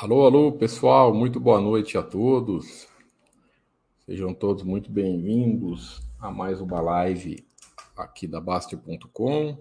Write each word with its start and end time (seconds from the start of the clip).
Alô, 0.00 0.24
alô, 0.24 0.52
pessoal, 0.52 1.12
muito 1.12 1.40
boa 1.40 1.60
noite 1.60 1.98
a 1.98 2.02
todos. 2.04 2.86
Sejam 4.06 4.32
todos 4.32 4.62
muito 4.62 4.92
bem-vindos 4.92 6.00
a 6.20 6.30
mais 6.30 6.60
uma 6.60 6.80
live 6.80 7.44
aqui 7.96 8.28
da 8.28 8.40
Baster.com. 8.40 9.58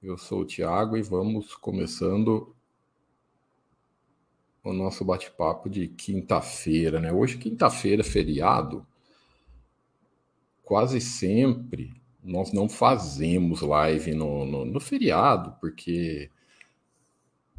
Eu 0.00 0.16
sou 0.16 0.42
o 0.42 0.44
Thiago 0.44 0.96
e 0.96 1.02
vamos 1.02 1.56
começando 1.56 2.54
o 4.62 4.72
nosso 4.72 5.04
bate-papo 5.04 5.68
de 5.68 5.88
quinta-feira, 5.88 7.00
né? 7.00 7.12
Hoje, 7.12 7.38
quinta-feira, 7.38 8.04
feriado, 8.04 8.86
quase 10.62 11.00
sempre 11.00 12.00
nós 12.22 12.52
não 12.52 12.68
fazemos 12.68 13.60
live 13.60 14.14
no, 14.14 14.46
no, 14.46 14.64
no 14.64 14.78
feriado, 14.78 15.56
porque 15.60 16.30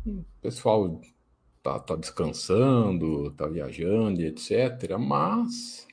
o 0.06 0.26
pessoal 0.42 1.02
tá, 1.62 1.80
tá 1.80 1.96
descansando, 1.96 3.32
tá 3.32 3.48
viajando, 3.48 4.22
etc. 4.22 4.98
Mas, 5.00 5.88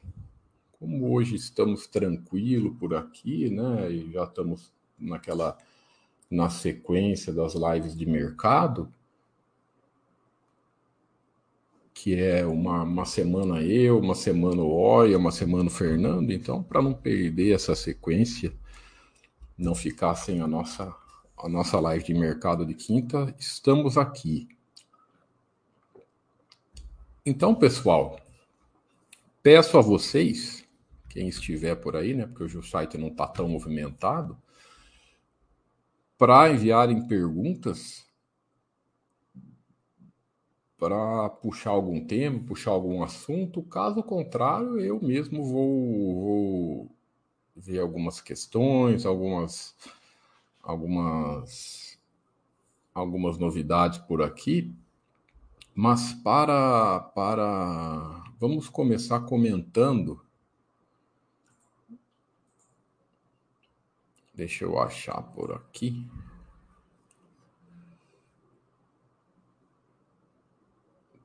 como 0.72 1.12
hoje 1.12 1.36
estamos 1.36 1.86
tranquilo 1.86 2.74
por 2.74 2.94
aqui, 2.94 3.48
né? 3.50 3.90
E 3.90 4.10
já 4.12 4.24
estamos 4.24 4.72
naquela 4.98 5.56
na 6.30 6.48
sequência 6.48 7.32
das 7.32 7.54
lives 7.54 7.96
de 7.96 8.06
mercado, 8.06 8.92
que 11.92 12.14
é 12.14 12.46
uma, 12.46 12.84
uma 12.84 13.04
semana 13.04 13.60
eu, 13.62 13.98
uma 13.98 14.14
semana 14.14 14.62
o 14.62 14.70
Oia, 14.70 15.18
uma 15.18 15.32
semana 15.32 15.68
o 15.68 15.72
Fernando. 15.72 16.30
Então, 16.30 16.62
para 16.62 16.80
não 16.80 16.94
perder 16.94 17.52
essa 17.52 17.74
sequência, 17.74 18.52
não 19.58 19.74
ficar 19.74 20.14
sem 20.14 20.40
a 20.40 20.46
nossa 20.46 20.94
a 21.42 21.48
nossa 21.48 21.80
live 21.80 22.04
de 22.04 22.14
mercado 22.14 22.66
de 22.66 22.74
quinta, 22.74 23.34
estamos 23.38 23.96
aqui. 23.96 24.48
Então, 27.24 27.54
pessoal, 27.54 28.20
peço 29.42 29.78
a 29.78 29.80
vocês, 29.80 30.64
quem 31.08 31.28
estiver 31.28 31.76
por 31.76 31.96
aí, 31.96 32.14
né, 32.14 32.26
porque 32.26 32.44
hoje 32.44 32.58
o 32.58 32.62
site 32.62 32.98
não 32.98 33.08
está 33.08 33.26
tão 33.26 33.48
movimentado, 33.48 34.36
para 36.18 36.50
enviarem 36.50 37.06
perguntas, 37.06 38.04
para 40.78 41.28
puxar 41.30 41.70
algum 41.70 42.04
tema, 42.04 42.40
puxar 42.40 42.70
algum 42.72 43.02
assunto. 43.02 43.62
Caso 43.62 44.02
contrário, 44.02 44.78
eu 44.80 45.00
mesmo 45.00 45.44
vou, 45.44 46.14
vou 46.20 46.90
ver 47.56 47.80
algumas 47.80 48.20
questões, 48.20 49.04
algumas 49.04 49.74
algumas 50.62 51.98
algumas 52.94 53.38
novidades 53.38 53.98
por 53.98 54.22
aqui, 54.22 54.74
mas 55.74 56.12
para 56.12 57.00
para 57.14 58.24
vamos 58.38 58.68
começar 58.68 59.20
comentando. 59.20 60.24
Deixa 64.34 64.64
eu 64.64 64.78
achar 64.78 65.22
por 65.22 65.52
aqui. 65.52 66.08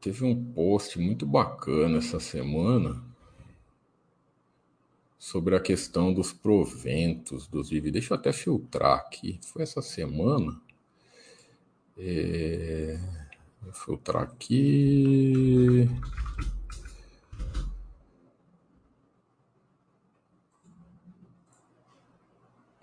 Teve 0.02 0.26
um 0.26 0.54
post 0.54 1.00
muito 1.00 1.26
bacana 1.26 1.98
essa 1.98 2.20
semana 2.20 3.15
sobre 5.26 5.56
a 5.56 5.60
questão 5.60 6.14
dos 6.14 6.32
proventos 6.32 7.48
dos 7.48 7.68
dividendos. 7.70 7.94
Deixa 7.94 8.14
eu 8.14 8.18
até 8.20 8.32
filtrar 8.32 9.00
aqui. 9.00 9.40
Foi 9.42 9.64
essa 9.64 9.82
semana. 9.82 10.62
É... 11.98 13.00
Vou 13.60 13.74
filtrar 13.74 14.22
aqui. 14.22 15.90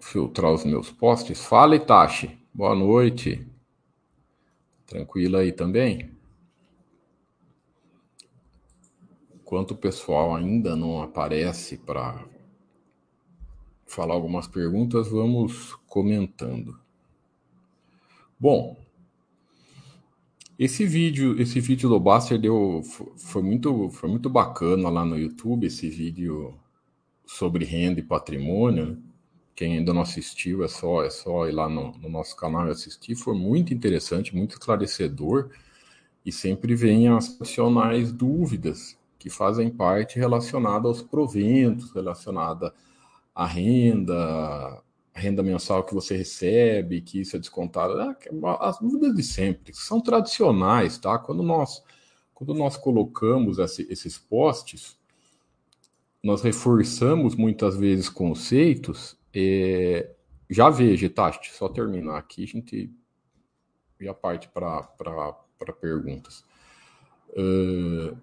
Filtrar 0.00 0.50
os 0.50 0.64
meus 0.64 0.90
posts. 0.90 1.44
Fala, 1.44 1.76
Itachi. 1.76 2.36
Boa 2.52 2.74
noite. 2.74 3.46
Tranquilo 4.84 5.36
aí 5.36 5.52
também? 5.52 6.10
Enquanto 9.52 9.72
o 9.72 9.76
pessoal 9.76 10.34
ainda 10.34 10.74
não 10.74 11.02
aparece 11.02 11.76
para 11.76 12.24
falar 13.86 14.14
algumas 14.14 14.48
perguntas, 14.48 15.08
vamos 15.08 15.74
comentando. 15.86 16.80
Bom, 18.40 18.78
esse 20.58 20.86
vídeo, 20.86 21.38
esse 21.38 21.60
vídeo 21.60 21.90
do 21.90 22.00
Baster 22.00 22.40
deu 22.40 22.80
foi 23.18 23.42
muito 23.42 23.90
foi 23.90 24.08
muito 24.08 24.30
bacana 24.30 24.88
lá 24.88 25.04
no 25.04 25.18
YouTube, 25.18 25.66
esse 25.66 25.86
vídeo 25.90 26.58
sobre 27.26 27.66
renda 27.66 28.00
e 28.00 28.02
patrimônio. 28.02 29.02
Quem 29.54 29.76
ainda 29.76 29.92
não 29.92 30.00
assistiu, 30.00 30.64
é 30.64 30.68
só 30.68 31.04
é 31.04 31.10
só 31.10 31.46
ir 31.46 31.52
lá 31.52 31.68
no, 31.68 31.92
no 31.98 32.08
nosso 32.08 32.34
canal 32.36 32.68
e 32.68 32.70
assistir. 32.70 33.14
Foi 33.16 33.36
muito 33.36 33.74
interessante, 33.74 34.34
muito 34.34 34.52
esclarecedor 34.52 35.50
e 36.24 36.32
sempre 36.32 36.74
vem 36.74 37.08
as 37.08 37.34
tradicionais 37.36 38.10
dúvidas 38.10 38.96
que 39.22 39.30
fazem 39.30 39.70
parte 39.70 40.18
relacionada 40.18 40.88
aos 40.88 41.00
proventos, 41.00 41.92
relacionada 41.92 42.74
à 43.32 43.46
renda, 43.46 44.82
renda 45.14 45.44
mensal 45.44 45.84
que 45.84 45.94
você 45.94 46.16
recebe, 46.16 47.00
que 47.00 47.20
isso 47.20 47.36
é 47.36 47.38
descontado, 47.38 48.00
é, 48.00 48.16
as 48.58 48.80
dúvidas 48.80 49.14
de 49.14 49.22
sempre, 49.22 49.72
são 49.74 50.00
tradicionais, 50.00 50.98
tá? 50.98 51.20
Quando 51.20 51.40
nós, 51.40 51.84
quando 52.34 52.52
nós 52.52 52.76
colocamos 52.76 53.60
esse, 53.60 53.86
esses 53.88 54.18
postes, 54.18 54.98
nós 56.20 56.42
reforçamos 56.42 57.36
muitas 57.36 57.76
vezes 57.76 58.08
conceitos, 58.08 59.16
é, 59.32 60.10
já 60.50 60.68
veja, 60.68 61.08
tá? 61.08 61.32
Só 61.44 61.68
terminar 61.68 62.18
aqui, 62.18 62.42
a 62.42 62.46
gente 62.48 62.92
já 64.00 64.12
parte 64.12 64.48
para 64.48 64.82
perguntas. 65.80 66.44
Uh, 67.28 68.16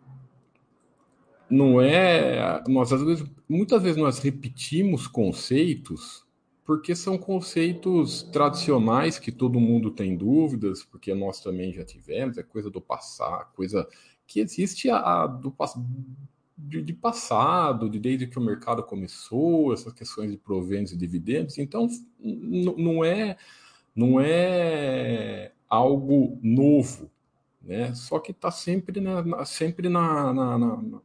não 1.50 1.82
é. 1.82 2.64
Nós, 2.68 2.92
às 2.94 3.02
vezes, 3.02 3.26
muitas 3.48 3.82
vezes 3.82 3.98
nós 3.98 4.20
repetimos 4.20 5.08
conceitos 5.08 6.28
porque 6.70 6.96
são 6.96 7.18
conceitos 7.18 8.22
tradicionais 8.22 9.18
que 9.18 9.32
todo 9.32 9.60
mundo 9.60 9.90
tem 9.90 10.16
dúvidas, 10.16 10.84
porque 10.84 11.16
nós 11.16 11.42
também 11.42 11.74
já 11.74 11.84
tivemos, 11.84 12.38
é 12.38 12.44
coisa 12.44 12.70
do 12.70 12.80
passado, 12.80 13.52
coisa 13.56 13.88
que 14.28 14.40
existe 14.40 14.88
a, 14.88 15.24
a 15.24 15.26
do 15.26 15.52
de, 16.56 16.84
de, 16.84 16.94
passado, 16.94 17.90
de 17.90 17.98
desde 17.98 18.28
que 18.28 18.38
o 18.38 18.42
mercado 18.42 18.84
começou, 18.84 19.74
essas 19.74 19.92
questões 19.94 20.30
de 20.30 20.38
proventos 20.38 20.94
e 20.94 20.98
dividendos. 20.98 21.58
Então, 21.58 21.88
não 22.20 23.04
é 23.04 23.36
não 23.96 24.20
é 24.20 25.52
algo 25.68 26.38
novo, 26.44 27.10
né? 27.60 27.96
Só 27.96 28.20
que 28.20 28.30
está 28.30 28.52
sempre 28.52 29.02
na, 29.02 29.44
sempre 29.44 29.90
na, 29.90 30.32
na, 30.32 30.58
na 30.60 31.02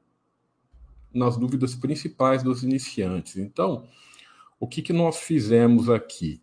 nas 1.14 1.36
dúvidas 1.36 1.74
principais 1.74 2.42
dos 2.42 2.62
iniciantes. 2.62 3.36
Então, 3.36 3.86
o 4.58 4.66
que, 4.66 4.82
que 4.82 4.92
nós 4.92 5.18
fizemos 5.18 5.88
aqui? 5.88 6.42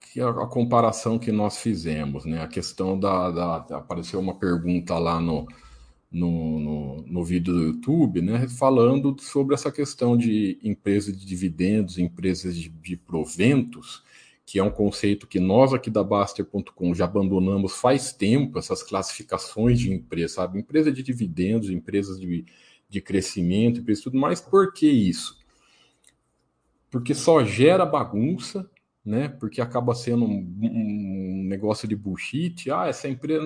Que 0.00 0.20
a, 0.20 0.28
a, 0.28 0.46
comparação 0.46 1.18
que 1.18 1.32
nós 1.32 1.58
fizemos, 1.58 2.24
né? 2.24 2.42
A 2.42 2.48
questão 2.48 2.98
da, 2.98 3.30
da 3.30 3.56
apareceu 3.76 4.20
uma 4.20 4.34
pergunta 4.34 4.96
lá 4.98 5.20
no, 5.20 5.46
no, 6.10 6.58
no, 6.58 7.02
no, 7.02 7.24
vídeo 7.24 7.52
do 7.52 7.62
YouTube, 7.62 8.22
né? 8.22 8.48
Falando 8.48 9.14
sobre 9.20 9.54
essa 9.54 9.70
questão 9.70 10.16
de 10.16 10.58
empresas 10.62 11.16
de 11.16 11.26
dividendos, 11.26 11.98
empresas 11.98 12.56
de, 12.56 12.68
de 12.68 12.96
proventos 12.96 14.02
que 14.48 14.58
é 14.58 14.64
um 14.64 14.70
conceito 14.70 15.26
que 15.26 15.38
nós 15.38 15.74
aqui 15.74 15.90
da 15.90 16.02
Baster.com 16.02 16.94
já 16.94 17.04
abandonamos 17.04 17.74
faz 17.74 18.14
tempo, 18.14 18.58
essas 18.58 18.82
classificações 18.82 19.78
de 19.78 19.92
empresa, 19.92 20.36
sabe? 20.36 20.58
Empresa 20.58 20.90
de 20.90 21.02
dividendos, 21.02 21.68
empresas 21.68 22.18
de, 22.18 22.46
de 22.88 23.00
crescimento, 23.02 23.80
empresa 23.80 24.04
tudo 24.04 24.16
mais. 24.16 24.40
Por 24.40 24.72
que 24.72 24.88
isso? 24.88 25.38
Porque 26.90 27.14
só 27.14 27.44
gera 27.44 27.84
bagunça, 27.84 28.66
né? 29.04 29.28
Porque 29.28 29.60
acaba 29.60 29.94
sendo 29.94 30.24
um, 30.24 30.38
um 30.62 31.44
negócio 31.46 31.86
de 31.86 31.94
bullshit. 31.94 32.70
Ah, 32.70 32.86
essa 32.86 33.06
empresa, 33.06 33.44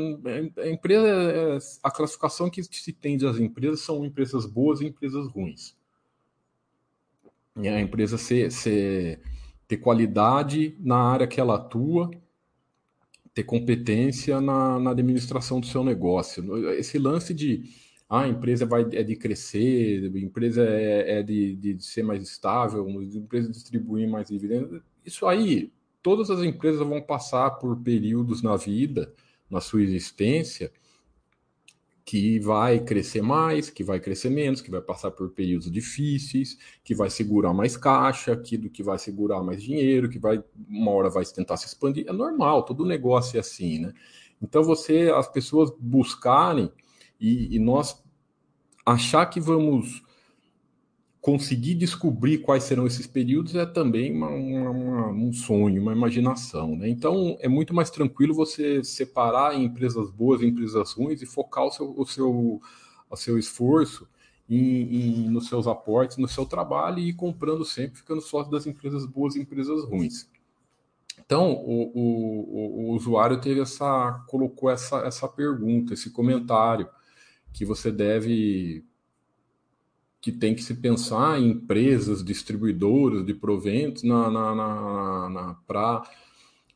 a 0.56 0.68
empresa, 0.68 1.58
a 1.82 1.90
classificação 1.90 2.48
que 2.48 2.62
se 2.62 2.92
tem 2.92 3.18
das 3.18 3.38
empresas 3.38 3.80
são 3.80 4.04
empresas 4.04 4.46
boas 4.46 4.80
e 4.80 4.86
empresas 4.86 5.26
ruins. 5.26 5.76
E 7.56 7.66
a 7.66 7.80
empresa 7.80 8.16
ser, 8.16 8.52
ser 8.52 9.20
ter 9.72 9.78
qualidade 9.78 10.76
na 10.78 10.98
área 10.98 11.26
que 11.26 11.40
ela 11.40 11.54
atua, 11.54 12.10
ter 13.32 13.42
competência 13.42 14.38
na, 14.38 14.78
na 14.78 14.90
administração 14.90 15.60
do 15.60 15.66
seu 15.66 15.82
negócio. 15.82 16.68
Esse 16.74 16.98
lance 16.98 17.32
de 17.32 17.64
ah, 18.06 18.24
a 18.24 18.28
empresa 18.28 18.66
vai, 18.66 18.82
é 18.92 19.02
de 19.02 19.16
crescer, 19.16 20.12
a 20.14 20.18
empresa 20.18 20.62
é, 20.62 21.20
é 21.20 21.22
de, 21.22 21.56
de, 21.56 21.82
ser 21.82 22.02
mais 22.02 22.22
estável, 22.22 22.86
a 22.86 23.02
empresa 23.02 23.50
distribuir 23.50 24.06
mais 24.06 24.28
dividendos, 24.28 24.82
isso 25.06 25.26
aí 25.26 25.72
todas 26.02 26.28
as 26.28 26.40
empresas 26.42 26.86
vão 26.86 27.00
passar 27.00 27.52
por 27.52 27.74
períodos 27.78 28.42
na 28.42 28.56
vida, 28.56 29.10
na 29.48 29.62
sua 29.62 29.82
existência, 29.82 30.70
que 32.12 32.38
vai 32.38 32.78
crescer 32.78 33.22
mais, 33.22 33.70
que 33.70 33.82
vai 33.82 33.98
crescer 33.98 34.28
menos, 34.28 34.60
que 34.60 34.70
vai 34.70 34.82
passar 34.82 35.10
por 35.12 35.30
períodos 35.30 35.70
difíceis, 35.70 36.58
que 36.84 36.94
vai 36.94 37.08
segurar 37.08 37.54
mais 37.54 37.74
caixa, 37.74 38.36
que 38.36 38.58
do 38.58 38.68
que 38.68 38.82
vai 38.82 38.98
segurar 38.98 39.42
mais 39.42 39.62
dinheiro, 39.62 40.10
que 40.10 40.18
vai 40.18 40.44
uma 40.68 40.90
hora 40.90 41.08
vai 41.08 41.24
tentar 41.24 41.56
se 41.56 41.64
expandir. 41.64 42.04
É 42.06 42.12
normal, 42.12 42.66
todo 42.66 42.84
negócio 42.84 43.38
é 43.38 43.40
assim, 43.40 43.78
né? 43.78 43.94
Então 44.42 44.62
você, 44.62 45.10
as 45.10 45.26
pessoas 45.26 45.72
buscarem 45.80 46.70
e, 47.18 47.56
e 47.56 47.58
nós 47.58 48.04
achar 48.84 49.24
que 49.24 49.40
vamos 49.40 50.02
conseguir 51.22 51.74
descobrir 51.74 52.38
quais 52.38 52.64
serão 52.64 52.84
esses 52.84 53.06
períodos 53.06 53.54
é 53.54 53.64
também 53.64 54.12
uma, 54.12 54.28
uma, 54.28 55.08
um 55.10 55.32
sonho, 55.32 55.80
uma 55.80 55.92
imaginação. 55.92 56.74
Né? 56.76 56.88
Então, 56.88 57.38
é 57.40 57.46
muito 57.46 57.72
mais 57.72 57.90
tranquilo 57.90 58.34
você 58.34 58.82
separar 58.82 59.54
em 59.54 59.64
empresas 59.64 60.10
boas 60.10 60.42
e 60.42 60.46
empresas 60.46 60.92
ruins 60.92 61.22
e 61.22 61.26
focar 61.26 61.64
o 61.64 61.70
seu, 61.70 61.94
o 61.96 62.04
seu, 62.04 62.60
o 63.08 63.16
seu 63.16 63.38
esforço 63.38 64.08
em, 64.50 64.56
em, 64.56 65.30
nos 65.30 65.46
seus 65.46 65.68
aportes, 65.68 66.16
no 66.16 66.26
seu 66.26 66.44
trabalho 66.44 66.98
e 66.98 67.10
ir 67.10 67.12
comprando 67.12 67.64
sempre, 67.64 67.98
ficando 67.98 68.20
sócio 68.20 68.50
das 68.50 68.66
empresas 68.66 69.06
boas 69.06 69.36
e 69.36 69.40
empresas 69.40 69.84
ruins. 69.84 70.28
Então, 71.24 71.52
o, 71.52 71.92
o, 71.94 72.88
o 72.88 72.96
usuário 72.96 73.40
teve 73.40 73.60
essa, 73.60 74.24
colocou 74.26 74.68
essa, 74.68 74.96
essa 75.06 75.28
pergunta, 75.28 75.94
esse 75.94 76.10
comentário, 76.10 76.88
que 77.52 77.64
você 77.64 77.92
deve 77.92 78.84
que 80.22 80.30
tem 80.30 80.54
que 80.54 80.62
se 80.62 80.74
pensar 80.74 81.40
em 81.40 81.50
empresas 81.50 82.24
distribuidoras 82.24 83.26
de 83.26 83.34
proventos 83.34 84.04
na, 84.04 84.30
na, 84.30 84.54
na, 84.54 85.28
na 85.28 85.54
para 85.66 86.08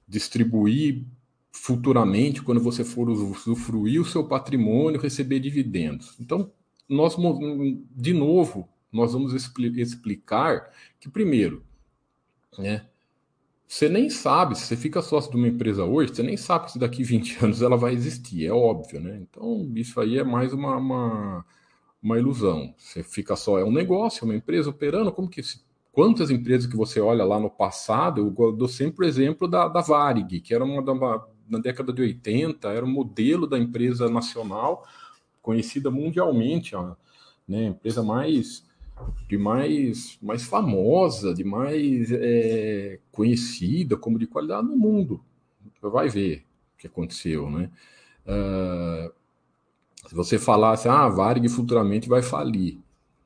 distribuir 0.06 1.04
futuramente, 1.52 2.42
quando 2.42 2.60
você 2.60 2.84
for 2.84 3.08
usufruir 3.08 4.00
o 4.00 4.04
seu 4.04 4.26
patrimônio, 4.26 5.00
receber 5.00 5.38
dividendos. 5.38 6.16
Então, 6.18 6.50
nós, 6.88 7.16
de 7.94 8.12
novo, 8.12 8.68
nós 8.92 9.12
vamos 9.12 9.32
explicar 9.32 10.72
que, 10.98 11.08
primeiro, 11.08 11.64
né, 12.58 12.86
você 13.66 13.88
nem 13.88 14.10
sabe, 14.10 14.56
se 14.56 14.66
você 14.66 14.76
fica 14.76 15.00
sócio 15.00 15.30
de 15.30 15.36
uma 15.36 15.48
empresa 15.48 15.84
hoje, 15.84 16.14
você 16.14 16.22
nem 16.22 16.36
sabe 16.36 16.72
se 16.72 16.80
daqui 16.80 17.04
20 17.04 17.38
anos 17.44 17.62
ela 17.62 17.76
vai 17.76 17.94
existir, 17.94 18.44
é 18.44 18.52
óbvio, 18.52 19.00
né? 19.00 19.20
Então, 19.22 19.70
isso 19.76 20.00
aí 20.00 20.18
é 20.18 20.24
mais 20.24 20.52
uma, 20.52 20.76
uma 20.76 21.44
uma 22.06 22.18
ilusão. 22.18 22.72
Você 22.78 23.02
fica 23.02 23.34
só, 23.34 23.58
é 23.58 23.64
um 23.64 23.72
negócio, 23.72 24.22
é 24.22 24.24
uma 24.24 24.36
empresa 24.36 24.70
operando, 24.70 25.10
como 25.10 25.28
que 25.28 25.42
quantas 25.90 26.30
empresas 26.30 26.70
que 26.70 26.76
você 26.76 27.00
olha 27.00 27.24
lá 27.24 27.40
no 27.40 27.50
passado, 27.50 28.32
eu 28.38 28.52
dou 28.52 28.68
sempre 28.68 29.04
o 29.04 29.08
exemplo 29.08 29.48
da, 29.48 29.66
da 29.66 29.80
Varig, 29.80 30.40
que 30.40 30.54
era 30.54 30.64
uma, 30.64 30.80
uma 30.80 31.28
na 31.48 31.58
década 31.58 31.92
de 31.92 32.00
80, 32.00 32.68
era 32.68 32.86
um 32.86 32.90
modelo 32.90 33.44
da 33.44 33.58
empresa 33.58 34.08
nacional, 34.08 34.86
conhecida 35.42 35.90
mundialmente, 35.90 36.76
a 36.76 36.96
né, 37.46 37.66
empresa 37.66 38.02
mais 38.02 38.64
de 39.28 39.36
mais, 39.36 40.16
mais 40.22 40.44
famosa, 40.44 41.34
de 41.34 41.44
mais 41.44 42.10
é, 42.12 42.98
conhecida, 43.10 43.96
como 43.96 44.18
de 44.18 44.26
qualidade 44.26 44.66
no 44.66 44.76
mundo. 44.76 45.22
Vai 45.82 46.08
ver 46.08 46.44
o 46.74 46.78
que 46.78 46.86
aconteceu, 46.86 47.50
né? 47.50 47.70
Uh, 48.24 49.12
se 50.06 50.14
você 50.14 50.38
falasse, 50.38 50.88
ah, 50.88 51.04
a 51.04 51.08
Varig 51.08 51.48
futuramente 51.48 52.08
vai 52.08 52.22
falir 52.22 52.78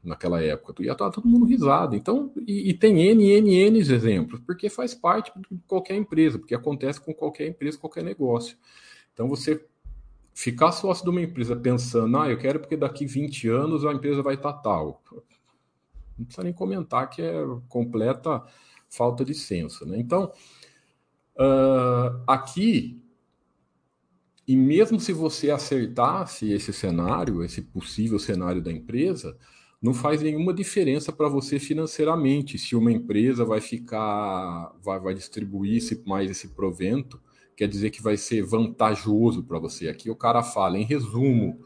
naquela 0.03 0.43
época, 0.43 0.73
tu 0.73 0.83
ia 0.83 0.93
estar 0.93 1.11
todo 1.11 1.29
mundo 1.29 1.45
risado. 1.45 1.95
Então, 1.95 2.33
e, 2.47 2.71
e, 2.71 2.75
tem 2.75 3.03
N, 3.03 3.23
N, 3.23 3.55
N 3.55 3.79
exemplos, 3.79 4.41
porque 4.47 4.71
faz 4.71 4.95
parte 4.95 5.31
de 5.37 5.59
qualquer 5.67 5.95
empresa, 5.95 6.39
porque 6.39 6.55
acontece 6.55 7.01
com 7.01 7.13
qualquer 7.13 7.47
empresa, 7.47 7.79
qualquer 7.79 8.03
negócio. 8.03 8.57
Então, 9.13 9.29
você 9.29 9.63
ficar 10.35 10.73
sócio 10.73 11.05
de 11.05 11.11
uma 11.11 11.21
empresa 11.21 11.55
pensando, 11.55 12.17
ah, 12.19 12.31
eu 12.31 12.39
quero 12.39 12.61
porque 12.61 12.77
daqui 12.77 13.05
20 13.05 13.49
anos 13.49 13.85
a 13.85 13.93
empresa 13.93 14.23
vai 14.23 14.35
estar 14.35 14.55
tal. 14.55 15.03
Não 16.19 16.25
precisa 16.25 16.45
nem 16.45 16.53
comentar 16.53 17.11
que 17.11 17.21
é 17.21 17.45
completa 17.69 18.43
falta 18.89 19.25
de 19.25 19.35
senso. 19.35 19.87
Né? 19.87 19.99
Então, 19.99 20.33
uh, 21.37 22.23
aqui 22.27 23.01
e 24.51 24.57
mesmo 24.57 24.99
se 24.99 25.13
você 25.13 25.49
acertasse 25.49 26.51
esse 26.51 26.73
cenário, 26.73 27.45
esse 27.45 27.63
possível 27.63 28.19
cenário 28.19 28.61
da 28.61 28.73
empresa, 28.73 29.39
não 29.81 29.95
faz 29.95 30.21
nenhuma 30.21 30.53
diferença 30.53 31.13
para 31.13 31.29
você 31.29 31.61
financeiramente 31.61 32.59
se 32.59 32.75
uma 32.75 32.91
empresa 32.91 33.45
vai 33.45 33.61
ficar, 33.61 34.75
vai, 34.83 34.99
vai 34.99 35.15
distribuir 35.15 35.77
esse, 35.77 36.03
mais 36.05 36.29
esse 36.29 36.49
provento, 36.49 37.23
quer 37.57 37.69
dizer 37.69 37.91
que 37.91 38.03
vai 38.03 38.17
ser 38.17 38.43
vantajoso 38.43 39.45
para 39.45 39.61
você. 39.61 39.89
Aqui 39.89 40.11
o 40.11 40.17
cara 40.17 40.43
fala, 40.43 40.77
em 40.77 40.83
resumo, 40.83 41.61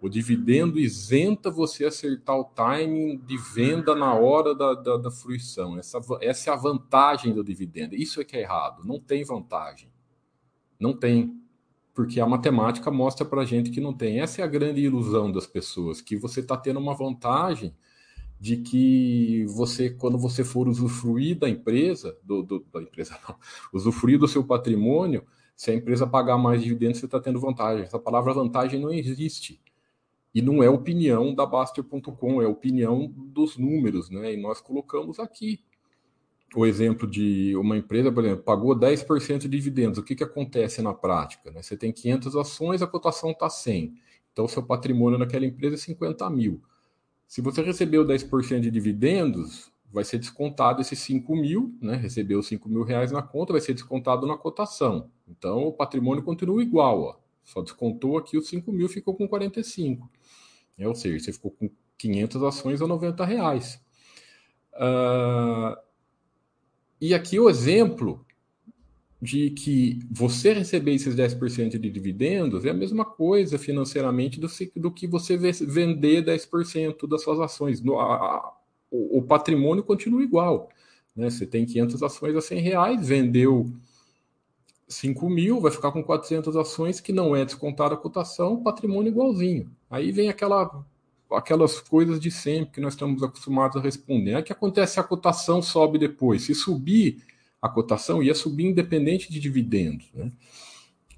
o 0.00 0.08
dividendo 0.08 0.78
isenta 0.78 1.50
você 1.50 1.86
acertar 1.86 2.38
o 2.38 2.44
timing 2.44 3.16
de 3.16 3.36
venda 3.36 3.96
na 3.96 4.14
hora 4.14 4.54
da, 4.54 4.74
da, 4.74 4.96
da 4.96 5.10
fruição. 5.10 5.76
Essa, 5.76 5.98
essa 6.20 6.50
é 6.50 6.52
a 6.52 6.56
vantagem 6.56 7.34
do 7.34 7.42
dividendo. 7.42 7.96
Isso 7.96 8.20
é 8.20 8.24
que 8.24 8.36
é 8.36 8.42
errado. 8.42 8.84
Não 8.84 9.00
tem 9.00 9.24
vantagem. 9.24 9.90
Não 10.78 10.96
tem 10.96 11.47
porque 11.98 12.20
a 12.20 12.26
matemática 12.28 12.92
mostra 12.92 13.26
para 13.26 13.44
gente 13.44 13.70
que 13.70 13.80
não 13.80 13.92
tem. 13.92 14.20
Essa 14.20 14.40
é 14.40 14.44
a 14.44 14.46
grande 14.46 14.80
ilusão 14.80 15.32
das 15.32 15.48
pessoas, 15.48 16.00
que 16.00 16.16
você 16.16 16.38
está 16.38 16.56
tendo 16.56 16.78
uma 16.78 16.94
vantagem 16.94 17.74
de 18.38 18.58
que 18.58 19.44
você, 19.48 19.90
quando 19.90 20.16
você 20.16 20.44
for 20.44 20.68
usufruir 20.68 21.36
da 21.36 21.48
empresa, 21.48 22.16
do, 22.22 22.44
do, 22.44 22.64
da 22.72 22.80
empresa 22.80 23.18
não, 23.28 23.34
usufruir 23.74 24.16
do 24.16 24.28
seu 24.28 24.44
patrimônio, 24.44 25.26
se 25.56 25.72
a 25.72 25.74
empresa 25.74 26.06
pagar 26.06 26.38
mais 26.38 26.62
dividendos, 26.62 26.98
você 27.00 27.06
está 27.06 27.18
tendo 27.18 27.40
vantagem. 27.40 27.82
Essa 27.82 27.98
palavra 27.98 28.32
vantagem 28.32 28.80
não 28.80 28.92
existe. 28.92 29.60
E 30.32 30.40
não 30.40 30.62
é 30.62 30.70
opinião 30.70 31.34
da 31.34 31.44
Baster.com, 31.44 32.40
é 32.40 32.46
opinião 32.46 33.12
dos 33.12 33.56
números, 33.56 34.08
né? 34.08 34.34
E 34.34 34.36
nós 34.36 34.60
colocamos 34.60 35.18
aqui 35.18 35.64
o 36.54 36.64
exemplo 36.64 37.06
de 37.06 37.54
uma 37.56 37.76
empresa, 37.76 38.10
por 38.10 38.24
exemplo, 38.24 38.42
pagou 38.42 38.74
10% 38.74 39.40
de 39.40 39.48
dividendos. 39.48 39.98
O 39.98 40.02
que, 40.02 40.14
que 40.14 40.24
acontece 40.24 40.80
na 40.80 40.94
prática? 40.94 41.50
Né? 41.50 41.62
Você 41.62 41.76
tem 41.76 41.92
500 41.92 42.36
ações, 42.36 42.82
a 42.82 42.86
cotação 42.86 43.30
está 43.32 43.50
100. 43.50 43.94
Então, 44.32 44.46
o 44.46 44.48
seu 44.48 44.62
patrimônio 44.62 45.18
naquela 45.18 45.44
empresa 45.44 45.74
é 45.74 45.78
50 45.78 46.28
mil. 46.30 46.62
Se 47.26 47.42
você 47.42 47.62
recebeu 47.62 48.06
10% 48.06 48.60
de 48.60 48.70
dividendos, 48.70 49.70
vai 49.92 50.04
ser 50.04 50.18
descontado 50.18 50.80
esses 50.80 50.98
5 51.00 51.36
mil, 51.36 51.74
né? 51.80 51.96
recebeu 51.96 52.42
5 52.42 52.68
mil 52.68 52.82
reais 52.82 53.12
na 53.12 53.20
conta, 53.20 53.52
vai 53.52 53.60
ser 53.60 53.74
descontado 53.74 54.26
na 54.26 54.36
cotação. 54.36 55.10
Então, 55.26 55.64
o 55.64 55.72
patrimônio 55.72 56.22
continua 56.22 56.62
igual. 56.62 57.02
Ó. 57.02 57.16
Só 57.44 57.60
descontou 57.60 58.16
aqui 58.16 58.38
os 58.38 58.48
5 58.48 58.72
mil, 58.72 58.88
ficou 58.88 59.14
com 59.14 59.28
45. 59.28 60.08
É, 60.78 60.88
ou 60.88 60.94
seja, 60.94 61.18
você 61.18 61.32
ficou 61.32 61.50
com 61.50 61.70
500 61.98 62.42
ações 62.42 62.80
a 62.80 62.86
90 62.86 63.24
reais. 63.24 63.82
Uh, 64.74 65.76
e 67.00 67.14
aqui 67.14 67.38
o 67.38 67.48
exemplo 67.48 68.24
de 69.20 69.50
que 69.50 69.98
você 70.10 70.52
receber 70.52 70.94
esses 70.94 71.14
10% 71.14 71.78
de 71.78 71.90
dividendos 71.90 72.64
é 72.64 72.70
a 72.70 72.74
mesma 72.74 73.04
coisa 73.04 73.58
financeiramente 73.58 74.38
do, 74.38 74.48
do 74.76 74.90
que 74.92 75.06
você 75.06 75.36
vender 75.36 76.24
10% 76.24 77.08
das 77.08 77.22
suas 77.22 77.40
ações. 77.40 77.80
No, 77.80 77.98
a, 77.98 78.56
o, 78.90 79.18
o, 79.18 79.22
patrimônio 79.22 79.82
continua 79.82 80.22
igual. 80.22 80.68
Né? 81.16 81.28
Você 81.30 81.46
tem 81.46 81.66
500 81.66 82.02
ações 82.02 82.36
a 82.36 82.40
100 82.40 82.60
reais, 82.60 83.08
vendeu 83.08 83.66
5 84.86 85.28
mil, 85.28 85.60
vai 85.60 85.72
ficar 85.72 85.90
com 85.90 86.02
400 86.02 86.56
ações 86.56 87.00
que 87.00 87.12
não 87.12 87.34
é 87.34 87.44
descontada 87.44 87.94
a 87.94 87.98
cotação, 87.98 88.62
patrimônio 88.62 89.10
igualzinho. 89.10 89.68
Aí 89.90 90.12
vem 90.12 90.28
aquela 90.28 90.84
aquelas 91.30 91.80
coisas 91.80 92.18
de 92.18 92.30
sempre 92.30 92.74
que 92.74 92.80
nós 92.80 92.94
estamos 92.94 93.22
acostumados 93.22 93.76
a 93.76 93.80
responder. 93.80 94.36
O 94.36 94.42
que 94.42 94.52
acontece 94.52 94.98
a 94.98 95.02
cotação 95.02 95.60
sobe 95.60 95.98
depois? 95.98 96.42
Se 96.42 96.54
subir 96.54 97.22
a 97.60 97.68
cotação, 97.68 98.22
ia 98.22 98.34
subir 98.34 98.66
independente 98.66 99.30
de 99.30 99.40
dividendos. 99.40 100.08
Né? 100.14 100.30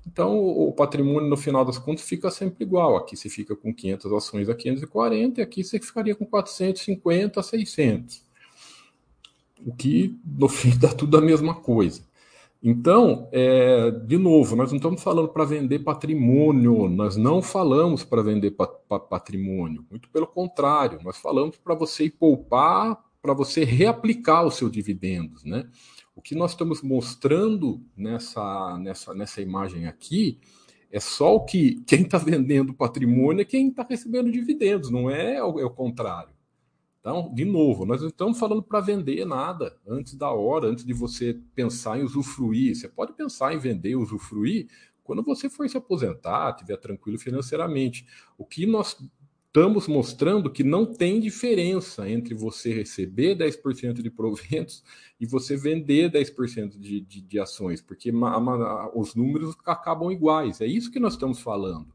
Então, 0.07 0.38
o 0.38 0.73
patrimônio, 0.73 1.29
no 1.29 1.37
final 1.37 1.64
das 1.64 1.79
contas, 1.79 2.05
fica 2.05 2.31
sempre 2.31 2.64
igual. 2.64 2.97
Aqui 2.97 3.17
você 3.17 3.29
fica 3.29 3.55
com 3.55 3.73
500 3.73 4.12
ações 4.12 4.49
a 4.49 4.55
540 4.55 5.40
e 5.40 5.43
aqui 5.43 5.62
você 5.62 5.79
ficaria 5.79 6.14
com 6.14 6.25
450 6.25 7.38
a 7.38 7.43
600. 7.43 8.23
O 9.64 9.75
que, 9.75 10.19
no 10.25 10.49
fim, 10.49 10.76
dá 10.79 10.88
tudo 10.88 11.19
a 11.19 11.21
mesma 11.21 11.55
coisa. 11.55 12.02
Então, 12.62 13.29
é, 13.33 13.90
de 13.90 14.19
novo, 14.19 14.55
nós 14.55 14.71
não 14.71 14.76
estamos 14.76 15.02
falando 15.02 15.29
para 15.29 15.47
vender 15.47 15.79
patrimônio, 15.79 16.88
nós 16.90 17.17
não 17.17 17.40
falamos 17.40 18.05
para 18.05 18.23
vender 18.23 18.50
pa 18.50 18.67
pa 18.67 19.00
patrimônio, 19.00 19.87
muito 19.90 20.11
pelo 20.11 20.26
contrário, 20.26 20.99
nós 21.02 21.17
falamos 21.17 21.57
para 21.57 21.75
você 21.75 22.11
poupar, 22.11 23.02
para 23.23 23.33
você 23.33 23.64
reaplicar 23.64 24.45
os 24.45 24.57
seus 24.57 24.71
dividendos, 24.71 25.43
né? 25.43 25.67
O 26.14 26.21
que 26.21 26.35
nós 26.35 26.50
estamos 26.50 26.83
mostrando 26.83 27.81
nessa, 27.97 28.79
nessa, 28.79 29.14
nessa 29.14 29.40
imagem 29.40 29.87
aqui 29.87 30.38
é 30.93 31.00
só 31.00 31.37
o 31.37 31.45
que 31.47 31.81
quem 31.87 32.02
está 32.02 32.19
vendendo 32.19 32.75
patrimônio 32.75 33.40
é 33.40 33.45
quem 33.45 33.69
está 33.69 33.87
recebendo 33.88 34.31
dividendos, 34.31 34.90
não 34.90 35.09
é 35.09 35.43
o, 35.43 35.59
é 35.59 35.64
o 35.64 35.71
contrário. 35.71 36.35
Então, 37.00 37.33
de 37.35 37.47
novo, 37.47 37.87
nós 37.87 38.02
não 38.02 38.09
estamos 38.09 38.38
falando 38.38 38.62
para 38.62 38.80
vender 38.80 39.25
nada 39.25 39.75
antes 39.88 40.14
da 40.14 40.30
hora, 40.30 40.69
antes 40.69 40.85
de 40.85 40.92
você 40.92 41.38
pensar 41.54 41.99
em 41.99 42.02
usufruir. 42.02 42.76
Você 42.76 42.88
pode 42.88 43.14
pensar 43.14 43.54
em 43.54 43.59
vender, 43.59 43.97
usufruir, 43.97 44.69
quando 45.02 45.23
você 45.23 45.49
for 45.49 45.69
se 45.69 45.78
aposentar, 45.78 46.50
estiver 46.50 46.76
tranquilo 46.76 47.19
financeiramente. 47.19 48.07
O 48.37 48.45
que 48.45 48.66
nós 48.66 48.99
estamos 49.47 49.88
mostrando 49.88 50.50
que 50.50 50.62
não 50.62 50.87
tem 50.87 51.19
diferença 51.19 52.09
entre 52.09 52.35
você 52.35 52.73
receber 52.73 53.35
10% 53.35 54.02
de 54.02 54.11
proventos 54.11 54.85
e 55.19 55.26
você 55.26 55.57
vender 55.57 56.12
10% 56.12 56.78
de, 56.78 57.00
de, 57.00 57.21
de 57.23 57.40
ações, 57.40 57.80
porque 57.80 58.12
os 58.95 59.14
números 59.14 59.57
acabam 59.66 60.12
iguais. 60.12 60.61
É 60.61 60.66
isso 60.66 60.90
que 60.90 61.00
nós 61.00 61.14
estamos 61.14 61.40
falando 61.40 61.88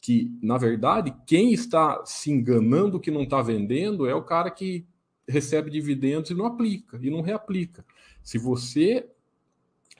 que, 0.00 0.30
na 0.42 0.58
verdade, 0.58 1.14
quem 1.26 1.52
está 1.52 2.04
se 2.04 2.30
enganando 2.30 3.00
que 3.00 3.10
não 3.10 3.22
está 3.22 3.40
vendendo 3.40 4.06
é 4.06 4.14
o 4.14 4.22
cara 4.22 4.50
que 4.50 4.86
recebe 5.26 5.70
dividendos 5.70 6.30
e 6.30 6.34
não 6.34 6.46
aplica, 6.46 6.98
e 7.02 7.10
não 7.10 7.20
reaplica. 7.20 7.84
Se 8.22 8.38
você. 8.38 9.08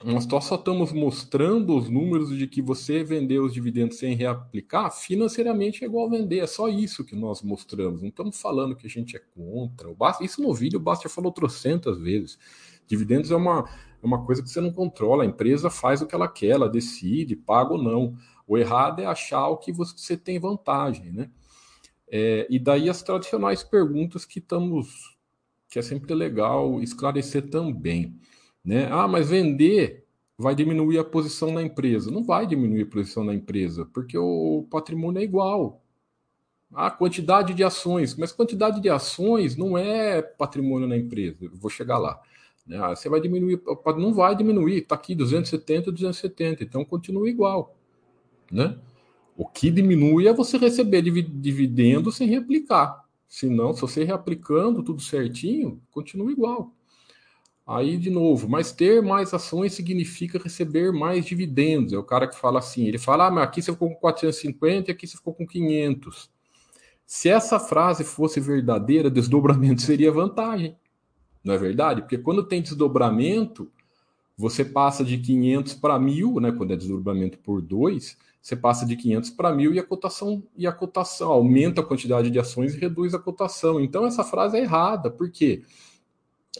Nós 0.03 0.25
só 0.25 0.55
estamos 0.57 0.91
mostrando 0.91 1.73
os 1.73 1.89
números 1.89 2.37
de 2.37 2.45
que 2.47 2.61
você 2.61 3.01
vendeu 3.01 3.45
os 3.45 3.53
dividendos 3.53 3.97
sem 3.97 4.13
reaplicar, 4.13 4.91
financeiramente 4.91 5.85
é 5.85 5.87
igual 5.87 6.09
vender. 6.09 6.39
É 6.39 6.47
só 6.47 6.67
isso 6.67 7.05
que 7.05 7.15
nós 7.15 7.41
mostramos. 7.41 8.01
Não 8.01 8.09
estamos 8.09 8.39
falando 8.39 8.75
que 8.75 8.85
a 8.85 8.89
gente 8.89 9.15
é 9.15 9.21
contra. 9.33 9.87
Isso 10.19 10.41
no 10.41 10.53
vídeo 10.53 10.83
o 10.85 11.09
falou 11.09 11.31
trocentas 11.31 11.97
vezes. 11.97 12.37
Dividendos 12.85 13.31
é 13.31 13.37
uma, 13.37 13.69
é 14.03 14.05
uma 14.05 14.25
coisa 14.25 14.43
que 14.43 14.49
você 14.49 14.59
não 14.59 14.71
controla. 14.71 15.23
A 15.23 15.27
empresa 15.27 15.69
faz 15.69 16.01
o 16.01 16.05
que 16.05 16.13
ela 16.13 16.27
quer, 16.27 16.49
ela 16.49 16.67
decide, 16.67 17.33
paga 17.33 17.71
ou 17.71 17.81
não. 17.81 18.17
O 18.47 18.57
errado 18.57 19.01
é 19.01 19.05
achar 19.05 19.47
o 19.47 19.57
que 19.57 19.71
você 19.71 20.15
tem 20.15 20.39
vantagem, 20.39 21.11
né? 21.11 21.29
É, 22.07 22.45
e 22.49 22.59
daí 22.59 22.89
as 22.89 23.01
tradicionais 23.01 23.63
perguntas 23.63 24.25
que 24.25 24.39
estamos, 24.39 25.17
que 25.69 25.79
é 25.79 25.81
sempre 25.81 26.13
legal 26.13 26.81
esclarecer 26.81 27.49
também, 27.49 28.19
né? 28.63 28.87
Ah, 28.91 29.07
mas 29.07 29.29
vender 29.29 30.05
vai 30.37 30.53
diminuir 30.53 30.99
a 30.99 31.03
posição 31.03 31.53
da 31.53 31.63
empresa? 31.63 32.11
Não 32.11 32.23
vai 32.23 32.45
diminuir 32.45 32.83
a 32.83 32.85
posição 32.85 33.25
da 33.25 33.33
empresa, 33.33 33.85
porque 33.85 34.17
o 34.17 34.67
patrimônio 34.69 35.19
é 35.19 35.23
igual. 35.23 35.81
A 36.73 36.91
quantidade 36.91 37.53
de 37.53 37.63
ações, 37.63 38.15
mas 38.15 38.31
quantidade 38.31 38.81
de 38.81 38.89
ações 38.89 39.55
não 39.55 39.77
é 39.77 40.21
patrimônio 40.21 40.87
na 40.87 40.97
empresa. 40.97 41.45
Eu 41.45 41.55
vou 41.55 41.69
chegar 41.69 41.97
lá. 41.97 42.19
Né? 42.67 42.77
Ah, 42.77 42.95
você 42.95 43.07
vai 43.07 43.21
diminuir, 43.21 43.61
não 43.97 44.13
vai 44.13 44.35
diminuir. 44.35 44.79
Está 44.79 44.95
aqui 44.95 45.15
270, 45.15 45.91
270, 45.91 46.63
então 46.63 46.83
continua 46.83 47.29
igual. 47.29 47.75
Né? 48.51 48.77
O 49.37 49.45
que 49.45 49.69
diminui 49.69 50.27
é 50.27 50.33
você 50.33 50.57
receber 50.57 51.01
dividendo 51.01 52.11
sem 52.11 52.27
reaplicar. 52.27 53.03
Senão, 53.27 53.73
se 53.73 53.81
você 53.81 54.03
reaplicando 54.03 54.81
tudo 54.81 55.01
certinho, 55.01 55.81
continua 55.91 56.31
igual. 56.31 56.71
Aí, 57.67 57.97
de 57.97 58.11
novo, 58.11 58.47
mas 58.47 58.71
ter 58.71 59.01
mais 59.01 59.33
ações 59.33 59.73
significa 59.73 60.37
receber 60.37 60.93
mais 60.93 61.25
dividendos. 61.25 61.93
É 61.93 61.97
o 61.97 62.03
cara 62.03 62.27
que 62.27 62.37
fala 62.37 62.59
assim: 62.59 62.85
ele 62.87 62.99
fala, 62.99 63.27
ah, 63.27 63.31
mas 63.31 63.43
aqui 63.43 63.61
você 63.61 63.71
ficou 63.71 63.89
com 63.89 63.95
450 63.95 64.89
e 64.89 64.93
aqui 64.93 65.07
você 65.07 65.17
ficou 65.17 65.33
com 65.33 65.47
500. 65.47 66.29
Se 67.05 67.27
essa 67.27 67.59
frase 67.59 68.03
fosse 68.03 68.39
verdadeira, 68.39 69.09
desdobramento 69.09 69.81
seria 69.83 70.11
vantagem. 70.11 70.75
Não 71.43 71.53
é 71.53 71.57
verdade? 71.57 72.01
Porque 72.01 72.17
quando 72.17 72.43
tem 72.43 72.61
desdobramento, 72.61 73.71
você 74.37 74.63
passa 74.63 75.03
de 75.03 75.17
500 75.17 75.73
para 75.75 75.99
1000, 75.99 76.39
né, 76.39 76.51
quando 76.51 76.73
é 76.73 76.75
desdobramento 76.75 77.37
por 77.39 77.61
2, 77.61 78.17
você 78.45 78.55
passa 78.55 78.85
de 78.85 78.95
500 78.95 79.31
para 79.31 79.51
1.000 79.51 79.73
e 79.73 79.79
a 79.79 79.83
cotação 79.83 80.43
e 80.55 80.67
a 80.67 80.71
cotação 80.71 81.31
aumenta 81.31 81.81
a 81.81 81.83
quantidade 81.83 82.29
de 82.29 82.37
ações 82.37 82.75
e 82.75 82.77
reduz 82.77 83.15
a 83.15 83.19
cotação. 83.19 83.81
Então 83.81 84.05
essa 84.05 84.23
frase 84.23 84.55
é 84.55 84.61
errada. 84.61 85.09
Por 85.09 85.31
quê? 85.31 85.63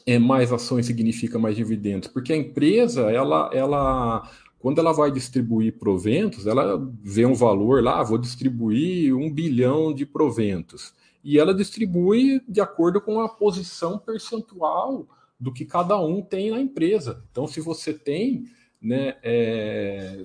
É 0.03 0.17
mais 0.17 0.51
ações 0.51 0.87
significa 0.87 1.37
mais 1.37 1.55
dividendos, 1.55 2.07
porque 2.07 2.33
a 2.33 2.35
empresa, 2.35 3.11
ela 3.11 3.51
ela 3.53 4.27
quando 4.57 4.79
ela 4.79 4.93
vai 4.93 5.11
distribuir 5.11 5.77
proventos, 5.77 6.47
ela 6.47 6.75
vê 7.03 7.23
um 7.23 7.35
valor 7.35 7.83
lá, 7.83 7.99
ah, 7.99 8.03
vou 8.03 8.17
distribuir 8.17 9.15
um 9.15 9.31
bilhão 9.31 9.93
de 9.93 10.07
proventos. 10.07 10.91
E 11.23 11.37
ela 11.37 11.53
distribui 11.53 12.41
de 12.49 12.61
acordo 12.61 12.99
com 12.99 13.19
a 13.19 13.29
posição 13.29 13.99
percentual 13.99 15.07
do 15.39 15.53
que 15.53 15.65
cada 15.65 16.01
um 16.01 16.19
tem 16.19 16.49
na 16.49 16.59
empresa. 16.59 17.23
Então, 17.29 17.45
se 17.45 17.61
você 17.61 17.93
tem 17.93 18.45
né, 18.81 19.17
é, 19.21 20.23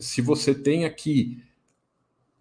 se 0.00 0.22
você 0.22 0.54
tem 0.54 0.84
aqui 0.84 1.42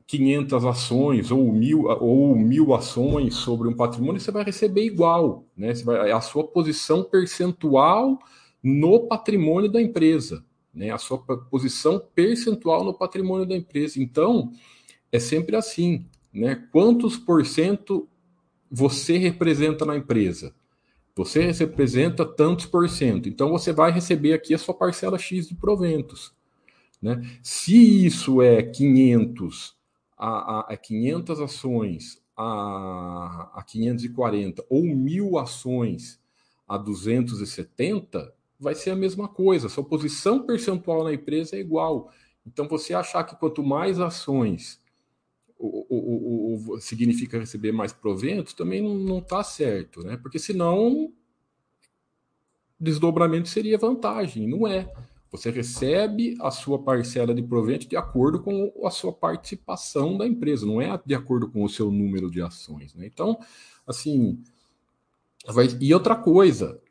500 0.08 0.66
ações 0.66 1.30
ou 1.30 1.52
mil, 1.52 1.84
ou 1.84 2.36
mil 2.36 2.74
ações 2.74 3.36
sobre 3.36 3.68
um 3.68 3.76
patrimônio, 3.76 4.20
você 4.20 4.32
vai 4.32 4.44
receber 4.44 4.84
igual. 4.84 5.46
Né? 5.56 5.76
Você 5.76 5.84
vai, 5.84 6.10
é 6.10 6.14
a 6.14 6.22
sua 6.22 6.48
posição 6.48 7.04
percentual 7.04 8.18
no 8.64 9.08
patrimônio 9.08 9.72
da 9.72 9.80
empresa. 9.80 10.44
Né? 10.74 10.90
A 10.90 10.98
sua 10.98 11.20
posição 11.20 12.02
percentual 12.16 12.84
no 12.84 12.94
patrimônio 12.94 13.46
da 13.46 13.56
empresa. 13.56 14.02
Então, 14.02 14.52
é 15.12 15.20
sempre 15.20 15.56
assim. 15.56 16.08
Né? 16.34 16.56
Quantos 16.72 17.18
por 17.18 17.46
cento 17.46 18.10
você 18.72 19.18
representa 19.18 19.86
na 19.86 19.96
empresa? 19.96 20.56
Você 21.16 21.52
representa 21.52 22.26
tantos 22.26 22.66
por 22.66 22.90
cento. 22.90 23.30
Então, 23.30 23.52
você 23.52 23.72
vai 23.72 23.92
receber 23.92 24.34
aqui 24.34 24.56
a 24.56 24.58
sua 24.58 24.74
parcela 24.74 25.20
X 25.20 25.50
de 25.50 25.54
proventos. 25.54 26.39
Né? 27.02 27.22
Se 27.42 28.06
isso 28.06 28.42
é 28.42 28.62
500 28.62 29.76
a, 30.18 30.28
a, 30.28 30.60
a 30.74 30.78
500 30.78 31.40
ações 31.40 32.22
a, 32.36 33.52
a 33.56 33.64
540 33.64 34.66
ou 34.70 34.84
mil 34.84 35.38
ações 35.38 36.20
a 36.68 36.78
270, 36.78 38.34
vai 38.60 38.76
ser 38.76 38.92
a 38.92 38.96
mesma 38.96 39.28
coisa. 39.28 39.70
Sua 39.70 39.84
posição 39.84 40.46
percentual 40.46 41.04
na 41.04 41.14
empresa 41.14 41.56
é 41.56 41.60
igual. 41.60 42.12
Então, 42.46 42.68
você 42.68 42.94
achar 42.94 43.24
que 43.24 43.36
quanto 43.36 43.64
mais 43.64 44.00
ações 44.00 44.82
o, 45.58 45.86
o, 45.90 46.74
o, 46.76 46.80
significa 46.80 47.38
receber 47.38 47.74
mais 47.74 47.92
proventos, 47.92 48.54
também 48.54 48.82
não 48.82 49.20
está 49.20 49.44
certo, 49.44 50.02
né? 50.02 50.16
Porque 50.16 50.40
senão 50.40 51.12
desdobramento 52.80 53.50
seria 53.50 53.78
vantagem, 53.78 54.48
não 54.48 54.66
é. 54.66 54.90
Você 55.32 55.52
recebe 55.52 56.36
a 56.42 56.50
sua 56.50 56.80
parcela 56.80 57.34
de 57.34 57.44
provento 57.44 57.88
de 57.88 57.96
acordo 57.96 58.42
com 58.42 58.72
a 58.84 58.90
sua 58.90 59.14
participação 59.14 60.18
da 60.18 60.26
empresa, 60.26 60.66
não 60.66 60.82
é 60.82 61.00
de 61.06 61.14
acordo 61.14 61.50
com 61.50 61.64
o 61.64 61.70
seu 61.70 61.92
número 61.92 62.32
de 62.32 62.42
ações. 62.42 62.94
Né? 62.96 63.06
Então, 63.06 63.38
assim. 63.86 64.42
Vai... 65.48 65.68
E 65.80 65.94
outra 65.94 66.16
coisa, 66.16 66.82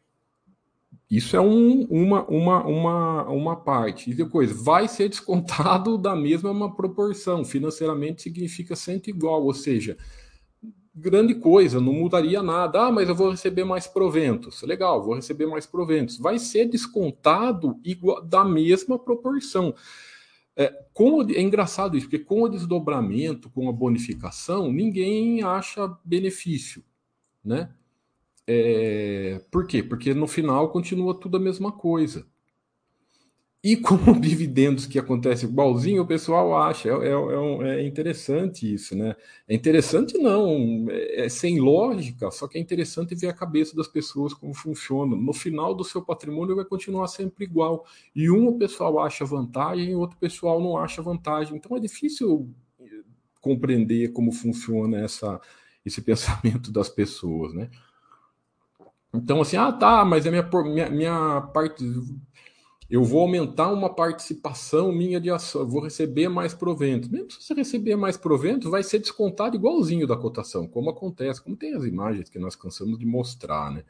isso 1.10 1.36
é 1.36 1.40
um, 1.40 1.84
uma, 1.84 2.24
uma, 2.26 2.66
uma, 2.66 3.28
uma 3.28 3.56
parte. 3.56 4.10
E 4.10 4.14
depois, 4.14 4.52
vai 4.52 4.86
ser 4.86 5.08
descontado 5.08 5.96
da 5.98 6.14
mesma 6.14 6.74
proporção. 6.74 7.44
Financeiramente 7.44 8.22
significa 8.22 8.76
sempre 8.76 9.10
igual, 9.10 9.42
ou 9.42 9.54
seja, 9.54 9.96
grande 10.98 11.34
coisa, 11.34 11.80
não 11.80 11.92
mudaria 11.92 12.42
nada. 12.42 12.86
Ah, 12.86 12.92
mas 12.92 13.08
eu 13.08 13.14
vou 13.14 13.30
receber 13.30 13.64
mais 13.64 13.86
proventos. 13.86 14.62
Legal, 14.62 15.02
vou 15.02 15.14
receber 15.14 15.46
mais 15.46 15.66
proventos. 15.66 16.18
Vai 16.18 16.38
ser 16.38 16.66
descontado 16.66 17.78
igual, 17.84 18.22
da 18.22 18.44
mesma 18.44 18.98
proporção. 18.98 19.74
É, 20.56 20.74
com 20.92 21.22
é 21.22 21.40
engraçado 21.40 21.96
isso, 21.96 22.06
porque 22.06 22.24
com 22.24 22.42
o 22.42 22.48
desdobramento, 22.48 23.48
com 23.50 23.68
a 23.68 23.72
bonificação, 23.72 24.72
ninguém 24.72 25.42
acha 25.42 25.96
benefício, 26.04 26.82
né? 27.44 27.70
É, 28.44 29.40
por 29.50 29.66
quê? 29.66 29.82
Porque 29.82 30.12
no 30.14 30.26
final 30.26 30.70
continua 30.70 31.14
tudo 31.14 31.36
a 31.36 31.40
mesma 31.40 31.70
coisa. 31.70 32.26
E 33.62 33.76
como 33.76 34.18
dividendos 34.20 34.86
que 34.86 34.98
acontece 34.98 35.46
igualzinho, 35.46 36.02
o 36.02 36.06
pessoal 36.06 36.56
acha. 36.56 36.88
É, 36.88 37.08
é, 37.08 37.80
é, 37.80 37.86
interessante 37.86 38.72
isso, 38.72 38.96
né? 38.96 39.16
É 39.48 39.54
interessante 39.54 40.16
não, 40.16 40.86
é, 40.88 41.24
é, 41.24 41.28
sem 41.28 41.58
lógica, 41.58 42.30
só 42.30 42.46
que 42.46 42.56
é 42.56 42.60
interessante 42.60 43.14
ver 43.14 43.28
a 43.28 43.32
cabeça 43.32 43.74
das 43.74 43.88
pessoas 43.88 44.32
como 44.32 44.54
funciona. 44.54 45.16
No 45.16 45.32
final 45.32 45.74
do 45.74 45.84
seu 45.84 46.02
patrimônio 46.02 46.54
vai 46.56 46.64
continuar 46.64 47.08
sempre 47.08 47.44
igual. 47.44 47.84
E 48.14 48.30
um 48.30 48.48
o 48.48 48.58
pessoal 48.58 49.00
acha 49.00 49.24
vantagem, 49.24 49.90
e 49.90 49.94
outro 49.94 50.16
pessoal 50.18 50.60
não 50.60 50.78
acha 50.78 51.02
vantagem. 51.02 51.56
Então 51.56 51.76
é 51.76 51.80
difícil 51.80 52.48
compreender 53.40 54.12
como 54.12 54.30
funciona 54.32 54.98
essa, 54.98 55.40
esse 55.84 56.00
pensamento 56.02 56.70
das 56.70 56.88
pessoas, 56.88 57.52
né? 57.54 57.68
Então, 59.12 59.40
assim, 59.40 59.56
ah, 59.56 59.72
tá, 59.72 60.04
mas 60.04 60.26
a 60.26 60.30
minha, 60.30 60.48
minha, 60.64 60.90
minha 60.90 61.40
parte 61.40 61.82
eu 62.90 63.04
vou 63.04 63.20
aumentar 63.20 63.70
uma 63.70 63.94
participação 63.94 64.90
minha 64.90 65.20
de 65.20 65.30
ação, 65.30 65.68
vou 65.68 65.82
receber 65.82 66.28
mais 66.28 66.54
proventos. 66.54 67.08
Mesmo 67.10 67.30
se 67.30 67.42
você 67.42 67.52
receber 67.52 67.96
mais 67.96 68.16
proventos, 68.16 68.70
vai 68.70 68.82
ser 68.82 68.98
descontado 68.98 69.56
igualzinho 69.56 70.06
da 70.06 70.16
cotação, 70.16 70.66
como 70.66 70.88
acontece, 70.88 71.42
como 71.42 71.54
tem 71.56 71.74
as 71.74 71.84
imagens 71.84 72.30
que 72.30 72.38
nós 72.38 72.56
cansamos 72.56 72.98
de 72.98 73.04
mostrar, 73.04 73.70
né? 73.70 73.84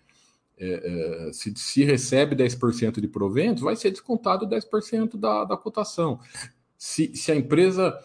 É, 0.60 1.28
é, 1.28 1.32
se, 1.32 1.54
se, 1.56 1.84
recebe 1.84 2.34
10% 2.34 3.00
de 3.00 3.06
proventos, 3.06 3.62
vai 3.62 3.76
ser 3.76 3.92
descontado 3.92 4.44
10% 4.44 5.16
da, 5.16 5.44
da 5.44 5.56
cotação. 5.56 6.18
Se, 6.76 7.14
se 7.14 7.30
a 7.30 7.36
empresa 7.36 7.96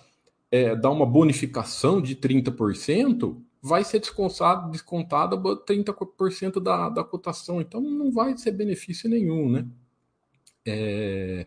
é, 0.52 0.76
dá 0.76 0.92
uma 0.92 1.06
bonificação 1.06 2.00
de 2.00 2.16
30%, 2.16 3.42
vai 3.60 3.84
ser 3.84 4.00
descontado, 4.00 4.70
descontada 4.70 5.36
30% 5.36 6.60
da, 6.60 6.90
da 6.90 7.04
cotação, 7.04 7.60
então 7.60 7.82
não 7.82 8.12
vai 8.12 8.38
ser 8.38 8.52
benefício 8.52 9.10
nenhum, 9.10 9.50
né? 9.50 9.66
É... 10.66 11.46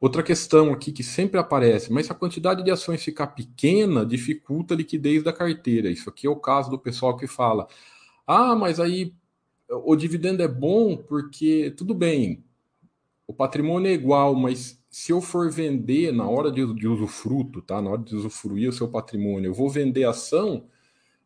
Outra 0.00 0.22
questão 0.22 0.72
aqui 0.72 0.92
que 0.92 1.02
sempre 1.02 1.40
aparece, 1.40 1.92
mas 1.92 2.06
se 2.06 2.12
a 2.12 2.14
quantidade 2.14 2.62
de 2.62 2.70
ações 2.70 3.02
ficar 3.02 3.28
pequena, 3.28 4.06
dificulta 4.06 4.74
a 4.74 4.76
liquidez 4.76 5.24
da 5.24 5.32
carteira. 5.32 5.90
Isso 5.90 6.08
aqui 6.08 6.26
é 6.26 6.30
o 6.30 6.36
caso 6.36 6.70
do 6.70 6.78
pessoal 6.78 7.16
que 7.16 7.26
fala: 7.26 7.66
ah, 8.26 8.54
mas 8.54 8.78
aí 8.78 9.12
o 9.68 9.96
dividendo 9.96 10.42
é 10.42 10.48
bom 10.48 10.96
porque 10.96 11.74
tudo 11.76 11.94
bem, 11.94 12.44
o 13.26 13.34
patrimônio 13.34 13.90
é 13.90 13.92
igual, 13.92 14.34
mas 14.34 14.82
se 14.88 15.12
eu 15.12 15.20
for 15.20 15.50
vender 15.50 16.12
na 16.12 16.28
hora 16.28 16.50
de, 16.50 16.74
de 16.74 16.88
usufruto, 16.88 17.60
tá? 17.60 17.82
Na 17.82 17.90
hora 17.90 18.02
de 18.02 18.16
usufruir 18.16 18.70
o 18.70 18.72
seu 18.72 18.88
patrimônio, 18.88 19.48
eu 19.48 19.54
vou 19.54 19.68
vender 19.68 20.04
ação, 20.04 20.64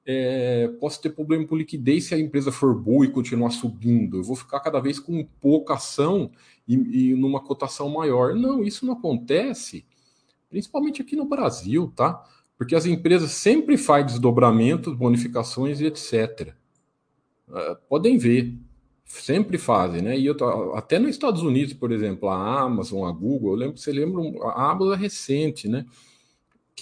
é, 0.04 0.68
posso 0.80 1.00
ter 1.00 1.10
problema 1.10 1.46
com 1.46 1.56
liquidez 1.56 2.04
se 2.04 2.14
a 2.14 2.18
empresa 2.18 2.50
for 2.50 2.74
boa 2.74 3.04
e 3.04 3.10
continuar 3.10 3.50
subindo. 3.50 4.18
Eu 4.18 4.22
vou 4.22 4.36
ficar 4.36 4.60
cada 4.60 4.80
vez 4.80 4.98
com 4.98 5.24
pouca 5.40 5.74
ação 5.74 6.30
e, 6.66 6.74
e 6.74 7.14
numa 7.14 7.40
cotação 7.40 7.88
maior. 7.88 8.34
Não, 8.34 8.62
isso 8.62 8.84
não 8.84 8.94
acontece, 8.94 9.84
principalmente 10.50 11.02
aqui 11.02 11.14
no 11.14 11.24
Brasil, 11.24 11.92
tá? 11.94 12.24
Porque 12.58 12.74
as 12.74 12.86
empresas 12.86 13.32
sempre 13.32 13.76
fazem 13.76 14.06
desdobramentos, 14.06 14.94
bonificações 14.94 15.80
e 15.80 15.86
etc. 15.86 16.54
É, 17.54 17.76
podem 17.88 18.18
ver, 18.18 18.58
sempre 19.04 19.58
fazem, 19.58 20.02
né? 20.02 20.18
E 20.18 20.26
eu 20.26 20.36
tô, 20.36 20.74
até 20.74 20.98
nos 20.98 21.10
Estados 21.10 21.42
Unidos, 21.42 21.74
por 21.74 21.92
exemplo, 21.92 22.28
a 22.28 22.62
Amazon, 22.62 23.08
a 23.08 23.12
Google, 23.12 23.52
eu 23.52 23.56
lembro, 23.56 23.78
você 23.78 23.92
lembra, 23.92 24.22
a 24.50 24.70
Amazon 24.70 24.94
é 24.94 24.96
recente, 24.96 25.68
né? 25.68 25.86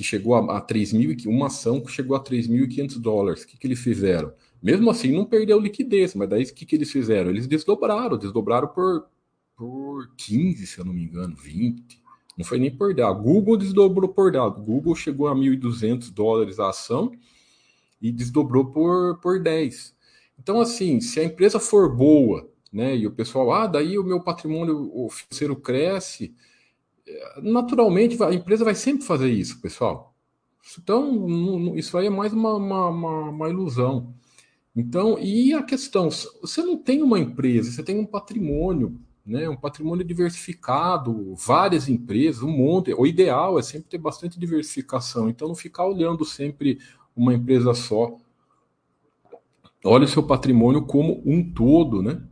Que 0.01 0.05
chegou 0.05 0.35
a, 0.35 0.57
a 0.57 0.61
3 0.63 0.95
mil, 0.95 1.15
uma 1.27 1.49
ação 1.49 1.79
que 1.79 1.93
chegou 1.93 2.17
a 2.17 2.25
3.500 2.25 2.99
dólares. 2.99 3.43
O 3.43 3.47
que, 3.47 3.59
que 3.59 3.67
eles 3.67 3.81
fizeram? 3.81 4.33
Mesmo 4.63 4.91
assim, 4.91 5.13
não 5.13 5.27
perdeu 5.27 5.61
liquidez, 5.61 6.15
mas 6.15 6.27
daí 6.27 6.43
o 6.43 6.55
que, 6.55 6.65
que 6.65 6.75
eles 6.75 6.91
fizeram? 6.91 7.29
Eles 7.29 7.47
desdobraram, 7.47 8.17
desdobraram 8.17 8.69
por, 8.69 9.05
por 9.55 10.11
15, 10.17 10.67
se 10.67 10.79
eu 10.79 10.87
não 10.87 10.95
me 10.95 11.05
engano, 11.05 11.37
20. 11.37 12.01
Não 12.35 12.47
foi 12.47 12.59
nem 12.59 12.75
por 12.75 12.95
dar. 12.95 13.13
Google 13.13 13.59
desdobrou 13.59 14.09
por 14.09 14.33
dar. 14.33 14.49
Google 14.49 14.95
chegou 14.95 15.29
a 15.29 15.35
1.200 15.35 16.11
dólares 16.11 16.59
a 16.59 16.71
ação 16.71 17.13
e 18.01 18.11
desdobrou 18.11 18.73
por, 18.73 19.19
por 19.19 19.39
10. 19.39 19.95
Então, 20.39 20.63
assim, 20.63 20.99
se 21.03 21.21
a 21.21 21.25
empresa 21.25 21.61
for 21.61 21.95
boa, 21.95 22.51
né, 22.73 22.97
e 22.97 23.07
o 23.07 23.11
pessoal, 23.11 23.53
ah, 23.53 23.67
daí 23.67 23.99
o 23.99 24.03
meu 24.03 24.23
patrimônio 24.23 25.11
financeiro 25.11 25.57
cresce, 25.57 26.35
naturalmente 27.43 28.23
a 28.23 28.33
empresa 28.33 28.65
vai 28.65 28.75
sempre 28.75 29.05
fazer 29.05 29.31
isso, 29.31 29.61
pessoal. 29.61 30.15
Então, 30.79 31.75
isso 31.77 31.97
aí 31.97 32.07
é 32.07 32.11
mais 32.11 32.33
uma, 32.33 32.55
uma, 32.55 32.89
uma, 32.89 33.21
uma 33.31 33.49
ilusão. 33.49 34.15
Então, 34.75 35.19
e 35.19 35.53
a 35.53 35.63
questão, 35.63 36.09
você 36.41 36.63
não 36.63 36.77
tem 36.77 37.03
uma 37.03 37.19
empresa, 37.19 37.73
você 37.73 37.83
tem 37.83 37.99
um 37.99 38.07
patrimônio, 38.07 39.01
né, 39.27 39.49
um 39.49 39.57
patrimônio 39.57 40.05
diversificado, 40.05 41.35
várias 41.35 41.89
empresas, 41.89 42.43
um 42.43 42.51
monte. 42.51 42.95
O 42.95 43.07
ideal 43.07 43.59
é 43.59 43.63
sempre 43.63 43.89
ter 43.89 43.99
bastante 43.99 44.39
diversificação, 44.39 45.29
então 45.29 45.49
não 45.49 45.55
ficar 45.55 45.87
olhando 45.87 46.25
sempre 46.25 46.79
uma 47.17 47.35
empresa 47.35 47.75
só 47.75 48.17
olha 49.85 50.05
o 50.05 50.09
seu 50.09 50.23
patrimônio 50.23 50.85
como 50.85 51.23
um 51.25 51.43
todo, 51.53 52.03
né? 52.03 52.23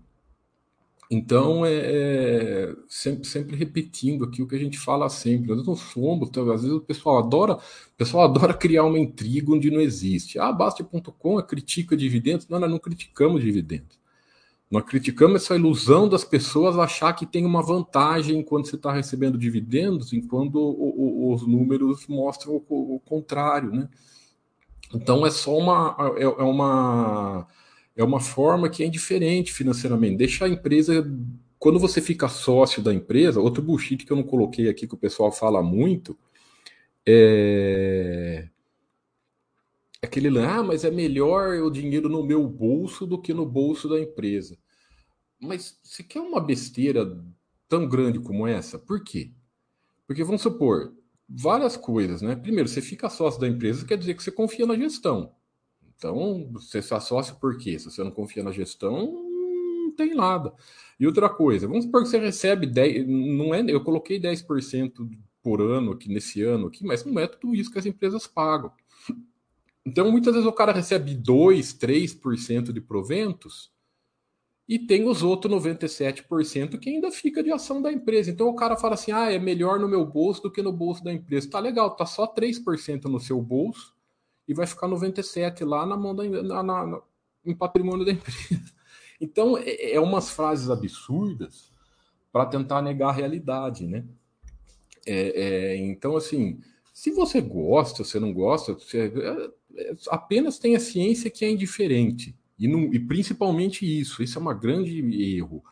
Então, 1.11 1.65
é, 1.65 1.73
é, 1.73 2.77
sempre, 2.87 3.27
sempre 3.27 3.57
repetindo 3.57 4.25
aqui 4.25 4.43
o 4.43 4.47
que 4.47 4.55
a 4.55 4.59
gente 4.59 4.79
fala 4.79 5.09
sempre. 5.09 5.55
Nós 5.55 5.67
não 5.67 5.75
somos, 5.75 6.29
às 6.37 6.63
vezes 6.63 6.77
o 6.77 6.81
pessoal 6.81 7.19
adora, 7.19 7.55
o 7.55 7.97
pessoal 7.97 8.25
adora 8.25 8.53
criar 8.55 8.85
uma 8.85 8.99
intriga 8.99 9.53
onde 9.53 9.71
não 9.71 9.81
existe. 9.81 10.39
Ah, 10.39 10.53
Basta.com 10.53 11.43
critica 11.43 11.97
dividendos. 11.97 12.47
Não, 12.49 12.61
nós 12.61 12.71
não 12.71 12.79
criticamos 12.79 13.43
dividendos. 13.43 13.99
Nós 14.71 14.85
criticamos 14.85 15.43
essa 15.43 15.57
ilusão 15.57 16.07
das 16.09 16.25
pessoas 16.25 16.79
achar 16.79 17.15
que 17.15 17.25
tem 17.25 17.47
uma 17.47 17.63
vantagem 17.63 18.43
quando 18.43 18.67
você 18.67 18.77
está 18.77 18.93
recebendo 18.93 19.39
dividendos, 19.39 20.13
enquanto 20.13 20.57
o, 20.57 21.31
o, 21.31 21.35
os 21.35 21.47
números 21.47 22.07
mostram 22.07 22.63
o, 22.69 22.97
o 22.97 23.01
contrário, 23.01 23.71
né? 23.73 23.89
Então 24.95 25.27
é 25.27 25.31
só 25.31 25.57
uma 25.57 25.97
é, 26.17 26.23
é, 26.23 26.43
uma 26.43 27.47
é 27.99 28.05
uma 28.05 28.21
forma 28.21 28.71
que 28.71 28.83
é 28.83 28.87
indiferente 28.87 29.53
financeiramente. 29.53 30.17
Deixa 30.17 30.45
a 30.45 30.49
empresa 30.49 31.05
quando 31.59 31.81
você 31.81 32.01
fica 32.01 32.29
sócio 32.29 32.81
da 32.81 32.95
empresa, 32.95 33.41
outro 33.41 33.61
bullshit 33.61 34.07
que 34.07 34.13
eu 34.13 34.17
não 34.17 34.23
coloquei 34.23 34.69
aqui 34.69 34.87
que 34.87 34.95
o 34.95 34.99
pessoal 34.99 35.33
fala 35.33 35.61
muito 35.61 36.17
é 37.05 38.49
aquele 40.01 40.29
ah, 40.39 40.63
mas 40.63 40.85
é 40.85 40.91
melhor 40.93 41.61
o 41.61 41.71
dinheiro 41.71 42.09
no 42.09 42.25
meu 42.25 42.47
bolso 42.49 43.05
do 43.05 43.21
que 43.21 43.35
no 43.35 43.45
bolso 43.45 43.89
da 43.89 43.99
empresa. 43.99 44.57
Mas 45.41 45.81
você 45.83 46.05
quer 46.05 46.21
uma 46.21 46.41
besteira 46.41 47.21
tão 47.69 47.89
grande 47.89 48.21
como 48.21 48.47
essa? 48.47 48.79
Por 48.79 49.03
quê? 49.03 49.33
Porque 50.07 50.23
vamos 50.23 50.43
supor, 50.43 50.95
várias 51.29 51.77
coisas, 51.77 52.23
né? 52.23 52.37
Primeiro, 52.37 52.69
você 52.69 52.81
fica 52.81 53.11
sócio 53.11 53.41
da 53.41 53.49
empresa, 53.49 53.85
quer 53.85 53.99
dizer 53.99 54.15
que 54.15 54.23
você 54.23 54.31
confia 54.31 54.67
na 54.67 54.77
gestão. 54.77 55.35
Então, 55.99 56.49
você 56.53 56.81
se 56.81 56.99
sócio 57.01 57.35
por 57.41 57.59
quê? 57.59 57.77
Se 57.77 57.87
você 57.87 58.05
não 58.05 58.13
confia 58.13 58.43
na 58.45 58.53
gestão, 58.53 59.13
não 59.13 59.93
tem 59.97 60.15
nada. 60.15 60.55
E 60.99 61.05
outra 61.05 61.29
coisa, 61.29 61.67
vamos 61.67 61.87
supor 61.87 62.05
que 62.05 62.09
você 62.09 62.19
recebe 62.21 62.67
10, 62.67 63.07
não 63.09 63.53
é, 63.53 63.65
eu 63.69 63.83
coloquei 63.83 64.21
10% 64.21 64.93
por 65.43 65.61
ano 65.61 65.93
aqui 65.93 66.09
nesse 66.09 66.41
ano 66.43 66.69
aqui, 66.69 66.85
mas 66.85 67.05
não 67.05 67.21
é 67.21 67.27
tudo 67.27 67.53
isso 67.53 67.73
que 67.73 67.81
as 67.81 67.87
empresas 67.87 68.29
pagam. 68.29 68.71
Então, 69.85 70.13
muitas 70.13 70.35
vezes 70.35 70.47
o 70.49 70.53
cara 70.53 70.71
recebe 70.71 71.15
2, 71.15 71.73
3% 71.75 72.73
de 72.73 72.81
proventos, 72.81 73.73
e 74.69 74.79
tem 74.79 75.09
os 75.09 75.23
outros 75.23 75.53
97% 75.53 76.79
que 76.79 76.91
ainda 76.91 77.11
fica 77.11 77.43
de 77.43 77.51
ação 77.51 77.81
da 77.81 77.91
empresa. 77.91 78.31
Então 78.31 78.49
o 78.49 78.55
cara 78.55 78.77
fala 78.77 78.95
assim: 78.95 79.11
ah, 79.13 79.33
é 79.33 79.39
melhor 79.39 79.81
no 79.81 79.89
meu 79.89 80.05
bolso 80.05 80.43
do 80.43 80.51
que 80.51 80.61
no 80.61 80.71
bolso 80.71 81.03
da 81.03 81.11
empresa. 81.11 81.49
Tá 81.49 81.59
legal, 81.59 81.97
tá 81.97 82.05
só 82.05 82.27
3% 82.27 83.05
no 83.05 83.19
seu 83.19 83.41
bolso 83.41 83.97
e 84.49 84.55
vai 84.55 84.67
ficar 84.67 84.89
97% 84.89 85.65
lá 85.67 85.85
na 85.85 85.97
mão 85.97 86.17
da 86.17 86.25
na, 86.25 86.63
na, 86.63 87.01
em 87.45 87.55
patrimônio 87.55 88.05
da 88.05 88.13
empresa. 88.13 88.65
Então 89.21 89.59
é, 89.59 89.93
é 89.93 90.01
umas 90.01 90.31
frases 90.31 90.71
absurdas 90.71 91.71
para 92.33 92.47
tentar 92.47 92.81
negar 92.81 93.11
a 93.11 93.13
realidade, 93.13 93.87
né? 93.87 94.05
É, 95.07 95.43
é, 95.43 95.77
então, 95.77 96.17
assim, 96.17 96.61
se 96.93 97.11
você 97.11 97.41
gosta, 97.41 98.05
se 98.05 98.19
não 98.19 98.33
gosta, 98.33 98.75
você, 98.75 99.13
é, 99.15 99.81
é, 99.81 99.95
apenas 100.11 100.59
tenha 100.59 100.79
ciência 100.79 101.31
que 101.31 101.45
é 101.45 101.51
indiferente. 101.51 102.37
E, 102.59 102.69
não, 102.69 102.93
e 102.93 102.99
principalmente 102.99 103.87
isso, 103.87 104.23
isso 104.23 104.39
é 104.39 104.43
um 104.43 104.59
grande 104.59 104.99
erro. 105.37 105.63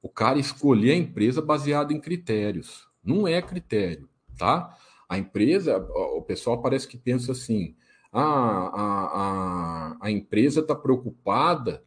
O 0.00 0.08
cara 0.08 0.38
escolher 0.38 0.92
a 0.92 0.96
empresa 0.96 1.42
baseado 1.42 1.92
em 1.92 2.00
critérios. 2.00 2.86
Não 3.02 3.26
é 3.26 3.40
critério, 3.42 4.08
tá? 4.36 4.76
A 5.08 5.18
empresa, 5.18 5.78
o 5.78 6.22
pessoal 6.22 6.60
parece 6.60 6.86
que 6.86 6.98
pensa 6.98 7.32
assim: 7.32 7.74
a, 8.12 8.22
a, 8.22 9.96
a 10.00 10.10
empresa 10.10 10.60
está 10.60 10.74
preocupada 10.74 11.84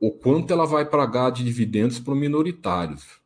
o 0.00 0.10
quanto 0.10 0.52
ela 0.52 0.66
vai 0.66 0.84
pagar 0.84 1.30
de 1.30 1.44
dividendos 1.44 1.98
para 1.98 2.12
os 2.12 2.18
minoritários. 2.20 3.20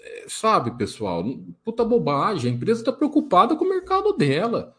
É, 0.00 0.26
sabe, 0.28 0.72
pessoal, 0.72 1.24
puta 1.64 1.84
bobagem. 1.84 2.52
A 2.52 2.54
empresa 2.54 2.80
está 2.80 2.92
preocupada 2.92 3.56
com 3.56 3.64
o 3.64 3.68
mercado 3.68 4.12
dela. 4.12 4.74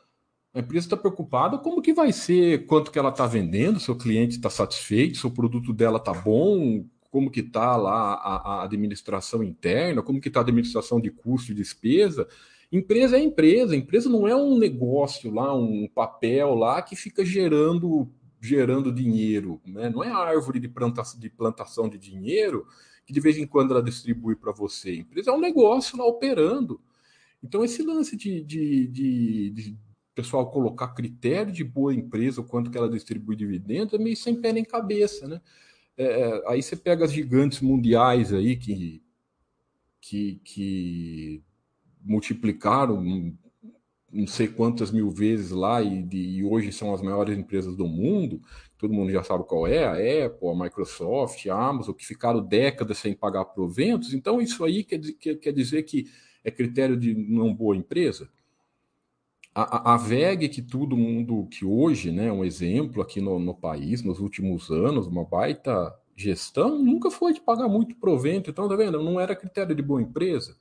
A 0.54 0.60
empresa 0.60 0.88
está 0.88 0.98
preocupada 0.98 1.58
como 1.58 1.82
que 1.82 1.94
vai 1.94 2.12
ser, 2.12 2.66
quanto 2.66 2.92
que 2.92 3.00
ela 3.00 3.10
está 3.10 3.26
vendendo, 3.26 3.80
se 3.80 3.92
o 3.92 3.96
cliente 3.96 4.36
está 4.36 4.50
satisfeito, 4.50 5.18
se 5.18 5.28
o 5.28 5.32
produto 5.32 5.72
dela 5.72 5.98
está 5.98 6.12
bom, 6.12 6.84
como 7.12 7.30
que 7.30 7.40
está 7.40 7.76
lá 7.76 8.14
a, 8.16 8.36
a, 8.36 8.64
administração 8.64 9.44
interna, 9.44 10.02
como 10.02 10.20
que 10.20 10.28
está 10.28 10.40
a 10.40 10.44
administração 10.44 11.00
de 11.00 11.12
custo 11.12 11.52
e 11.52 11.56
despesa. 11.56 12.28
Empresa 12.72 13.18
é 13.18 13.22
empresa, 13.22 13.76
empresa 13.76 14.10
não 14.10 14.28
é 14.28 14.36
um 14.36 14.58
negócio 14.58 15.32
lá, 15.32 15.56
um 15.56 15.88
papel 15.88 16.54
lá 16.54 16.82
que 16.82 16.96
fica 16.96 17.26
gerando 17.26 18.08
gerando 18.42 18.92
dinheiro, 18.92 19.60
né? 19.66 19.90
não 19.90 20.02
é 20.02 20.10
árvore 20.10 20.62
de, 20.62 20.70
planta, 20.70 21.02
de 21.18 21.30
plantação 21.30 21.90
de 21.90 21.98
dinheiro 21.98 22.66
que 23.06 23.12
de 23.12 23.20
vez 23.20 23.38
em 23.38 23.46
quando 23.46 23.72
ela 23.72 23.84
distribui 23.84 24.36
para 24.36 24.52
você. 24.52 24.96
Empresa 24.96 25.32
é 25.32 25.34
um 25.34 25.40
negócio 25.40 25.98
lá 25.98 26.06
operando. 26.06 26.80
Então, 27.44 27.66
esse 27.66 27.82
lance 27.82 28.16
de, 28.16 28.44
de, 28.44 28.88
de, 28.88 29.50
de 29.50 29.78
pessoal 30.14 30.52
colocar 30.52 30.90
critério 30.90 31.52
de 31.52 31.64
boa 31.64 31.94
empresa, 31.94 32.42
o 32.42 32.44
quanto 32.44 32.70
que 32.70 32.78
ela 32.78 32.90
distribui 32.90 33.36
dividendos, 33.36 33.94
é 33.94 33.98
meio 33.98 34.16
sem 34.16 34.40
pé 34.40 34.54
nem 34.54 34.64
cabeça, 34.64 35.28
né? 35.28 35.42
É, 35.98 36.04
é, 36.04 36.44
aí 36.48 36.62
você 36.62 36.76
pega 36.76 37.04
as 37.04 37.12
gigantes 37.12 37.62
mundiais 37.62 38.32
aí 38.32 38.56
que, 38.56 39.02
que, 40.00 40.40
que 40.44 41.44
multiplicaram 42.10 43.04
não 44.12 44.26
sei 44.26 44.48
quantas 44.48 44.92
mil 44.92 45.12
vezes 45.12 45.52
lá 45.52 45.84
e, 45.84 46.08
e, 46.12 46.44
hoje 46.44 46.72
são 46.72 46.94
as 46.94 47.02
maiores 47.02 47.38
empresas 47.38 47.76
do 47.76 47.88
mundo, 47.88 48.42
todo 48.76 48.94
mundo 48.94 49.12
já 49.12 49.22
sabe 49.22 49.44
qual 49.46 49.68
é, 49.68 49.86
a 49.86 50.26
Apple, 50.26 50.50
a 50.50 50.64
Microsoft, 50.64 51.46
a 51.46 51.56
Amazon, 51.56 51.94
que 51.94 52.06
ficaram 52.06 52.44
décadas 52.44 52.98
sem 52.98 53.14
pagar 53.14 53.46
proventos, 53.46 54.14
então 54.14 54.42
isso 54.42 54.64
aí 54.66 54.84
quer, 54.84 55.00
quer, 55.20 55.36
quer 55.36 55.52
dizer 55.54 55.84
que 55.84 56.08
é 56.44 56.50
critério 56.50 56.98
de 56.98 57.14
não 57.14 57.54
boa 57.54 57.78
empresa? 57.78 58.28
a, 59.54 59.94
a 59.94 59.98
VEG, 59.98 60.48
que 60.50 60.62
todo 60.62 60.96
mundo, 60.96 61.48
que 61.48 61.66
hoje 61.66 62.12
né, 62.12 62.28
é 62.28 62.32
um 62.32 62.46
exemplo 62.46 63.02
aqui 63.02 63.20
no, 63.20 63.40
no 63.40 63.54
país, 63.54 64.02
nos 64.04 64.20
últimos 64.20 64.70
anos, 64.70 65.08
uma 65.08 65.26
baita 65.26 65.94
gestão, 66.16 66.78
nunca 66.78 67.10
foi 67.10 67.34
de 67.34 67.42
pagar 67.42 67.68
muito 67.68 67.96
provento. 67.96 68.50
Então, 68.50 68.68
tá 68.68 68.76
vendo? 68.76 69.02
Não 69.02 69.20
era 69.20 69.36
critério 69.36 69.76
de 69.76 69.82
boa 69.82 70.02
empresa. 70.02 70.56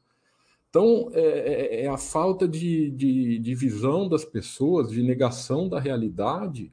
Então, 0.71 1.11
é, 1.15 1.21
é, 1.21 1.85
é 1.85 1.89
a 1.89 1.97
falta 1.97 2.47
de, 2.47 2.91
de, 2.91 3.39
de, 3.39 3.55
visão 3.55 4.09
das 4.09 4.25
pessoas, 4.25 4.91
de 4.91 5.03
negação 5.03 5.69
da 5.69 5.81
realidade, 5.81 6.71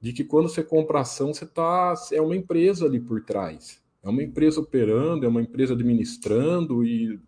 de 0.00 0.12
que 0.12 0.22
quando 0.22 0.48
você 0.48 0.62
compra 0.62 1.00
ação, 1.00 1.32
você 1.32 1.46
tá, 1.46 1.94
é 2.12 2.20
uma 2.20 2.36
empresa 2.36 2.84
ali 2.84 3.00
por 3.00 3.24
trás. 3.24 3.82
É 4.02 4.08
uma 4.08 4.22
empresa 4.22 4.60
operando, 4.60 5.24
é 5.24 5.28
uma 5.28 5.42
empresa 5.42 5.72
administrando, 5.72 6.84
e 6.84 7.18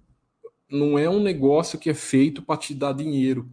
não 0.71 0.99
é 0.99 1.09
um 1.09 1.21
negócio 1.21 1.79
que 1.79 1.91
é 1.91 1.95
feito 1.95 2.43
para 2.43 2.59
te 2.59 2.75
dar 2.75 2.93
dinheiro. 2.93 3.49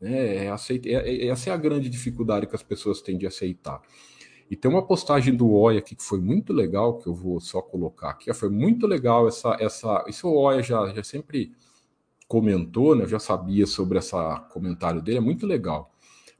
É, 0.00 0.44
é, 0.44 0.50
aceita, 0.50 0.88
é, 0.88 0.92
é, 0.92 1.26
essa 1.28 1.50
é 1.50 1.52
a 1.52 1.56
grande 1.56 1.88
dificuldade 1.88 2.46
que 2.46 2.54
as 2.54 2.62
pessoas 2.62 3.00
têm 3.00 3.18
de 3.18 3.26
aceitar. 3.26 3.82
E 4.50 4.56
tem 4.56 4.70
uma 4.70 4.86
postagem 4.86 5.34
do 5.34 5.50
Oia 5.50 5.80
aqui 5.80 5.96
que 5.96 6.02
foi 6.02 6.20
muito 6.20 6.52
legal, 6.52 6.98
que 6.98 7.08
eu 7.08 7.14
vou 7.14 7.40
só 7.40 7.60
colocar 7.60 8.10
aqui. 8.10 8.32
Foi 8.32 8.48
muito 8.48 8.86
legal 8.86 9.26
essa. 9.26 9.56
essa 9.58 10.04
isso 10.08 10.28
o 10.28 10.38
Oia 10.38 10.62
já, 10.62 10.86
já 10.94 11.02
sempre 11.02 11.52
comentou, 12.28 12.94
né? 12.94 13.04
Eu 13.04 13.08
já 13.08 13.18
sabia 13.18 13.66
sobre 13.66 13.98
esse 13.98 14.12
comentário 14.52 15.02
dele, 15.02 15.18
é 15.18 15.20
muito 15.20 15.46
legal. 15.46 15.92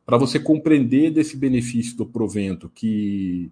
Para 0.05 0.19
você 0.19 0.39
compreender 0.39 1.11
desse 1.11 1.37
benefício 1.37 1.97
do 1.97 2.07
provento, 2.07 2.69
que 2.69 3.51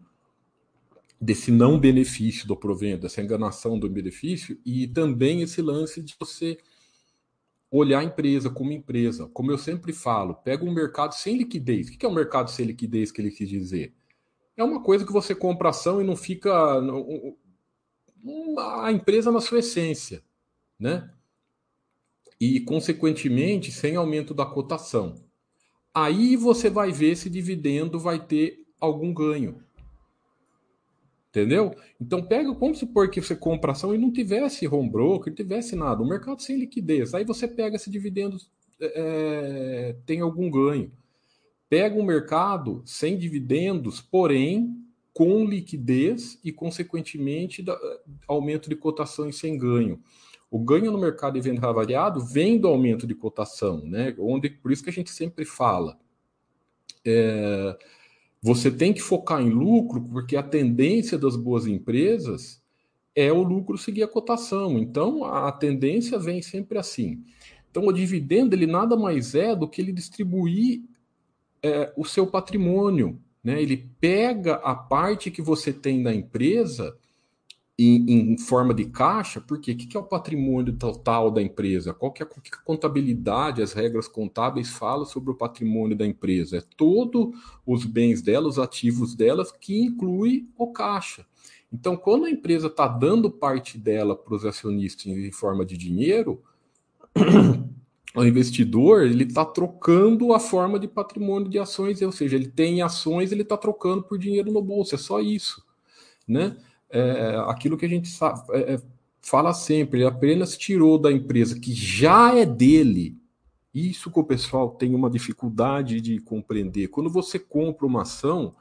desse 1.20 1.50
não 1.50 1.78
benefício 1.78 2.46
do 2.46 2.56
provento, 2.56 3.02
dessa 3.02 3.22
enganação 3.22 3.78
do 3.78 3.88
benefício, 3.88 4.58
e 4.64 4.86
também 4.86 5.42
esse 5.42 5.62
lance 5.62 6.00
de 6.02 6.14
você 6.18 6.58
olhar 7.70 8.00
a 8.00 8.04
empresa 8.04 8.48
como 8.50 8.70
empresa. 8.72 9.28
Como 9.32 9.50
eu 9.50 9.58
sempre 9.58 9.92
falo, 9.92 10.34
pega 10.34 10.64
um 10.64 10.72
mercado 10.72 11.12
sem 11.14 11.36
liquidez. 11.36 11.88
O 11.88 11.98
que 11.98 12.06
é 12.06 12.08
um 12.08 12.14
mercado 12.14 12.50
sem 12.50 12.66
liquidez 12.66 13.10
que 13.10 13.20
ele 13.20 13.32
quis 13.32 13.48
dizer? 13.48 13.92
É 14.56 14.62
uma 14.62 14.82
coisa 14.82 15.04
que 15.04 15.12
você 15.12 15.34
compra 15.34 15.70
ação 15.70 16.00
e 16.00 16.04
não 16.04 16.16
fica 16.16 16.52
a 18.82 18.92
empresa 18.92 19.30
na 19.32 19.40
sua 19.40 19.58
essência, 19.58 20.22
né? 20.78 21.10
E 22.40 22.60
consequentemente 22.60 23.72
sem 23.72 23.96
aumento 23.96 24.32
da 24.32 24.46
cotação. 24.46 25.16
Aí 25.92 26.36
você 26.36 26.70
vai 26.70 26.92
ver 26.92 27.16
se 27.16 27.30
dividendo 27.30 27.98
vai 27.98 28.24
ter 28.24 28.64
algum 28.80 29.12
ganho. 29.12 29.62
Entendeu? 31.28 31.74
Então 32.00 32.22
pega, 32.24 32.52
vamos 32.52 32.78
supor 32.78 33.10
que 33.10 33.20
você 33.20 33.34
compra 33.34 33.72
ação 33.72 33.92
e 33.92 33.98
não 33.98 34.12
tivesse 34.12 34.68
home 34.68 34.88
broker, 34.88 35.30
não 35.32 35.34
tivesse 35.34 35.74
nada, 35.74 36.00
o 36.00 36.06
mercado 36.06 36.40
sem 36.40 36.56
liquidez. 36.56 37.12
Aí 37.12 37.24
você 37.24 37.48
pega 37.48 37.74
esse 37.74 37.90
dividendo, 37.90 38.36
é, 38.80 39.96
tem 40.06 40.20
algum 40.20 40.48
ganho. 40.48 40.92
Pega 41.74 41.98
um 41.98 42.04
mercado 42.04 42.82
sem 42.86 43.18
dividendos, 43.18 44.00
porém 44.00 44.80
com 45.12 45.44
liquidez 45.44 46.38
e, 46.44 46.52
consequentemente, 46.52 47.64
da, 47.64 47.76
aumento 48.28 48.68
de 48.68 48.76
cotação 48.76 49.28
e 49.28 49.32
sem 49.32 49.58
ganho. 49.58 50.00
O 50.48 50.60
ganho 50.60 50.92
no 50.92 50.98
mercado 50.98 51.34
de 51.34 51.40
venda 51.40 51.72
variado 51.72 52.24
vem 52.24 52.60
do 52.60 52.68
aumento 52.68 53.08
de 53.08 53.14
cotação, 53.16 53.84
né? 53.84 54.14
Onde, 54.20 54.50
por 54.50 54.70
isso 54.70 54.84
que 54.84 54.90
a 54.90 54.92
gente 54.92 55.10
sempre 55.10 55.44
fala. 55.44 55.98
É, 57.04 57.76
você 58.40 58.70
tem 58.70 58.92
que 58.92 59.02
focar 59.02 59.42
em 59.42 59.50
lucro, 59.50 60.00
porque 60.00 60.36
a 60.36 60.44
tendência 60.44 61.18
das 61.18 61.34
boas 61.34 61.66
empresas 61.66 62.62
é 63.16 63.32
o 63.32 63.42
lucro 63.42 63.76
seguir 63.76 64.04
a 64.04 64.08
cotação. 64.08 64.78
Então, 64.78 65.24
a 65.24 65.50
tendência 65.50 66.20
vem 66.20 66.40
sempre 66.40 66.78
assim. 66.78 67.24
Então, 67.68 67.84
o 67.84 67.92
dividendo 67.92 68.54
ele 68.54 68.68
nada 68.68 68.96
mais 68.96 69.34
é 69.34 69.56
do 69.56 69.68
que 69.68 69.82
ele 69.82 69.90
distribuir 69.90 70.93
é, 71.64 71.90
o 71.96 72.04
seu 72.04 72.26
patrimônio. 72.26 73.18
Né? 73.42 73.60
Ele 73.60 73.88
pega 73.98 74.56
a 74.56 74.74
parte 74.74 75.30
que 75.30 75.40
você 75.40 75.72
tem 75.72 76.02
da 76.02 76.14
empresa 76.14 76.94
em, 77.78 78.32
em, 78.32 78.38
forma 78.38 78.72
de 78.72 78.84
caixa, 78.84 79.40
porque 79.40 79.72
o 79.72 79.76
que, 79.76 79.86
que 79.86 79.96
é 79.96 80.00
o 80.00 80.04
patrimônio 80.04 80.74
total 80.74 81.30
da 81.30 81.42
empresa? 81.42 81.94
Qual 81.94 82.12
que 82.12 82.22
é, 82.22 82.26
que 82.26 82.54
a 82.54 82.64
contabilidade, 82.64 83.62
as 83.62 83.72
regras 83.72 84.06
contábeis 84.06 84.68
falam 84.68 85.06
sobre 85.06 85.30
o 85.30 85.34
patrimônio 85.34 85.96
da 85.96 86.06
empresa? 86.06 86.58
É 86.58 86.62
todos 86.76 87.34
os 87.66 87.84
bens 87.84 88.20
dela, 88.22 88.46
os 88.46 88.58
ativos 88.58 89.14
delas, 89.14 89.50
que 89.50 89.76
inclui 89.80 90.46
o 90.56 90.70
caixa. 90.70 91.26
Então, 91.72 91.96
quando 91.96 92.26
a 92.26 92.30
empresa 92.30 92.68
está 92.68 92.86
dando 92.86 93.28
parte 93.28 93.76
dela 93.76 94.14
para 94.14 94.34
os 94.34 94.44
acionistas 94.44 95.06
em 95.06 95.32
forma 95.32 95.64
de 95.64 95.76
dinheiro, 95.76 96.40
o 98.14 98.24
investidor 98.24 99.02
ele 99.02 99.24
está 99.24 99.44
trocando 99.44 100.32
a 100.32 100.40
forma 100.40 100.78
de 100.78 100.86
patrimônio 100.86 101.48
de 101.48 101.58
ações, 101.58 102.00
ou 102.00 102.12
seja, 102.12 102.36
ele 102.36 102.48
tem 102.48 102.82
ações, 102.82 103.32
ele 103.32 103.42
está 103.42 103.56
trocando 103.56 104.02
por 104.02 104.18
dinheiro 104.18 104.52
no 104.52 104.62
bolso, 104.62 104.94
é 104.94 104.98
só 104.98 105.20
isso, 105.20 105.64
né? 106.26 106.56
é, 106.94 107.36
aquilo 107.48 107.76
que 107.76 107.84
a 107.84 107.88
gente 107.88 108.08
sabe, 108.08 108.40
é, 108.52 108.74
é, 108.74 108.82
fala 109.20 109.52
sempre, 109.52 109.98
ele 109.98 110.06
apenas 110.06 110.56
tirou 110.56 110.96
da 110.96 111.10
empresa 111.10 111.58
que 111.58 111.74
já 111.74 112.32
é 112.32 112.46
dele. 112.46 113.18
Isso 113.74 114.12
que 114.12 114.20
o 114.20 114.24
pessoal 114.24 114.70
tem 114.70 114.94
uma 114.94 115.10
dificuldade 115.10 116.00
de 116.00 116.20
compreender. 116.20 116.88
Quando 116.88 117.10
você 117.10 117.36
compra 117.36 117.84
uma 117.84 118.02
ação, 118.02 118.54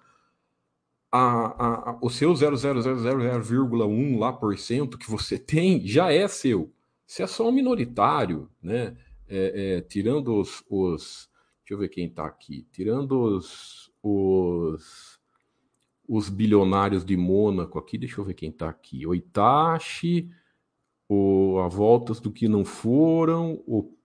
a, 1.12 1.20
a, 1.20 1.90
a, 1.92 1.98
o 2.02 2.10
seu 2.10 2.34
0,0001 2.34 4.18
lá 4.18 4.34
por 4.34 4.58
cento 4.58 4.98
que 4.98 5.12
você 5.12 5.38
tem 5.38 5.86
já 5.86 6.12
é 6.12 6.28
seu. 6.28 6.72
Você 7.06 7.22
é 7.22 7.28
só 7.28 7.48
um 7.48 7.52
minoritário, 7.52 8.50
né? 8.62 8.98
É, 9.28 9.78
é, 9.78 9.82
tirando 9.82 10.40
os, 10.40 10.64
os, 10.70 11.30
Deixa 11.62 11.74
eu 11.74 11.78
ver 11.78 11.90
quem 11.90 12.08
está 12.08 12.26
aqui. 12.26 12.68
Tirando 12.72 13.20
os, 13.22 13.92
os 14.02 15.22
os 16.08 16.30
bilionários 16.30 17.06
de 17.06 17.16
Mônaco 17.16 17.80
aqui, 17.80 17.98
deixa 17.98 18.20
eu 18.20 18.26
ver 18.26 18.34
quem 18.34 18.50
está 18.50 18.70
aqui. 18.70 19.08
O 19.08 19.16
Itachi, 19.16 20.30
o 21.08 21.60
A 21.60 21.68
Voltas 21.68 22.20
do 22.20 22.32
Que 22.32 22.48
Não 22.48 22.66
Foram, 22.66 23.64
o 23.66 23.96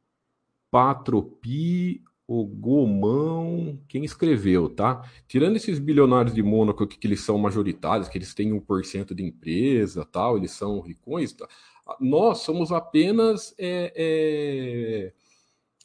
Patropi, 0.70 2.02
o 2.26 2.44
Gomão, 2.44 3.80
quem 3.88 4.04
escreveu, 4.04 4.68
tá? 4.68 5.02
Tirando 5.26 5.56
esses 5.56 5.78
bilionários 5.78 6.34
de 6.34 6.42
Mônaco 6.42 6.86
que, 6.86 6.98
que 6.98 7.06
eles 7.06 7.20
são 7.20 7.38
majoritários, 7.38 8.08
que 8.08 8.18
eles 8.18 8.34
têm 8.34 8.52
1% 8.52 9.14
de 9.14 9.24
empresa, 9.24 10.04
tal, 10.04 10.36
eles 10.36 10.50
são 10.50 10.80
ricões, 10.80 11.32
tá? 11.32 11.48
Nós 12.00 12.38
somos 12.38 12.72
apenas 12.72 13.54
é, 13.58 13.92
é, 13.96 15.12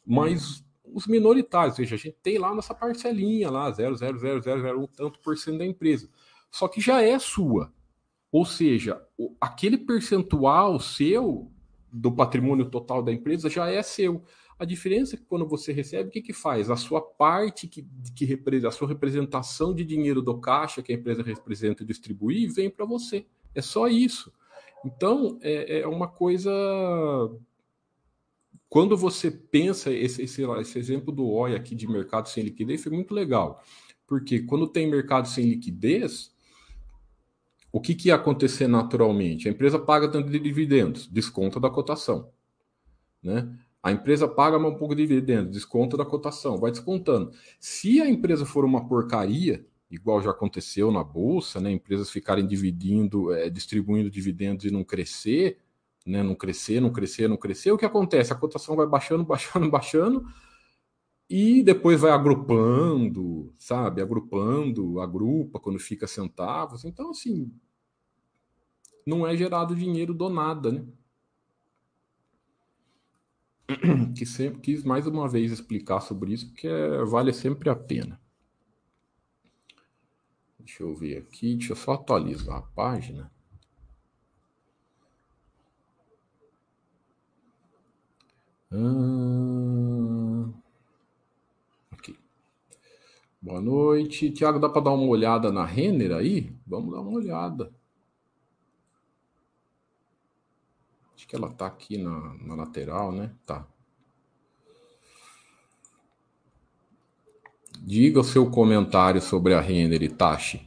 mais 0.06 0.64
os 0.84 1.06
minoritários, 1.06 1.72
ou 1.72 1.84
seja, 1.84 1.94
a 1.94 1.98
gente 1.98 2.16
tem 2.22 2.38
lá 2.38 2.54
nossa 2.54 2.74
parcelinha 2.74 3.50
lá, 3.50 3.70
0,00001 3.70 4.88
tanto 4.94 5.18
por 5.20 5.36
cento 5.36 5.58
da 5.58 5.66
empresa. 5.66 6.08
Só 6.50 6.68
que 6.68 6.80
já 6.80 7.02
é 7.02 7.18
sua. 7.18 7.72
Ou 8.30 8.44
seja, 8.44 9.02
aquele 9.40 9.78
percentual 9.78 10.78
seu 10.78 11.50
do 11.92 12.12
patrimônio 12.12 12.68
total 12.68 13.02
da 13.02 13.12
empresa 13.12 13.48
já 13.48 13.68
é 13.70 13.82
seu. 13.82 14.22
A 14.58 14.64
diferença 14.64 15.14
é 15.14 15.18
que 15.18 15.24
quando 15.24 15.46
você 15.46 15.72
recebe, 15.72 16.08
o 16.08 16.12
que, 16.12 16.22
que 16.22 16.32
faz? 16.32 16.70
A 16.70 16.76
sua 16.76 17.00
parte 17.00 17.66
que, 17.66 17.86
que 18.14 18.24
representa, 18.24 18.68
a 18.68 18.72
sua 18.72 18.88
representação 18.88 19.74
de 19.74 19.84
dinheiro 19.84 20.22
do 20.22 20.38
caixa 20.38 20.82
que 20.82 20.92
a 20.92 20.94
empresa 20.94 21.22
representa 21.22 21.82
e 21.82 21.86
distribui, 21.86 22.46
vem 22.46 22.70
para 22.70 22.84
você. 22.84 23.26
É 23.54 23.62
só 23.62 23.88
isso. 23.88 24.32
Então, 24.84 25.38
é, 25.42 25.80
é 25.80 25.86
uma 25.86 26.06
coisa 26.08 26.50
quando 28.74 28.96
você 28.96 29.30
pensa, 29.30 29.92
esse, 29.92 30.22
esse, 30.22 30.42
esse 30.42 30.78
exemplo 30.80 31.12
do 31.12 31.30
OI 31.30 31.54
aqui 31.54 31.76
de 31.76 31.86
mercado 31.86 32.28
sem 32.28 32.42
liquidez 32.42 32.82
foi 32.82 32.90
muito 32.90 33.14
legal. 33.14 33.62
Porque 34.04 34.40
quando 34.40 34.66
tem 34.66 34.90
mercado 34.90 35.28
sem 35.28 35.48
liquidez, 35.48 36.34
o 37.70 37.80
que, 37.80 37.94
que 37.94 38.08
ia 38.08 38.16
acontecer 38.16 38.66
naturalmente? 38.66 39.46
A 39.46 39.52
empresa 39.52 39.78
paga 39.78 40.08
tanto 40.08 40.28
de 40.28 40.40
dividendos, 40.40 41.06
desconta 41.06 41.60
da 41.60 41.70
cotação. 41.70 42.32
Né? 43.22 43.56
A 43.80 43.92
empresa 43.92 44.26
paga 44.26 44.58
um 44.58 44.76
pouco 44.76 44.96
de 44.96 45.06
dividendos, 45.06 45.52
desconta 45.52 45.96
da 45.96 46.04
cotação, 46.04 46.58
vai 46.58 46.72
descontando. 46.72 47.30
Se 47.60 48.00
a 48.00 48.08
empresa 48.08 48.44
for 48.44 48.64
uma 48.64 48.88
porcaria, 48.88 49.64
igual 49.94 50.20
já 50.22 50.30
aconteceu 50.30 50.90
na 50.90 51.02
bolsa, 51.02 51.60
né? 51.60 51.70
Empresas 51.70 52.10
ficarem 52.10 52.46
dividindo, 52.46 53.32
é, 53.32 53.48
distribuindo 53.48 54.10
dividendos 54.10 54.64
e 54.64 54.70
não 54.70 54.84
crescer, 54.84 55.58
né, 56.06 56.22
não 56.22 56.34
crescer, 56.34 56.80
não 56.80 56.92
crescer, 56.92 57.28
não 57.28 57.36
crescer, 57.36 57.72
o 57.72 57.78
que 57.78 57.84
acontece? 57.86 58.32
A 58.32 58.36
cotação 58.36 58.76
vai 58.76 58.86
baixando, 58.86 59.24
baixando, 59.24 59.70
baixando, 59.70 60.26
e 61.28 61.62
depois 61.62 62.00
vai 62.00 62.10
agrupando, 62.12 63.52
sabe? 63.58 64.02
Agrupando, 64.02 65.00
agrupa 65.00 65.58
quando 65.58 65.78
fica 65.78 66.06
centavos. 66.06 66.84
Então, 66.84 67.10
assim, 67.10 67.50
não 69.06 69.26
é 69.26 69.36
gerado 69.36 69.74
dinheiro 69.74 70.12
do 70.14 70.28
nada, 70.28 70.70
né? 70.72 70.84
Que 74.16 74.26
sempre 74.26 74.60
quis 74.60 74.84
mais 74.84 75.06
uma 75.06 75.28
vez 75.28 75.50
explicar 75.50 76.00
sobre 76.00 76.32
isso, 76.32 76.48
porque 76.48 76.68
é, 76.68 77.04
vale 77.04 77.32
sempre 77.32 77.70
a 77.70 77.74
pena. 77.74 78.20
Deixa 80.64 80.82
eu 80.82 80.94
ver 80.94 81.18
aqui, 81.18 81.56
deixa 81.56 81.72
eu 81.72 81.76
só 81.76 81.92
atualizar 81.92 82.56
a 82.56 82.62
página. 82.62 83.30
Boa 93.44 93.60
noite. 93.60 94.30
Tiago, 94.30 94.58
dá 94.58 94.70
para 94.70 94.80
dar 94.80 94.92
uma 94.92 95.06
olhada 95.06 95.52
na 95.52 95.66
Renner 95.66 96.12
aí? 96.12 96.56
Vamos 96.66 96.92
dar 96.92 97.02
uma 97.02 97.10
olhada. 97.10 97.70
Acho 101.14 101.28
que 101.28 101.36
ela 101.36 101.52
tá 101.52 101.66
aqui 101.66 101.98
na, 101.98 102.34
na 102.38 102.54
lateral, 102.54 103.12
né? 103.12 103.36
Tá. 103.44 103.68
Diga 107.86 108.20
o 108.20 108.24
seu 108.24 108.50
comentário 108.50 109.20
sobre 109.20 109.52
a 109.52 109.60
Renner, 109.60 110.02
Itachi. 110.02 110.66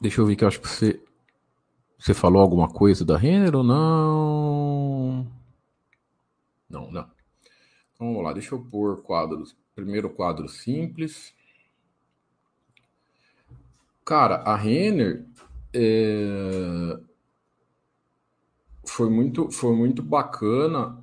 Deixa 0.00 0.20
eu 0.20 0.26
ver 0.26 0.34
que 0.34 0.42
eu 0.42 0.48
acho 0.48 0.60
que 0.60 0.66
você. 0.66 1.00
Você 1.96 2.12
falou 2.12 2.42
alguma 2.42 2.68
coisa 2.68 3.04
da 3.04 3.16
Renner 3.16 3.54
ou 3.54 3.62
não? 3.62 5.26
Não, 6.68 6.90
não. 6.90 7.08
Então 7.94 8.08
vamos 8.08 8.24
lá, 8.24 8.32
deixa 8.32 8.56
eu 8.56 8.60
pôr 8.60 9.02
quadros. 9.02 9.56
Primeiro 9.72 10.10
quadro 10.10 10.48
simples. 10.48 11.32
Cara, 14.04 14.38
a 14.38 14.56
Renner 14.56 15.24
é... 15.72 16.98
foi, 18.86 19.10
muito, 19.10 19.50
foi 19.50 19.74
muito 19.74 20.02
bacana. 20.02 21.02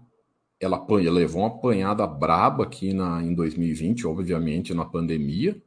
Ela, 0.59 0.85
ela 0.89 1.11
levou 1.11 1.41
uma 1.41 1.47
apanhada 1.47 2.05
braba 2.05 2.63
aqui 2.63 2.93
na, 2.93 3.23
em 3.23 3.33
2020, 3.33 4.05
obviamente, 4.07 4.73
na 4.73 4.85
pandemia 4.85 5.61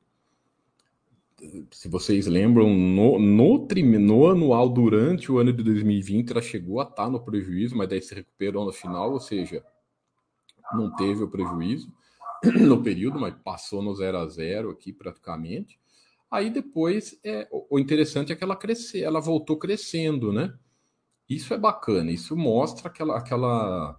se 1.71 1.89
vocês 1.89 2.27
lembram, 2.27 2.69
no, 2.69 3.19
no, 3.19 3.67
no, 3.99 4.27
anual, 4.29 4.69
durante 4.69 5.31
o 5.31 5.39
ano 5.39 5.53
de 5.53 5.63
2020, 5.63 6.31
ela 6.31 6.43
chegou 6.43 6.81
a 6.81 6.85
estar 6.85 7.09
no 7.11 7.21
prejuízo, 7.21 7.77
mas 7.77 7.89
daí 7.89 8.01
se 8.01 8.15
recuperou 8.15 8.65
no 8.65 8.73
final, 8.73 9.13
ou 9.13 9.21
seja, 9.21 9.65
não 10.73 10.95
teve 10.95 11.23
o 11.23 11.29
prejuízo 11.29 11.93
no 12.61 12.83
período, 12.83 13.19
mas 13.19 13.35
passou 13.43 13.83
no 13.83 13.95
zero 13.95 14.19
a 14.19 14.27
zero 14.27 14.71
aqui 14.71 14.93
praticamente. 14.93 15.79
Aí 16.31 16.51
depois, 16.51 17.19
é, 17.25 17.49
o 17.71 17.79
interessante 17.79 18.33
é 18.33 18.37
que 18.37 18.43
ela 18.43 18.57
cresceu, 18.57 19.07
ela 19.07 19.21
voltou 19.21 19.57
crescendo, 19.57 20.33
né? 20.33 20.53
Isso 21.29 21.55
é 21.55 21.59
bacana, 21.59 22.11
isso 22.11 22.37
mostra 22.37 22.89
aquela, 22.89 23.17
aquela 23.17 23.99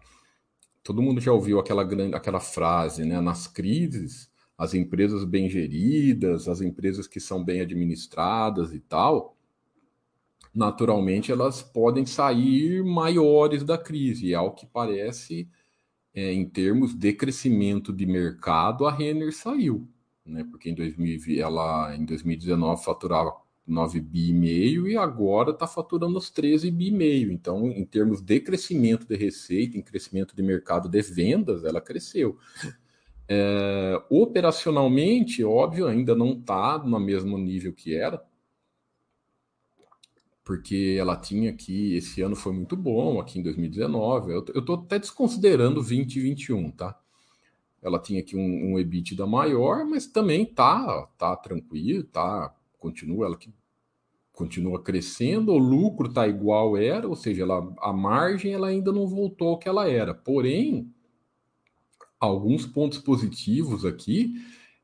todo 0.83 1.01
mundo 1.01 1.19
já 1.19 1.31
ouviu 1.33 1.59
aquela 1.59 1.83
grande, 1.83 2.15
aquela 2.15 2.39
frase, 2.39 3.03
né? 3.03 3.19
Nas 3.19 3.47
crises, 3.47 4.29
as 4.57 4.75
empresas 4.75 5.23
bem 5.23 5.49
geridas, 5.49 6.47
as 6.47 6.61
empresas 6.61 7.07
que 7.07 7.19
são 7.19 7.43
bem 7.43 7.61
administradas 7.61 8.71
e 8.71 8.79
tal, 8.79 9.35
naturalmente 10.53 11.31
elas 11.31 11.63
podem 11.63 12.05
sair 12.05 12.83
maiores 12.83 13.63
da 13.63 13.77
crise. 13.77 14.27
E 14.27 14.35
ao 14.35 14.53
que 14.53 14.67
parece, 14.67 15.49
é, 16.13 16.31
em 16.31 16.47
termos 16.47 16.93
de 16.93 17.13
crescimento 17.13 17.91
de 17.91 18.05
mercado, 18.05 18.85
a 18.85 18.91
Renner 18.91 19.33
saiu, 19.35 19.89
né? 20.25 20.43
Porque 20.43 20.69
em, 20.69 20.75
2000, 20.75 21.41
ela, 21.41 21.95
em 21.95 22.05
2019 22.05 22.83
faturava 22.83 23.33
9 23.67 23.99
bi 23.99 24.29
e 24.29 24.33
meio 24.33 24.87
e 24.87 24.95
agora 24.95 25.51
está 25.51 25.65
faturando 25.65 26.17
os 26.17 26.29
13 26.29 26.69
bi 26.69 26.87
e 26.87 26.91
meio. 26.91 27.31
Então, 27.31 27.67
em 27.67 27.85
termos 27.85 28.21
de 28.21 28.39
crescimento 28.39 29.07
de 29.07 29.15
receita, 29.15 29.77
em 29.77 29.81
crescimento 29.81 30.35
de 30.35 30.43
mercado 30.43 30.87
de 30.87 31.01
vendas, 31.01 31.63
ela 31.63 31.81
cresceu. 31.81 32.37
É, 33.27 33.99
operacionalmente, 34.09 35.43
óbvio, 35.43 35.87
ainda 35.87 36.13
não 36.13 36.33
está 36.33 36.77
no 36.77 36.99
mesmo 36.99 37.37
nível 37.37 37.73
que 37.73 37.95
era, 37.95 38.23
porque 40.43 40.95
ela 40.99 41.17
tinha 41.17 41.49
aqui, 41.49 41.95
esse 41.95 42.21
ano 42.21 42.35
foi 42.35 42.53
muito 42.53 42.77
bom, 42.77 43.19
aqui 43.19 43.39
em 43.39 43.41
2019, 43.41 44.31
eu 44.31 44.45
estou 44.59 44.75
até 44.75 44.99
desconsiderando 44.99 45.75
2021, 45.75 46.69
tá? 46.69 46.99
Ela 47.81 47.99
tinha 47.99 48.19
aqui 48.19 48.35
um, 48.35 48.73
um 48.73 48.79
EBITDA 48.79 49.25
maior, 49.25 49.85
mas 49.85 50.05
também 50.05 50.45
tá, 50.45 51.07
tá 51.17 51.35
tranquilo, 51.35 52.03
tá, 52.03 52.55
continua, 52.85 53.25
ela 53.25 53.37
que 53.37 53.51
continua 54.31 54.81
crescendo, 54.81 55.51
o 55.51 55.57
lucro 55.57 56.11
tá 56.11 56.27
igual 56.27 56.77
era, 56.77 57.07
ou 57.07 57.15
seja, 57.15 57.41
ela, 57.41 57.73
a 57.79 57.91
margem 57.91 58.53
ela 58.53 58.67
ainda 58.67 58.91
não 58.91 59.07
voltou 59.07 59.49
ao 59.49 59.57
que 59.57 59.67
ela 59.67 59.89
era, 59.89 60.13
porém, 60.13 60.93
alguns 62.19 62.65
pontos 62.65 62.99
positivos 62.99 63.85
aqui. 63.85 64.35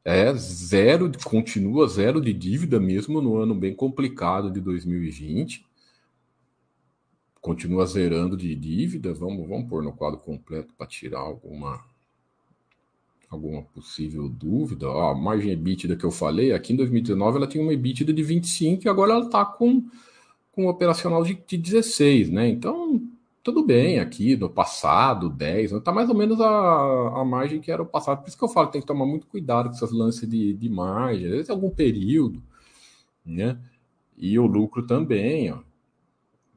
É 0.04 0.34
zero, 0.34 1.12
continua 1.24 1.88
zero 1.88 2.20
de 2.20 2.34
dívida 2.34 2.80
mesmo 2.80 3.22
no 3.22 3.38
ano 3.38 3.54
bem 3.54 3.76
complicado 3.76 4.50
de 4.50 4.60
2020. 4.60 5.64
Continua 7.40 7.86
zerando 7.86 8.36
de 8.36 8.56
dívida. 8.56 9.14
Vamos, 9.14 9.48
vamos 9.48 9.70
pôr 9.70 9.84
no 9.84 9.94
quadro 9.94 10.20
completo 10.20 10.74
para 10.76 10.88
tirar 10.88 11.20
alguma 11.20 11.86
alguma 13.32 13.63
possível 13.63 14.28
dúvida. 14.28 14.88
A 14.88 15.15
margem 15.15 15.52
EBITDA 15.52 15.96
que 15.96 16.06
eu 16.06 16.12
falei, 16.12 16.52
aqui 16.52 16.74
em 16.74 16.76
2019 16.76 17.38
ela 17.38 17.48
tinha 17.48 17.63
uma 17.63 17.74
EBITDA 17.74 18.13
de 18.13 18.22
25 18.22 18.86
e 18.86 18.89
agora 18.89 19.13
ela 19.13 19.26
está 19.26 19.46
com, 19.46 19.86
com 20.52 20.65
um 20.65 20.67
operacional 20.67 21.24
de, 21.24 21.34
de 21.48 21.58
16, 21.58 22.30
né? 22.30 22.50
Então 22.50 23.02
tudo 23.44 23.63
bem 23.65 24.00
aqui 24.00 24.36
no 24.36 24.50
passado, 24.50 25.30
10, 25.30 25.72
está 25.72 25.91
mais 25.91 26.10
ou 26.10 26.15
menos 26.15 26.39
a, 26.39 27.22
a 27.22 27.26
margem 27.26 27.60
que 27.60 27.72
era 27.72 27.82
o 27.82 27.86
passado. 27.86 28.22
Por 28.22 28.28
isso 28.28 28.38
que 28.38 28.44
eu 28.44 28.50
falo 28.50 28.67
tem 28.67 28.82
que 28.82 28.88
tomar 28.88 29.06
muito 29.06 29.26
cuidado 29.28 29.70
com 29.70 29.76
essas 29.76 29.91
lances 29.91 30.30
de, 30.30 30.54
de 30.54 30.70
margem, 30.70 31.26
às 31.26 31.32
vezes 31.32 31.50
é 31.50 31.52
algum 31.54 31.70
período, 31.70 32.44
né? 33.26 33.58
E 34.17 34.38
o 34.38 34.46
lucro 34.46 34.86
também, 34.86 35.52
ó. 35.52 35.60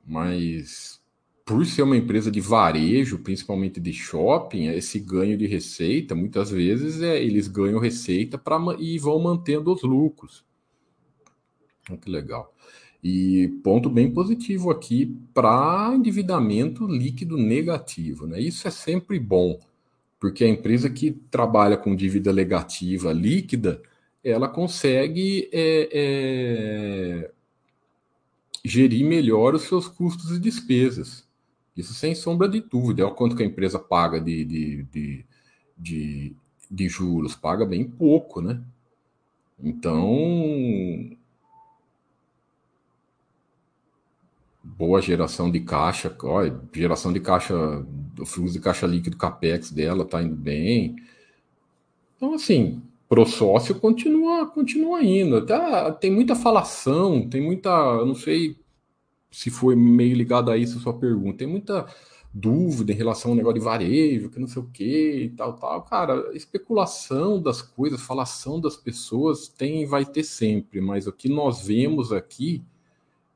Mas 0.07 1.01
por 1.45 1.67
ser 1.67 1.83
uma 1.83 1.97
empresa 1.97 2.31
de 2.31 2.41
varejo, 2.41 3.19
principalmente 3.19 3.79
de 3.79 3.93
shopping, 3.93 4.69
esse 4.69 4.99
ganho 4.99 5.37
de 5.37 5.47
receita, 5.47 6.15
muitas 6.15 6.51
vezes 6.51 7.03
é, 7.03 7.23
eles 7.23 7.49
ganham 7.49 7.79
receita 7.79 8.39
pra, 8.39 8.59
e 8.79 8.99
vão 8.99 9.19
mantendo 9.21 9.73
os 9.73 9.83
lucros. 9.83 10.45
Olha 11.91 11.99
que 11.99 12.11
legal. 12.11 12.55
E 13.03 13.49
ponto 13.63 13.91
bem 13.91 14.11
positivo 14.11 14.71
aqui 14.71 15.19
para 15.35 15.93
endividamento 15.95 16.87
líquido 16.87 17.37
negativo. 17.37 18.27
Né? 18.27 18.41
Isso 18.41 18.67
é 18.67 18.71
sempre 18.71 19.21
bom, 19.21 19.61
porque 20.19 20.45
a 20.45 20.49
empresa 20.49 20.89
que 20.89 21.11
trabalha 21.31 21.77
com 21.77 21.95
dívida 21.95 22.33
negativa 22.33 23.13
líquida, 23.13 23.83
ela 24.25 24.49
consegue 24.49 25.51
é, 25.53 25.89
é, 25.93 27.31
gerir 28.65 29.05
melhor 29.05 29.55
os 29.55 29.65
seus 29.65 29.87
custos 29.87 30.31
e 30.31 30.41
despesas. 30.41 31.29
Isso 31.77 31.93
sem 31.93 32.15
sombra 32.15 32.49
de 32.49 32.61
dúvida. 32.61 33.03
É 33.03 33.05
o 33.05 33.15
quanto 33.15 33.37
que 33.37 33.43
a 33.43 33.47
empresa 33.47 33.79
paga 33.79 34.21
de, 34.21 34.45
de, 34.45 34.83
de, 34.85 35.25
de, 35.77 36.37
de 36.71 36.89
juros. 36.89 37.35
Paga 37.35 37.67
bem 37.67 37.85
pouco, 37.85 38.41
né? 38.41 38.63
Então, 39.59 41.17
boa 44.63 45.01
geração 45.01 45.51
de 45.51 45.61
caixa, 45.61 46.15
geração 46.73 47.13
de 47.13 47.21
caixa, 47.21 47.55
o 48.19 48.27
fluxo 48.27 48.55
de 48.55 48.61
caixa 48.61 48.87
líquido 48.87 49.17
capex 49.17 49.71
dela 49.71 50.05
tá 50.05 50.23
indo 50.23 50.35
bem. 50.35 50.97
Então, 52.17 52.35
assim, 52.35 52.83
pro 53.09 53.27
sócio 53.27 53.75
continua, 53.77 54.47
continua 54.47 55.03
indo. 55.03 55.45
Tem 56.01 56.11
muita 56.11 56.35
falação, 56.35 57.29
tem 57.29 57.41
muita, 57.41 57.69
eu 57.71 58.07
não 58.07 58.15
sei 58.15 58.57
se 59.35 59.51
foi 59.51 59.75
meio 59.75 60.14
ligado 60.14 60.49
a 60.49 60.57
isso 60.57 60.79
a 60.79 60.81
sua 60.81 60.94
pergunta, 60.94 61.38
tem 61.38 61.49
muita 61.49 61.87
dúvida 62.33 62.92
em 62.92 62.94
relação 62.94 63.33
ao 63.33 63.37
negócio 63.37 63.59
de 63.59 63.64
varejo, 63.64 64.31
que 64.31 64.38
não 64.38 64.47
sei 64.47 64.62
o 64.62 64.66
que 64.66 65.25
e 65.25 65.29
tal, 65.31 65.55
tal. 65.55 65.83
Cara, 65.83 66.31
especulação 66.35 67.42
das 67.42 67.61
coisas, 67.61 68.01
falação 68.01 68.61
das 68.61 68.77
pessoas 68.77 69.49
tem, 69.49 69.87
vai 69.87 70.05
ter 70.05 70.23
sempre, 70.23 70.81
mas 70.81 71.09
o 71.09 71.12
que 71.12 71.29
nós 71.29 71.66
vemos 71.66 72.12
aqui 72.12 72.62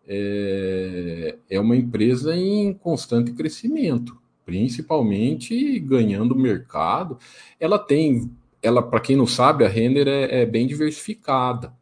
é, 0.07 1.37
é 1.51 1.61
uma 1.61 1.77
empresa 1.77 2.35
em 2.37 2.73
constante 2.75 3.33
crescimento, 3.33 4.17
principalmente 4.47 5.81
ganhando 5.81 6.37
mercado. 6.37 7.19
Ela 7.59 7.79
tem, 7.79 8.31
ela 8.63 8.83
para 8.83 9.01
quem 9.01 9.17
não 9.17 9.27
sabe, 9.27 9.65
a 9.65 9.69
Renner 9.69 10.07
é, 10.07 10.43
é, 10.43 10.47
bem 10.47 10.65
diversificada 10.67 11.77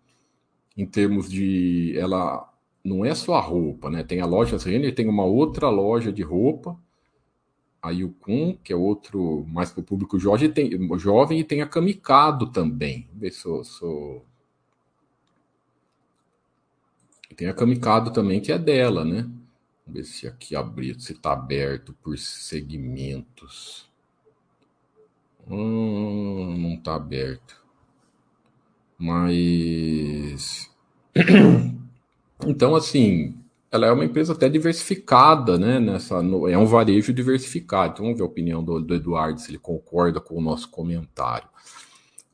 em 0.74 0.86
termos 0.86 1.30
de, 1.30 1.94
ela 1.98 2.50
não 2.86 3.04
é 3.04 3.14
só 3.14 3.34
a 3.34 3.40
roupa, 3.40 3.90
né? 3.90 4.04
Tem 4.04 4.20
a 4.20 4.26
loja 4.26 4.56
Renner, 4.56 4.94
tem 4.94 5.08
uma 5.08 5.24
outra 5.24 5.68
loja 5.68 6.12
de 6.12 6.22
roupa, 6.22 6.78
a 7.82 7.90
Yukon, 7.90 8.56
que 8.62 8.72
é 8.72 8.76
outro 8.76 9.44
mais 9.48 9.70
para 9.72 9.80
o 9.80 9.84
público 9.84 10.18
jovem, 10.18 10.50
tem, 10.50 10.70
jovem, 10.98 11.40
e 11.40 11.44
tem 11.44 11.62
a 11.62 11.66
Kamikado 11.66 12.46
também. 12.52 13.08
Se 13.30 13.46
eu 13.46 13.64
sou 13.64 14.24
tem 17.36 17.48
a 17.48 17.54
Kamikado 17.54 18.12
também, 18.12 18.40
que 18.40 18.52
é 18.52 18.58
dela, 18.58 19.04
né? 19.04 19.22
Vamos 19.86 20.00
ver 20.00 20.04
se 20.04 20.26
aqui 20.26 20.56
abrir, 20.56 20.98
se 21.00 21.12
está 21.12 21.32
aberto 21.32 21.92
por 22.02 22.16
segmentos. 22.18 23.90
Hum, 25.48 26.56
não 26.56 26.74
está 26.74 26.94
aberto. 26.94 27.62
Mas. 28.98 30.70
Então, 32.44 32.74
assim, 32.74 33.34
ela 33.70 33.86
é 33.86 33.92
uma 33.92 34.04
empresa 34.04 34.32
até 34.32 34.48
diversificada, 34.48 35.58
né? 35.58 35.78
Nessa, 35.78 36.16
é 36.16 36.58
um 36.58 36.66
varejo 36.66 37.12
diversificado. 37.12 37.92
Então, 37.92 38.04
vamos 38.04 38.18
ver 38.18 38.24
a 38.24 38.26
opinião 38.26 38.62
do, 38.62 38.80
do, 38.80 38.94
Eduardo, 38.94 39.40
se 39.40 39.50
ele 39.50 39.58
concorda 39.58 40.20
com 40.20 40.36
o 40.36 40.40
nosso 40.40 40.68
comentário. 40.70 41.48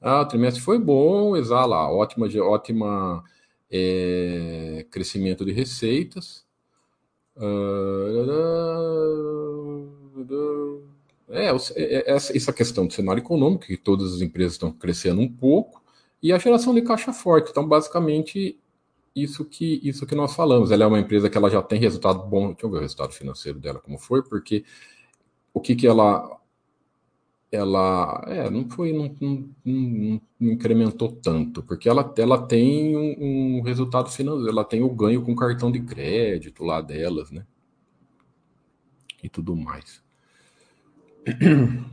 Ah, 0.01 0.23
o 0.23 0.27
trimestre 0.27 0.62
foi 0.62 0.79
bom, 0.79 1.37
exala, 1.37 1.88
ótima, 1.88 2.27
ótima 2.41 3.23
é, 3.71 4.85
crescimento 4.91 5.45
de 5.45 5.53
receitas. 5.53 6.45
É, 11.29 11.47
é, 11.77 12.12
essa 12.15 12.53
questão 12.53 12.87
do 12.87 12.93
cenário 12.93 13.21
econômico, 13.21 13.65
que 13.67 13.77
todas 13.77 14.15
as 14.15 14.21
empresas 14.21 14.53
estão 14.53 14.71
crescendo 14.71 15.21
um 15.21 15.29
pouco, 15.29 15.83
e 16.23 16.33
a 16.33 16.38
geração 16.38 16.75
de 16.75 16.83
caixa 16.83 17.12
forte. 17.12 17.51
Então, 17.51 17.67
basicamente, 17.67 18.59
isso 19.14 19.44
que 19.44 19.81
isso 19.83 20.07
que 20.07 20.14
nós 20.14 20.35
falamos. 20.35 20.70
Ela 20.70 20.85
é 20.85 20.87
uma 20.87 21.01
empresa 21.01 21.29
que 21.31 21.37
ela 21.37 21.51
já 21.51 21.62
tem 21.62 21.79
resultado 21.79 22.25
bom. 22.25 22.53
Deixa 22.53 22.66
eu 22.66 22.70
ver 22.70 22.79
o 22.79 22.81
resultado 22.81 23.12
financeiro 23.12 23.59
dela 23.59 23.81
como 23.81 23.98
foi, 23.98 24.22
porque 24.22 24.64
o 25.53 25.61
que 25.61 25.75
que 25.77 25.87
ela 25.87 26.40
ela 27.51 28.25
é, 28.27 28.48
não 28.48 28.68
foi 28.70 28.92
não, 28.94 29.14
não, 29.20 29.53
não, 29.64 30.53
incrementou 30.53 31.12
tanto, 31.12 31.62
porque 31.62 31.87
ela, 31.87 32.12
ela 32.16 32.46
tem 32.46 32.96
um, 32.96 33.59
um, 33.59 33.61
resultado 33.61 34.09
financeiro, 34.11 34.48
ela 34.48 34.64
tem 34.64 34.83
o 34.83 34.88
ganho 34.88 35.22
com 35.22 35.37
cartão 35.37 35.70
de 35.70 35.81
crédito 35.83 36.64
lá 36.64 36.81
delas, 36.81 37.31
né? 37.31 37.44
E 39.22 39.29
tudo 39.29 39.55
mais. 39.55 40.03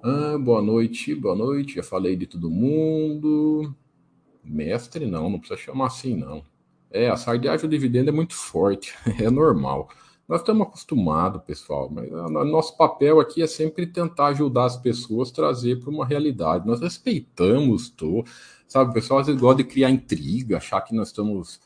Ah, 0.00 0.38
boa 0.38 0.62
noite, 0.62 1.12
boa 1.12 1.34
noite. 1.34 1.74
Já 1.74 1.82
falei 1.82 2.14
de 2.14 2.24
todo 2.24 2.48
mundo. 2.48 3.74
Mestre, 4.48 5.06
não, 5.06 5.30
não 5.30 5.38
precisa 5.38 5.60
chamar 5.60 5.86
assim, 5.86 6.16
não. 6.16 6.42
É, 6.90 7.08
a 7.08 7.16
sardiagem 7.16 7.68
do 7.68 7.70
dividendo 7.70 8.10
é 8.10 8.12
muito 8.12 8.34
forte, 8.34 8.94
é 9.20 9.30
normal. 9.30 9.88
Nós 10.28 10.40
estamos 10.40 10.66
acostumados, 10.66 11.42
pessoal, 11.42 11.90
mas 11.90 12.10
nosso 12.50 12.76
papel 12.76 13.18
aqui 13.18 13.42
é 13.42 13.46
sempre 13.46 13.86
tentar 13.86 14.26
ajudar 14.26 14.66
as 14.66 14.76
pessoas 14.76 15.30
a 15.30 15.34
trazer 15.34 15.80
para 15.80 15.88
uma 15.88 16.04
realidade. 16.04 16.66
Nós 16.66 16.80
respeitamos, 16.80 17.88
tô, 17.88 18.22
sabe? 18.66 18.90
O 18.90 18.92
pessoal 18.92 19.20
às 19.20 19.26
vezes 19.26 19.40
gosta 19.40 19.62
de 19.62 19.68
criar 19.68 19.90
intriga, 19.90 20.58
achar 20.58 20.82
que 20.82 20.94
nós 20.94 21.08
estamos. 21.08 21.58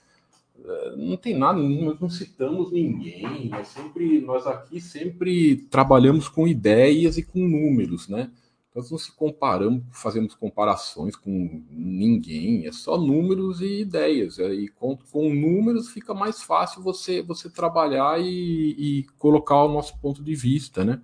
Eh, 0.64 0.94
não 0.96 1.16
tem 1.16 1.36
nada, 1.36 1.58
nós 1.58 1.98
não 1.98 2.08
citamos 2.08 2.70
ninguém. 2.70 3.48
Nós, 3.48 3.66
sempre, 3.66 4.20
nós 4.20 4.46
aqui 4.46 4.80
sempre 4.80 5.56
trabalhamos 5.68 6.28
com 6.28 6.46
ideias 6.46 7.18
e 7.18 7.24
com 7.24 7.40
números, 7.40 8.08
né? 8.08 8.30
Nós 8.74 8.90
não 8.90 8.96
se 8.96 9.12
comparamos, 9.12 9.84
fazemos 9.92 10.34
comparações 10.34 11.14
com 11.14 11.62
ninguém, 11.70 12.66
é 12.66 12.72
só 12.72 12.96
números 12.96 13.60
e 13.60 13.82
ideias. 13.82 14.38
E 14.38 14.68
com, 14.68 14.96
com 14.96 15.34
números 15.34 15.90
fica 15.90 16.14
mais 16.14 16.42
fácil 16.42 16.82
você, 16.82 17.20
você 17.20 17.50
trabalhar 17.50 18.18
e, 18.18 18.74
e 18.78 19.06
colocar 19.18 19.62
o 19.62 19.72
nosso 19.72 19.98
ponto 19.98 20.22
de 20.22 20.34
vista, 20.34 20.84
né? 20.84 21.02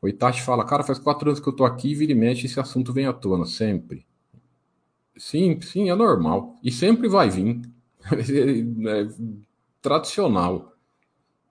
O 0.00 0.08
Itachi 0.08 0.42
fala, 0.42 0.64
cara, 0.64 0.82
faz 0.82 0.98
quatro 0.98 1.28
anos 1.28 1.38
que 1.38 1.48
eu 1.48 1.52
tô 1.52 1.64
aqui 1.64 1.94
vira 1.94 2.12
e 2.12 2.14
mexe, 2.14 2.46
esse 2.46 2.58
assunto 2.58 2.92
vem 2.92 3.06
à 3.06 3.12
tona, 3.12 3.44
sempre. 3.44 4.04
Sim, 5.16 5.60
sim, 5.60 5.90
é 5.90 5.94
normal. 5.94 6.56
E 6.62 6.72
sempre 6.72 7.08
vai 7.08 7.28
vir. 7.28 7.60
é 8.10 9.08
tradicional. 9.82 10.72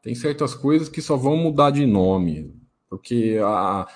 Tem 0.02 0.16
certas 0.16 0.56
coisas 0.56 0.90
que 0.90 1.02
só 1.02 1.16
vão 1.16 1.38
mudar 1.38 1.70
de 1.70 1.86
nome. 1.86 2.54
Porque 2.90 3.40
a, 3.42 3.88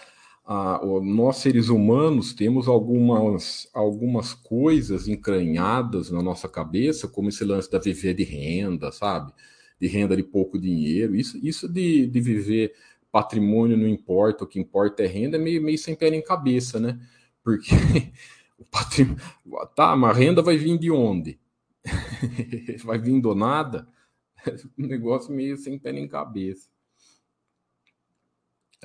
a, 0.45 0.79
nós 1.03 1.37
seres 1.37 1.69
humanos 1.69 2.33
temos 2.33 2.67
algumas, 2.67 3.67
algumas 3.73 4.33
coisas 4.33 5.07
encranhadas 5.07 6.11
na 6.11 6.21
nossa 6.21 6.47
cabeça, 6.47 7.07
como 7.07 7.29
esse 7.29 7.43
lance 7.43 7.69
da 7.69 7.79
viver 7.79 8.13
de 8.13 8.23
renda, 8.23 8.91
sabe? 8.91 9.33
De 9.79 9.87
renda 9.87 10.15
de 10.15 10.23
pouco 10.23 10.59
dinheiro. 10.59 11.15
Isso, 11.15 11.39
isso 11.43 11.67
de, 11.67 12.05
de 12.05 12.21
viver 12.21 12.73
patrimônio 13.11 13.77
não 13.77 13.87
importa, 13.87 14.43
o 14.43 14.47
que 14.47 14.59
importa 14.59 15.03
é 15.03 15.07
renda, 15.07 15.37
é 15.37 15.39
meio, 15.39 15.63
meio 15.63 15.77
sem 15.77 15.95
pé 15.95 16.09
em 16.09 16.21
cabeça, 16.21 16.79
né? 16.79 16.99
Porque 17.43 17.71
o 18.59 18.65
patrimônio. 18.65 19.21
Tá, 19.75 19.95
mas 19.95 20.15
a 20.15 20.19
renda 20.19 20.41
vai 20.41 20.57
vir 20.57 20.77
de 20.77 20.91
onde? 20.91 21.39
vai 22.83 22.99
vir 22.99 23.19
do 23.19 23.33
nada? 23.33 23.87
Um 24.77 24.85
negócio 24.85 25.33
meio 25.33 25.57
sem 25.57 25.79
pé 25.79 25.91
nem 25.91 26.07
cabeça. 26.07 26.69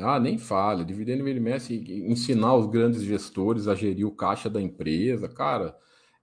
Ah, 0.01 0.19
nem 0.19 0.39
fale. 0.39 0.85
Dividendo 0.85 1.25
mestre 1.25 1.77
ensinar 2.09 2.55
os 2.57 2.67
grandes 2.67 3.03
gestores 3.03 3.69
a 3.69 3.75
gerir 3.75 4.07
o 4.07 4.11
caixa 4.15 4.49
da 4.51 4.61
empresa. 4.61 5.29
Cara, 5.29 5.77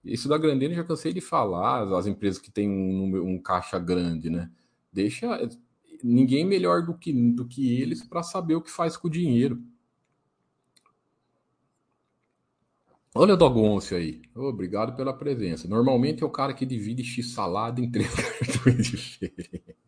isso 0.04 0.28
da 0.28 0.38
Grandene 0.38 0.74
já 0.74 0.84
cansei 0.84 1.12
de 1.12 1.20
falar, 1.20 1.82
as 1.96 2.06
empresas 2.06 2.40
que 2.40 2.50
têm 2.50 2.68
um, 2.68 3.34
um 3.34 3.42
caixa 3.42 3.78
grande, 3.78 4.30
né? 4.30 4.50
Deixa 4.92 5.48
ninguém 6.02 6.44
melhor 6.44 6.82
do 6.84 6.96
que, 6.96 7.12
do 7.12 7.46
que 7.46 7.80
eles 7.80 8.06
para 8.06 8.22
saber 8.22 8.54
o 8.54 8.62
que 8.62 8.70
faz 8.70 8.96
com 8.96 9.08
o 9.08 9.10
dinheiro. 9.10 9.62
Olha 13.14 13.34
o 13.34 13.36
Dogoncio 13.36 13.96
aí. 13.96 14.22
obrigado 14.34 14.94
pela 14.94 15.12
presença. 15.12 15.66
Normalmente 15.66 16.22
é 16.22 16.26
o 16.26 16.30
cara 16.30 16.54
que 16.54 16.64
divide 16.64 17.02
X 17.02 17.32
salada 17.32 17.80
em 17.80 17.90
três 17.90 18.14
cartões 18.14 18.86
diferentes. 18.86 19.87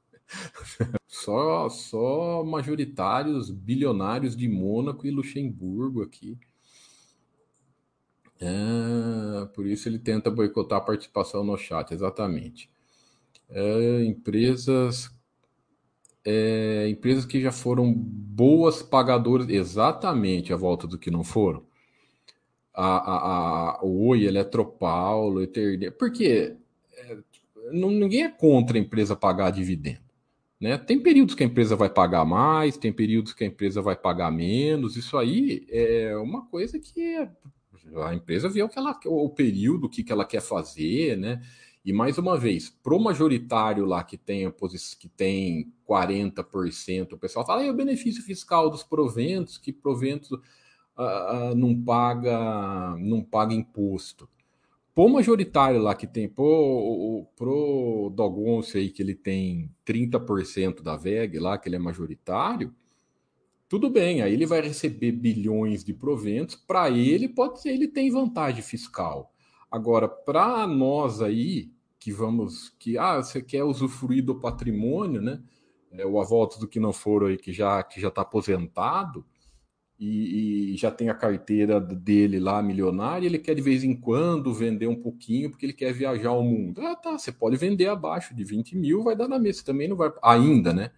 Só, 1.07 1.69
só 1.69 2.45
majoritários 2.45 3.51
bilionários 3.51 4.37
de 4.37 4.49
Mônaco 4.49 5.07
e 5.07 5.11
Luxemburgo 5.11 6.03
aqui. 6.03 6.39
É, 8.41 9.47
por 9.55 9.67
isso 9.67 9.89
ele 9.89 9.99
tenta 9.99 10.31
boicotar 10.31 10.79
a 10.79 10.85
participação 10.85 11.45
no 11.45 11.59
chat, 11.59 11.93
exatamente. 11.93 12.71
É, 13.51 14.05
empresas 14.05 15.11
é, 16.25 16.89
empresas 16.89 17.25
que 17.25 17.41
já 17.41 17.53
foram 17.53 17.93
boas 17.93 18.83
pagadoras, 18.83 19.49
exatamente 19.49 20.53
a 20.53 20.57
volta 20.57 20.87
do 20.87 20.99
que 20.99 21.11
não 21.11 21.25
foram. 21.25 21.65
A, 22.73 22.97
a, 22.97 23.71
a, 23.79 23.85
Oi, 23.85 24.25
Eletropaulo, 24.25 25.43
Eternê. 25.43 25.91
Porque 25.91 26.57
é, 26.95 27.19
não, 27.73 27.91
ninguém 27.91 28.25
é 28.25 28.29
contra 28.31 28.77
a 28.79 28.81
empresa 28.81 29.17
pagar 29.17 29.51
dividendo. 29.51 30.10
Né? 30.61 30.77
Tem 30.77 31.01
períodos 31.01 31.35
que 31.35 31.43
a 31.43 31.47
empresa 31.47 31.75
vai 31.75 31.89
pagar 31.89 32.25
mais, 32.25 32.77
tem 32.77 32.93
períodos 32.93 33.33
que 33.33 33.43
a 33.43 33.47
empresa 33.47 33.81
vai 33.81 33.97
pagar 33.97 34.31
menos. 34.31 34.97
Isso 34.97 35.17
aí 35.17 35.67
é 35.71 36.15
uma 36.19 36.45
coisa 36.47 36.79
que 36.79 37.27
a 38.05 38.15
empresa 38.15 38.49
vê 38.49 38.63
o 38.63 38.69
que 38.69 38.79
ela 38.79 38.99
o 39.07 39.31
período, 39.31 39.87
o 39.87 39.89
que, 39.89 40.05
que 40.05 40.13
ela 40.13 40.25
quer 40.25 40.43
fazer, 40.43 41.17
né? 41.17 41.41
E 41.83 41.95
mais 41.95 42.19
uma 42.19 42.37
vez, 42.37 42.69
pro 42.69 43.01
majoritário 43.01 43.87
lá 43.87 44.05
que 44.05 44.19
tem 44.19 44.53
que 44.99 45.09
tem 45.09 45.73
40%, 45.89 47.15
o 47.15 47.19
pessoal 47.19 47.47
fala, 47.47 47.65
é 47.65 47.71
o 47.71 47.75
benefício 47.75 48.23
fiscal 48.23 48.69
dos 48.69 48.83
proventos, 48.83 49.57
que 49.57 49.73
proventos 49.73 50.31
uh, 50.31 51.55
não 51.57 51.75
paga 51.83 52.95
não 52.99 53.23
paga 53.23 53.55
imposto 53.55 54.29
pro 55.01 55.09
majoritário 55.09 55.81
lá 55.81 55.95
que 55.95 56.07
tem, 56.07 56.29
pro, 56.29 57.27
pro 57.35 58.13
Dogonce 58.15 58.77
aí 58.77 58.91
que 58.91 59.03
ele 59.03 59.15
tem 59.15 59.75
30% 59.87 60.83
da 60.83 60.95
VEG 60.95 61.39
lá, 61.39 61.57
que 61.57 61.71
ele 61.71 61.77
é 61.77 61.79
majoritário, 61.79 62.75
tudo 63.67 63.89
bem, 63.89 64.21
aí 64.21 64.31
ele 64.31 64.45
vai 64.45 64.61
receber 64.61 65.13
bilhões 65.13 65.83
de 65.83 65.95
proventos, 65.95 66.55
para 66.55 66.91
ele 66.91 67.31
pode 67.31 67.63
ser, 67.63 67.71
ele 67.71 67.89
tem 67.89 68.11
vantagem 68.11 68.63
fiscal. 68.63 69.33
Agora, 69.71 70.07
para 70.07 70.67
nós 70.67 71.23
aí, 71.23 71.71
que 71.99 72.13
vamos, 72.13 72.69
que, 72.79 72.99
ah, 72.99 73.23
você 73.23 73.41
quer 73.41 73.65
usufruir 73.65 74.23
do 74.23 74.39
patrimônio, 74.39 75.23
né, 75.23 75.43
é, 75.93 76.05
o 76.05 76.21
avolto 76.21 76.61
do 76.61 76.69
que 76.69 76.79
não 76.79 76.93
for 76.93 77.25
aí, 77.25 77.39
que 77.39 77.55
já 77.55 77.83
que 77.83 77.99
já 77.99 78.09
está 78.09 78.21
aposentado, 78.21 79.25
e, 80.01 80.73
e, 80.73 80.77
já 80.79 80.91
tem 80.91 81.11
a 81.11 81.15
carteira 81.15 81.79
dele 81.79 82.41
lá 82.41 82.63
milionária, 82.63 83.27
ele 83.27 83.39
quer 83.39 83.55
de 83.55 83.61
vez 83.61 83.85
em 83.85 83.95
quando 83.95 84.55
vender 84.55 84.87
um 84.87 84.97
pouquinho 84.97 85.51
porque 85.51 85.67
ele 85.67 85.75
quer 85.75 85.93
viajar 85.93 86.31
ao 86.31 86.43
mundo. 86.43 86.81
Ah, 86.81 86.97
tá, 86.97 87.19
você 87.19 87.31
pode 87.31 87.59
vender 87.59 87.87
abaixo 87.87 88.35
de 88.35 88.43
20 88.43 88.79
mil, 88.79 89.03
vai 89.03 89.15
dar 89.15 89.29
na 89.29 89.39
mesa. 89.39 89.63
Também 89.63 89.87
não 89.89 89.97
vai. 89.97 90.11
Ainda, 90.23 90.73
né? 90.73 90.91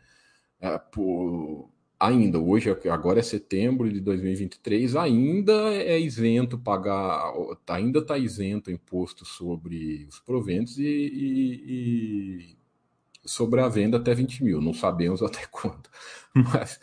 É, 0.60 0.78
por... 0.78 1.68
Ainda, 1.98 2.38
hoje, 2.38 2.70
agora 2.90 3.20
é 3.20 3.22
setembro 3.22 3.92
de 3.92 4.00
2023, 4.00 4.96
ainda 4.96 5.52
é 5.72 5.98
isento 6.00 6.58
pagar, 6.58 7.32
ainda 7.68 8.00
está 8.00 8.18
isento 8.18 8.72
imposto 8.72 9.24
sobre 9.24 10.06
os 10.08 10.18
proventos 10.20 10.78
e, 10.78 10.84
e, 10.84 12.54
e 12.54 12.56
sobre 13.24 13.60
a 13.60 13.68
venda 13.68 13.98
até 13.98 14.14
20 14.14 14.44
mil. 14.44 14.60
Não 14.60 14.74
sabemos 14.74 15.22
até 15.24 15.46
quando. 15.50 15.88
Mas 16.34 16.80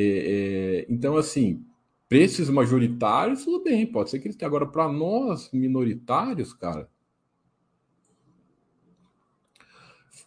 é, 0.00 0.02
é, 0.02 0.86
então, 0.88 1.16
assim, 1.16 1.66
preços 2.08 2.48
majoritários, 2.48 3.44
tudo 3.44 3.64
bem, 3.64 3.84
pode 3.84 4.10
ser 4.10 4.20
que 4.20 4.28
eles 4.28 4.36
tenham. 4.36 4.48
Agora, 4.48 4.66
para 4.66 4.88
nós, 4.88 5.50
minoritários, 5.52 6.52
cara, 6.52 6.88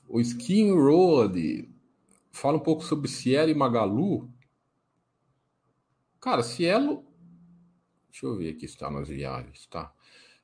o 0.09 0.19
Skin 0.19 0.73
Road 0.73 1.69
fala 2.33 2.57
um 2.57 2.61
pouco 2.61 2.83
sobre 2.83 3.07
Cielo 3.07 3.49
e 3.49 3.55
Magalu. 3.55 4.29
Cara, 6.19 6.43
Cielo. 6.43 7.05
Deixa 8.09 8.25
eu 8.25 8.35
ver 8.35 8.49
aqui 8.49 8.65
está 8.65 8.91
nas 8.91 9.07
viagens, 9.07 9.65
tá? 9.67 9.93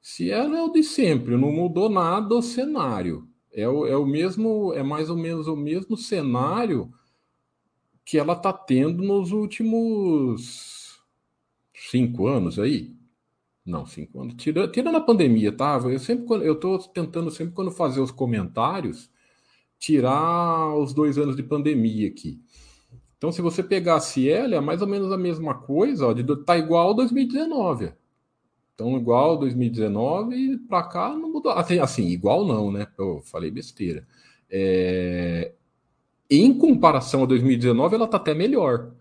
Cielo 0.02 0.56
é 0.56 0.64
o 0.64 0.70
de 0.70 0.84
sempre, 0.84 1.36
não 1.36 1.52
mudou 1.52 1.90
nada 1.90 2.34
o 2.34 2.42
cenário. 2.42 3.28
É 3.52 3.68
o, 3.68 3.86
é 3.86 3.98
o 3.98 4.06
mesmo, 4.06 4.72
é 4.74 4.82
mais 4.82 5.10
ou 5.10 5.18
menos 5.18 5.48
o 5.48 5.56
mesmo 5.58 5.98
cenário 5.98 6.94
que 8.08 8.18
ela 8.18 8.32
está 8.32 8.54
tendo 8.54 9.04
nos 9.04 9.34
últimos 9.34 10.98
cinco 11.74 12.26
anos 12.26 12.58
aí. 12.58 12.96
Não, 13.66 13.86
cinco 13.86 14.22
anos. 14.22 14.36
Tirando, 14.36 14.72
tirando 14.72 14.96
a 14.96 15.02
pandemia, 15.02 15.52
tá? 15.52 15.78
Eu 15.84 16.00
sempre 16.00 16.26
eu 16.48 16.54
estou 16.54 16.80
tentando 16.80 17.30
sempre 17.30 17.54
quando 17.54 17.70
fazer 17.70 18.00
os 18.00 18.10
comentários 18.10 19.12
tirar 19.78 20.74
os 20.78 20.94
dois 20.94 21.18
anos 21.18 21.36
de 21.36 21.44
pandemia 21.44 22.08
aqui. 22.08 22.42
Então, 23.18 23.30
se 23.30 23.42
você 23.42 23.62
pegar 23.62 23.96
a 23.96 24.00
Cielo, 24.00 24.56
é 24.56 24.62
mais 24.62 24.82
ou 24.82 24.88
menos 24.88 25.12
a 25.12 25.18
mesma 25.18 25.56
coisa, 25.56 26.08
ó, 26.08 26.14
de, 26.14 26.24
tá 26.46 26.58
igual 26.58 26.94
2019. 26.94 27.92
Então, 28.74 28.96
igual 28.96 29.38
2019 29.38 30.60
para 30.60 30.84
cá 30.84 31.10
não 31.10 31.34
mudou. 31.34 31.52
Assim, 31.52 31.78
assim, 31.78 32.08
igual 32.08 32.46
não, 32.48 32.72
né? 32.72 32.88
Eu 32.98 33.22
falei 33.22 33.52
besteira. 33.52 34.08
É... 34.50 35.57
Em 36.30 36.54
comparação 36.54 37.24
a 37.24 37.26
2019, 37.26 37.96
ela 37.96 38.06
está 38.06 38.18
até 38.18 38.34
melhor, 38.34 38.92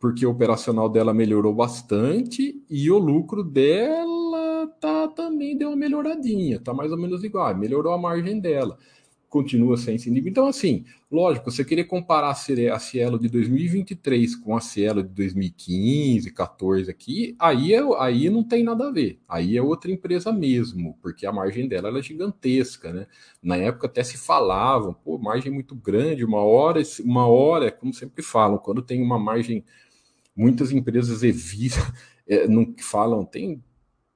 porque 0.00 0.26
o 0.26 0.30
operacional 0.30 0.88
dela 0.88 1.14
melhorou 1.14 1.54
bastante 1.54 2.60
e 2.68 2.90
o 2.90 2.98
lucro 2.98 3.44
dela 3.44 4.66
tá 4.80 5.06
também 5.08 5.56
deu 5.56 5.68
uma 5.68 5.76
melhoradinha, 5.76 6.58
tá 6.60 6.74
mais 6.74 6.90
ou 6.90 6.98
menos 6.98 7.22
igual, 7.22 7.56
melhorou 7.56 7.92
a 7.92 7.98
margem 7.98 8.40
dela 8.40 8.78
continua 9.32 9.78
sem 9.78 9.94
esse 9.94 10.10
nível. 10.10 10.30
Então, 10.30 10.46
assim, 10.46 10.84
lógico, 11.10 11.50
você 11.50 11.64
querer 11.64 11.84
comparar 11.84 12.28
a 12.28 12.78
Cielo 12.78 13.18
de 13.18 13.30
2023 13.30 14.36
com 14.36 14.54
a 14.54 14.60
Cielo 14.60 15.02
de 15.02 15.08
2015, 15.08 16.30
14 16.30 16.90
aqui, 16.90 17.34
aí, 17.38 17.72
é, 17.72 17.80
aí 17.98 18.28
não 18.28 18.44
tem 18.44 18.62
nada 18.62 18.88
a 18.88 18.90
ver. 18.90 19.18
Aí 19.26 19.56
é 19.56 19.62
outra 19.62 19.90
empresa 19.90 20.30
mesmo, 20.30 20.98
porque 21.00 21.24
a 21.24 21.32
margem 21.32 21.66
dela 21.66 21.98
é 21.98 22.02
gigantesca, 22.02 22.92
né? 22.92 23.06
Na 23.42 23.56
época 23.56 23.86
até 23.86 24.04
se 24.04 24.18
falavam, 24.18 24.92
pô, 24.92 25.16
margem 25.16 25.50
muito 25.50 25.74
grande, 25.74 26.26
uma 26.26 26.42
hora, 26.42 26.82
uma 27.02 27.26
hora, 27.26 27.72
como 27.72 27.94
sempre 27.94 28.22
falam, 28.22 28.58
quando 28.58 28.82
tem 28.82 29.00
uma 29.02 29.18
margem, 29.18 29.64
muitas 30.36 30.72
empresas 30.72 31.22
evitam, 31.22 31.82
é, 32.28 32.46
não 32.46 32.74
falam, 32.78 33.24
tem 33.24 33.62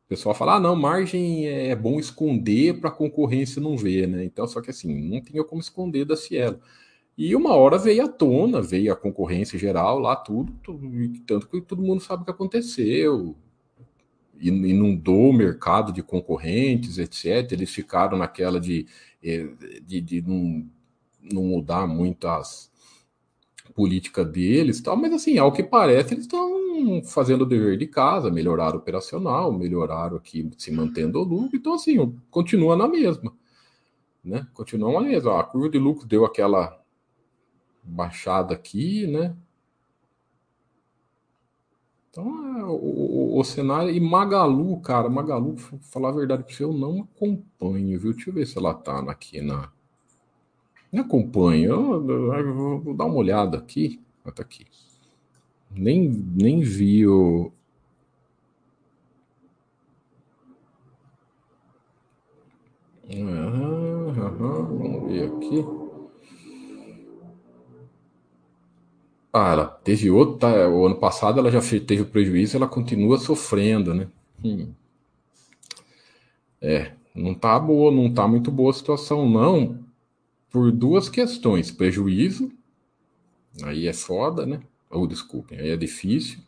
o 0.07 0.09
pessoal 0.09 0.35
fala, 0.35 0.55
ah, 0.57 0.61
não, 0.61 0.77
margem 0.77 1.49
é 1.49 1.75
bom 1.75 1.99
esconder 1.99 2.81
para 2.81 2.91
a 2.91 2.93
concorrência 2.93 3.61
não 3.61 3.77
ver, 3.77 4.07
né? 4.07 4.25
Então, 4.25 4.47
só 4.47 4.61
que 4.61 4.71
assim, 4.71 4.95
não 5.11 5.21
tinha 5.21 5.43
como 5.43 5.61
esconder 5.61 6.05
da 6.05 6.17
Cielo. 6.17 6.61
E 7.19 7.35
uma 7.35 7.55
hora 7.57 7.77
veio 7.79 8.05
à 8.05 8.09
tona, 8.09 8.63
veio 8.63 8.93
a 8.93 8.97
concorrência 8.97 9.59
geral 9.59 9.99
lá, 9.99 10.15
tudo, 10.15 10.53
tudo 10.63 10.89
tanto 11.27 11.49
que 11.49 11.61
todo 11.61 11.83
mundo 11.83 12.01
sabe 12.01 12.23
o 12.23 12.25
que 12.25 12.31
aconteceu. 12.31 13.37
Inundou 14.41 15.31
o 15.31 15.33
mercado 15.33 15.93
de 15.93 16.03
concorrentes, 16.03 16.99
etc. 16.99 17.51
Eles 17.53 17.71
ficaram 17.73 18.19
naquela 18.19 18.61
de, 18.61 18.87
eh, 19.23 19.49
de, 19.85 20.01
de 20.01 20.23
não, 20.23 20.67
não 21.21 21.43
mudar 21.45 21.87
muito 21.87 22.29
as, 22.29 22.71
política 23.77 24.25
deles, 24.25 24.81
tal, 24.81 24.97
mas 24.97 25.13
assim, 25.13 25.37
ao 25.37 25.53
que 25.53 25.63
parece, 25.63 26.15
eles 26.15 26.25
estão 26.25 26.56
fazendo 27.05 27.43
o 27.43 27.47
dever 27.47 27.77
de 27.77 27.87
casa, 27.87 28.31
melhoraram 28.31 28.77
o 28.77 28.79
operacional, 28.79 29.53
melhoraram 29.53 30.17
aqui, 30.17 30.51
se 30.59 30.71
mantendo 30.73 31.19
o 31.21 31.25
lucro, 31.25 31.57
então 31.57 31.75
assim, 31.75 32.19
continua 32.31 32.77
na 32.77 32.89
mesma, 32.89 33.33
né? 34.25 34.47
Continua 34.55 34.93
na 34.93 35.01
mesma. 35.01 35.41
A 35.41 35.45
curva 35.45 35.69
de 35.69 35.79
lucro 35.79 36.07
deu 36.07 36.25
aquela 36.25 36.81
baixada 37.83 38.55
aqui, 38.55 39.07
né? 39.07 39.37
Então, 42.11 42.59
é, 42.59 42.65
o, 42.65 43.39
o, 43.39 43.45
cenário. 43.45 43.91
E 43.91 44.01
Magalu, 44.01 44.81
cara, 44.81 45.09
Magalu, 45.09 45.57
falar 45.57 46.09
a 46.09 46.13
verdade 46.13 46.45
para 46.45 46.55
você, 46.55 46.65
eu 46.65 46.73
não 46.73 47.03
acompanho, 47.03 48.01
viu? 48.01 48.15
Deixa 48.15 48.31
eu 48.31 48.35
ver 48.35 48.47
se 48.47 48.57
ela 48.57 48.73
tá 48.73 49.01
aqui 49.11 49.43
na. 49.43 49.71
Me 50.91 51.01
acompanha. 51.01 51.69
Eu, 51.69 52.11
eu, 52.11 52.81
vou 52.81 52.95
dar 52.95 53.05
uma 53.05 53.17
olhada 53.17 53.59
aqui. 53.59 54.01
Tá 54.35 54.43
aqui. 54.43 54.67
Nem, 55.71 56.09
nem 56.11 56.61
vi 56.61 57.07
o. 57.07 57.53
Uhum, 63.09 64.09
uhum, 64.09 64.79
vamos 64.79 65.11
ver 65.11 65.25
aqui. 65.29 65.65
Ah, 69.33 69.53
ela 69.53 69.67
teve 69.67 70.11
outro. 70.11 70.39
Tá, 70.39 70.69
o 70.69 70.87
ano 70.87 70.97
passado 70.97 71.39
ela 71.39 71.51
já 71.51 71.61
teve 71.81 72.05
prejuízo, 72.05 72.57
ela 72.57 72.67
continua 72.67 73.19
sofrendo, 73.19 73.95
né? 73.95 74.09
Hum. 74.45 74.73
É, 76.61 76.93
não 77.15 77.35
tá 77.35 77.59
boa, 77.59 77.91
não 77.91 78.13
tá 78.13 78.27
muito 78.27 78.51
boa 78.51 78.71
a 78.71 78.75
situação, 78.75 79.29
não 79.29 79.85
por 80.51 80.73
duas 80.73 81.09
questões: 81.09 81.71
prejuízo, 81.71 82.53
aí 83.63 83.87
é 83.87 83.93
foda, 83.93 84.47
né? 84.47 84.61
Ou 84.91 85.07
desculpem, 85.07 85.59
aí 85.59 85.71
é 85.71 85.77
difícil. 85.77 86.39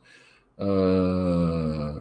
Uh, 0.59 2.01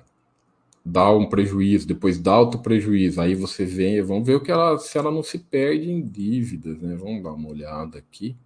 dá 0.83 1.11
um 1.11 1.27
prejuízo, 1.27 1.87
depois 1.87 2.19
dá 2.19 2.39
outro 2.39 2.61
prejuízo, 2.61 3.19
aí 3.19 3.35
você 3.35 3.65
vem, 3.65 4.01
vamos 4.01 4.25
ver 4.25 4.35
o 4.35 4.41
que 4.41 4.51
ela, 4.51 4.77
se 4.77 4.97
ela 4.97 5.11
não 5.11 5.21
se 5.21 5.39
perde 5.39 5.91
em 5.91 6.01
dívidas, 6.01 6.79
né? 6.81 6.95
Vamos 6.95 7.23
dar 7.23 7.33
uma 7.33 7.49
olhada 7.49 7.97
aqui. 7.97 8.37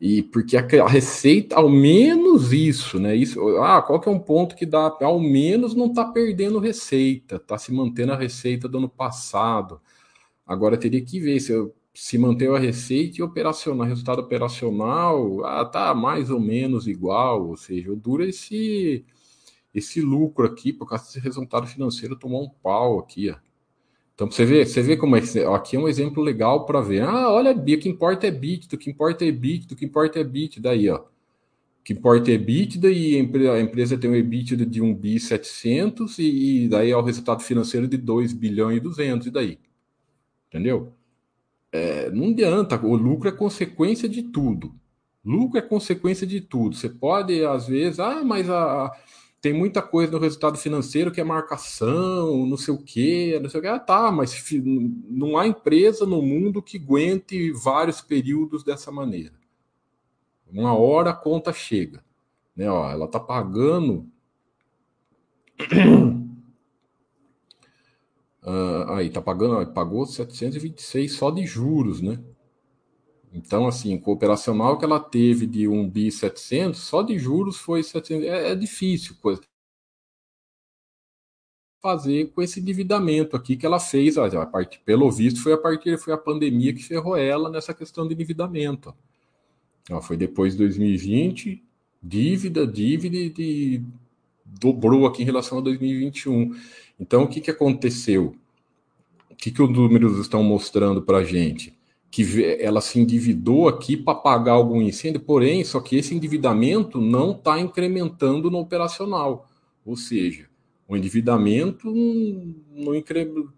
E 0.00 0.22
porque 0.22 0.56
a, 0.56 0.88
receita, 0.88 1.56
ao 1.56 1.68
menos 1.68 2.52
isso, 2.52 2.98
né? 2.98 3.14
Isso, 3.14 3.38
ah, 3.58 3.82
qual 3.82 4.00
que 4.00 4.08
é 4.08 4.12
um 4.12 4.18
ponto 4.18 4.56
que 4.56 4.64
dá? 4.64 4.96
Ao 5.02 5.20
menos 5.20 5.74
não 5.74 5.86
está 5.88 6.06
perdendo 6.06 6.58
receita, 6.58 7.36
está 7.36 7.58
se 7.58 7.70
mantendo 7.70 8.12
a 8.12 8.16
receita 8.16 8.66
do 8.66 8.78
ano 8.78 8.88
passado. 8.88 9.80
Agora 10.46 10.78
teria 10.78 11.02
que 11.04 11.20
ver 11.20 11.38
se 11.40 11.52
eu 11.52 11.74
se 12.00 12.16
manteve 12.16 12.56
a 12.56 12.58
receita 12.58 13.18
e 13.18 13.22
operacional, 13.22 13.86
resultado 13.86 14.20
operacional, 14.20 15.44
ah, 15.44 15.66
tá 15.66 15.94
mais 15.94 16.30
ou 16.30 16.40
menos 16.40 16.86
igual, 16.86 17.48
ou 17.48 17.58
seja, 17.58 17.94
dura 17.94 18.26
esse 18.26 19.04
esse 19.74 20.00
lucro 20.00 20.46
aqui, 20.46 20.72
por 20.72 20.88
causa 20.88 21.04
desse 21.04 21.20
resultado 21.20 21.66
financeiro, 21.66 22.16
tomou 22.16 22.42
um 22.44 22.48
pau 22.48 22.98
aqui, 22.98 23.28
ó. 23.30 23.36
Então, 24.14 24.30
você 24.30 24.46
vê, 24.46 24.64
você 24.64 24.82
vê 24.82 24.96
como 24.96 25.14
é 25.14 25.20
que. 25.20 25.40
Aqui 25.40 25.76
é 25.76 25.78
um 25.78 25.88
exemplo 25.88 26.22
legal 26.22 26.64
para 26.66 26.80
ver. 26.80 27.02
Ah, 27.02 27.30
olha, 27.30 27.52
o 27.52 27.64
que 27.64 27.88
importa 27.88 28.26
é 28.26 28.30
bit, 28.30 28.74
o 28.74 28.78
que 28.78 28.90
importa 28.90 29.24
é 29.26 29.30
bit, 29.32 29.72
o 29.72 29.76
que 29.76 29.84
importa 29.84 30.18
é 30.20 30.24
bit. 30.24 30.58
Daí, 30.60 30.88
ó. 30.88 31.00
O 31.00 31.84
que 31.84 31.92
importa 31.92 32.30
é 32.30 32.34
EBITDA 32.34 32.90
e 32.90 33.16
a 33.16 33.60
empresa 33.60 33.98
tem 33.98 34.10
um 34.10 34.14
EBITDA 34.14 34.66
de 34.66 34.80
1 34.82 34.94
bi 34.94 35.20
700 35.20 36.18
e, 36.18 36.64
e 36.64 36.68
daí 36.68 36.90
é 36.90 36.96
o 36.96 37.02
resultado 37.02 37.42
financeiro 37.42 37.86
de 37.88 37.96
2 37.98 38.32
bilhões 38.32 38.78
e 38.78 38.80
200 38.80 39.26
e 39.26 39.30
daí. 39.30 39.58
Entendeu? 40.48 40.94
É, 41.72 42.10
não 42.10 42.30
adianta, 42.30 42.80
o 42.84 42.96
lucro 42.96 43.28
é 43.28 43.32
consequência 43.32 44.08
de 44.08 44.22
tudo. 44.22 44.74
Lucro 45.24 45.58
é 45.58 45.62
consequência 45.62 46.26
de 46.26 46.40
tudo. 46.40 46.74
Você 46.76 46.88
pode, 46.88 47.44
às 47.44 47.68
vezes, 47.68 48.00
ah, 48.00 48.24
mas 48.24 48.48
a, 48.48 48.90
tem 49.40 49.52
muita 49.52 49.80
coisa 49.80 50.12
no 50.12 50.18
resultado 50.18 50.58
financeiro 50.58 51.10
que 51.10 51.20
é 51.20 51.24
marcação, 51.24 52.46
não 52.46 52.56
sei 52.56 52.74
o 52.74 52.78
quê, 52.78 53.38
não 53.42 53.48
sei 53.48 53.60
o 53.60 53.62
quê. 53.62 53.68
Ah, 53.68 53.78
tá, 53.78 54.10
mas 54.10 54.44
não 55.08 55.38
há 55.38 55.46
empresa 55.46 56.04
no 56.04 56.20
mundo 56.20 56.62
que 56.62 56.78
aguente 56.78 57.50
vários 57.52 58.00
períodos 58.00 58.64
dessa 58.64 58.90
maneira. 58.90 59.34
Uma 60.50 60.74
hora 60.74 61.10
a 61.10 61.14
conta 61.14 61.52
chega. 61.52 62.04
Né? 62.56 62.70
Ó, 62.70 62.90
ela 62.90 63.06
está 63.06 63.20
pagando 63.20 64.06
Uh, 68.42 68.92
aí, 68.92 69.10
tá 69.10 69.20
pagando, 69.20 69.70
pagou 69.72 70.06
726 70.06 71.12
só 71.12 71.30
de 71.30 71.44
juros, 71.46 72.00
né? 72.00 72.18
Então, 73.32 73.66
assim, 73.66 74.02
o 74.04 74.10
operacional 74.10 74.78
que 74.78 74.84
ela 74.84 74.98
teve 74.98 75.46
de 75.46 75.68
1 75.68 75.88
bi 75.88 76.10
700, 76.10 76.80
só 76.80 77.02
de 77.02 77.18
juros 77.18 77.56
foi 77.58 77.82
700. 77.82 78.26
É, 78.26 78.52
é 78.52 78.54
difícil 78.54 79.16
coisa 79.20 79.40
fazer 81.80 82.30
com 82.32 82.42
esse 82.42 82.60
endividamento 82.60 83.36
aqui 83.36 83.56
que 83.56 83.64
ela 83.64 83.80
fez, 83.80 84.16
ó, 84.16 84.26
a 84.26 84.46
parte, 84.46 84.80
pelo 84.84 85.10
visto 85.10 85.42
foi 85.42 85.54
a 85.54 85.58
partir 85.58 85.96
foi 85.98 86.12
a 86.12 86.18
pandemia 86.18 86.74
que 86.74 86.82
ferrou 86.82 87.16
ela 87.16 87.48
nessa 87.48 87.72
questão 87.72 88.06
de 88.06 88.14
endividamento. 88.14 88.94
Ó, 89.90 90.00
foi 90.00 90.16
depois 90.16 90.52
de 90.52 90.58
2020, 90.58 91.62
dívida, 92.02 92.66
dívida 92.66 93.16
e 93.16 93.82
dobrou 94.58 95.06
aqui 95.06 95.22
em 95.22 95.26
relação 95.26 95.58
a 95.58 95.60
2021. 95.60 96.54
Então, 96.98 97.22
o 97.22 97.28
que, 97.28 97.40
que 97.40 97.50
aconteceu? 97.50 98.34
O 99.30 99.34
que, 99.36 99.50
que 99.50 99.62
os 99.62 99.70
números 99.70 100.18
estão 100.18 100.42
mostrando 100.42 101.02
para 101.02 101.18
a 101.18 101.24
gente? 101.24 101.78
Que 102.10 102.56
ela 102.60 102.80
se 102.80 102.98
endividou 102.98 103.68
aqui 103.68 103.96
para 103.96 104.14
pagar 104.14 104.52
algum 104.52 104.82
incêndio, 104.82 105.20
porém, 105.20 105.64
só 105.64 105.80
que 105.80 105.96
esse 105.96 106.14
endividamento 106.14 107.00
não 107.00 107.30
está 107.30 107.58
incrementando 107.58 108.50
no 108.50 108.58
operacional. 108.58 109.48
Ou 109.84 109.96
seja, 109.96 110.46
o 110.88 110.96
endividamento 110.96 111.90
não 112.74 112.94
incrementa. 112.94 113.48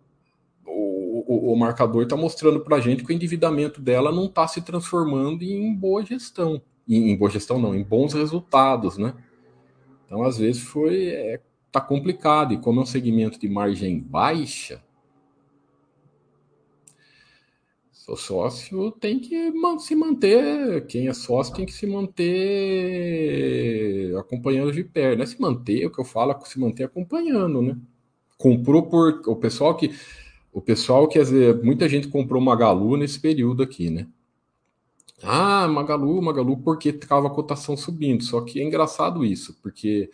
O, 0.65 1.25
o, 1.27 1.53
o, 1.53 1.57
marcador 1.57 2.05
está 2.05 2.17
mostrando 2.17 2.61
para 2.61 2.77
a 2.77 2.81
gente 2.81 3.03
que 3.03 3.13
o 3.13 3.15
endividamento 3.15 3.81
dela 3.81 4.13
não 4.13 4.27
está 4.27 4.47
se 4.47 4.61
transformando 4.61 5.43
em 5.43 5.75
boa 5.75 6.05
gestão. 6.05 6.63
Em, 6.89 7.11
em, 7.11 7.17
boa 7.17 7.31
gestão, 7.31 7.59
não, 7.59 7.75
em 7.75 7.83
bons 7.83 8.13
resultados, 8.13 8.99
né? 8.99 9.15
Então, 10.13 10.25
às 10.25 10.37
vezes, 10.37 10.61
foi. 10.63 11.07
É, 11.07 11.41
tá 11.73 11.81
complicado. 11.81 12.53
E 12.53 12.59
como 12.59 12.81
é 12.81 12.83
um 12.83 12.87
segmento 12.87 13.41
de 13.41 13.49
margem 13.49 13.99
baixa, 13.99 14.83
O 18.07 18.17
sócio 18.17 18.91
tem 18.91 19.19
que 19.21 19.51
se 19.79 19.95
manter, 19.95 20.87
quem 20.87 21.09
é 21.09 21.15
sócio 21.15 21.55
tem 21.55 21.65
que 21.65 21.73
se 21.73 21.87
manter 21.87 23.15
acompanhando 24.19 24.73
de 24.73 24.85
perto, 24.85 25.17
não 25.17 25.23
é 25.23 25.27
se 25.27 25.41
manter, 25.41 25.87
o 25.87 25.91
que 25.91 26.01
eu 26.01 26.05
falo 26.05 26.33
é 26.33 26.41
se 26.45 26.59
manter 26.59 26.85
acompanhando, 26.85 27.63
né? 27.63 27.79
Comprou 28.37 28.83
por 28.83 29.23
o 29.27 29.37
pessoal 29.37 29.77
que 29.77 29.93
o 30.53 30.61
pessoal 30.61 31.07
dizer, 31.07 31.63
muita 31.63 31.89
gente 31.89 32.09
comprou 32.09 32.43
Magalu 32.43 32.97
nesse 32.99 33.19
período 33.21 33.63
aqui, 33.63 33.89
né? 33.89 34.07
Ah, 35.23 35.69
Magalu, 35.69 36.21
Magalu, 36.21 36.57
porque 36.59 36.91
estava 36.91 37.27
a 37.27 37.31
cotação 37.31 37.77
subindo. 37.77 38.25
Só 38.25 38.41
que 38.41 38.61
é 38.61 38.65
engraçado 38.65 39.25
isso, 39.25 39.59
porque 39.63 40.11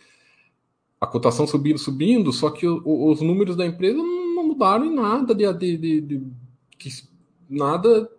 a 0.99 1.07
cotação 1.07 1.47
subindo, 1.47 1.79
subindo, 1.79 2.31
só 2.31 2.49
que 2.49 2.67
o, 2.67 3.09
os 3.09 3.21
números 3.21 3.55
da 3.55 3.65
empresa 3.65 3.97
não 3.97 4.45
mudaram 4.45 4.85
em 4.85 4.93
nada 4.93 5.33
de, 5.33 5.51
de, 5.53 5.77
de, 5.77 6.01
de 6.01 7.03
nada 7.49 8.09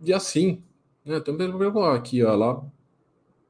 de 0.00 0.12
assim. 0.12 0.62
Né? 1.04 1.20
Também 1.20 1.50
aqui, 1.94 2.22
ó, 2.22 2.34
lá 2.34 2.62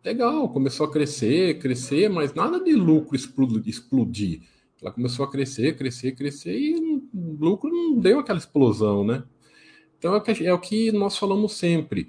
legal, 0.04 0.48
começou 0.48 0.86
a 0.86 0.90
crescer, 0.90 1.58
crescer, 1.58 2.08
mas 2.08 2.34
nada 2.34 2.62
de 2.62 2.72
lucro 2.72 3.16
explodir. 3.16 4.42
Ela 4.80 4.90
começou 4.90 5.24
a 5.24 5.30
crescer, 5.30 5.76
crescer, 5.76 6.12
crescer 6.12 6.58
e 6.58 6.74
o 7.12 7.36
lucro 7.38 7.70
não 7.70 7.98
deu 7.98 8.18
aquela 8.18 8.38
explosão, 8.38 9.04
né? 9.04 9.22
Então 10.00 10.14
é 10.14 10.16
o 10.16 10.20
que, 10.22 10.46
é 10.46 10.52
o 10.54 10.58
que 10.58 10.90
nós 10.90 11.18
falamos 11.18 11.52
sempre. 11.52 12.08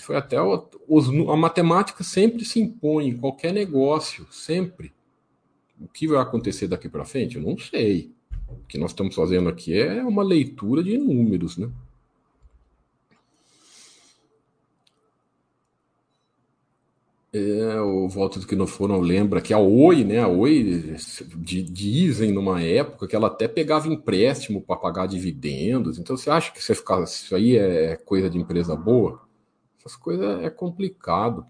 Foi 0.00 0.16
até 0.16 0.42
o, 0.42 0.68
os, 0.88 1.08
a 1.08 1.36
matemática 1.36 2.02
sempre 2.02 2.44
se 2.44 2.58
impõe 2.58 3.08
em 3.08 3.16
qualquer 3.16 3.52
negócio, 3.52 4.26
sempre. 4.32 4.92
O 5.80 5.86
que 5.86 6.08
vai 6.08 6.20
acontecer 6.20 6.66
daqui 6.66 6.88
para 6.88 7.04
frente, 7.04 7.36
eu 7.36 7.42
não 7.42 7.56
sei. 7.56 8.10
O 8.48 8.66
que 8.66 8.76
nós 8.78 8.90
estamos 8.90 9.14
fazendo 9.14 9.48
aqui 9.48 9.78
é 9.78 10.02
uma 10.02 10.24
leitura 10.24 10.82
de 10.82 10.98
números, 10.98 11.56
né? 11.56 11.70
É, 17.34 17.80
o 17.80 18.06
Votos 18.08 18.44
que 18.44 18.54
não 18.54 18.66
foram 18.66 19.00
lembra 19.00 19.40
que 19.40 19.54
a 19.54 19.58
Oi, 19.58 20.04
né? 20.04 20.18
A 20.18 20.28
Oi 20.28 20.96
dizem 21.38 22.30
numa 22.30 22.60
época 22.60 23.08
que 23.08 23.16
ela 23.16 23.28
até 23.28 23.48
pegava 23.48 23.88
empréstimo 23.88 24.60
para 24.60 24.76
pagar 24.76 25.06
dividendos. 25.06 25.98
Então 25.98 26.14
você 26.14 26.28
acha 26.28 26.52
que 26.52 26.62
você 26.62 26.74
ficar, 26.74 27.02
isso 27.02 27.34
aí 27.34 27.56
é 27.56 27.96
coisa 27.96 28.28
de 28.28 28.38
empresa 28.38 28.76
boa? 28.76 29.22
Essas 29.78 29.96
coisas 29.96 30.42
é 30.42 30.50
complicado. 30.50 31.46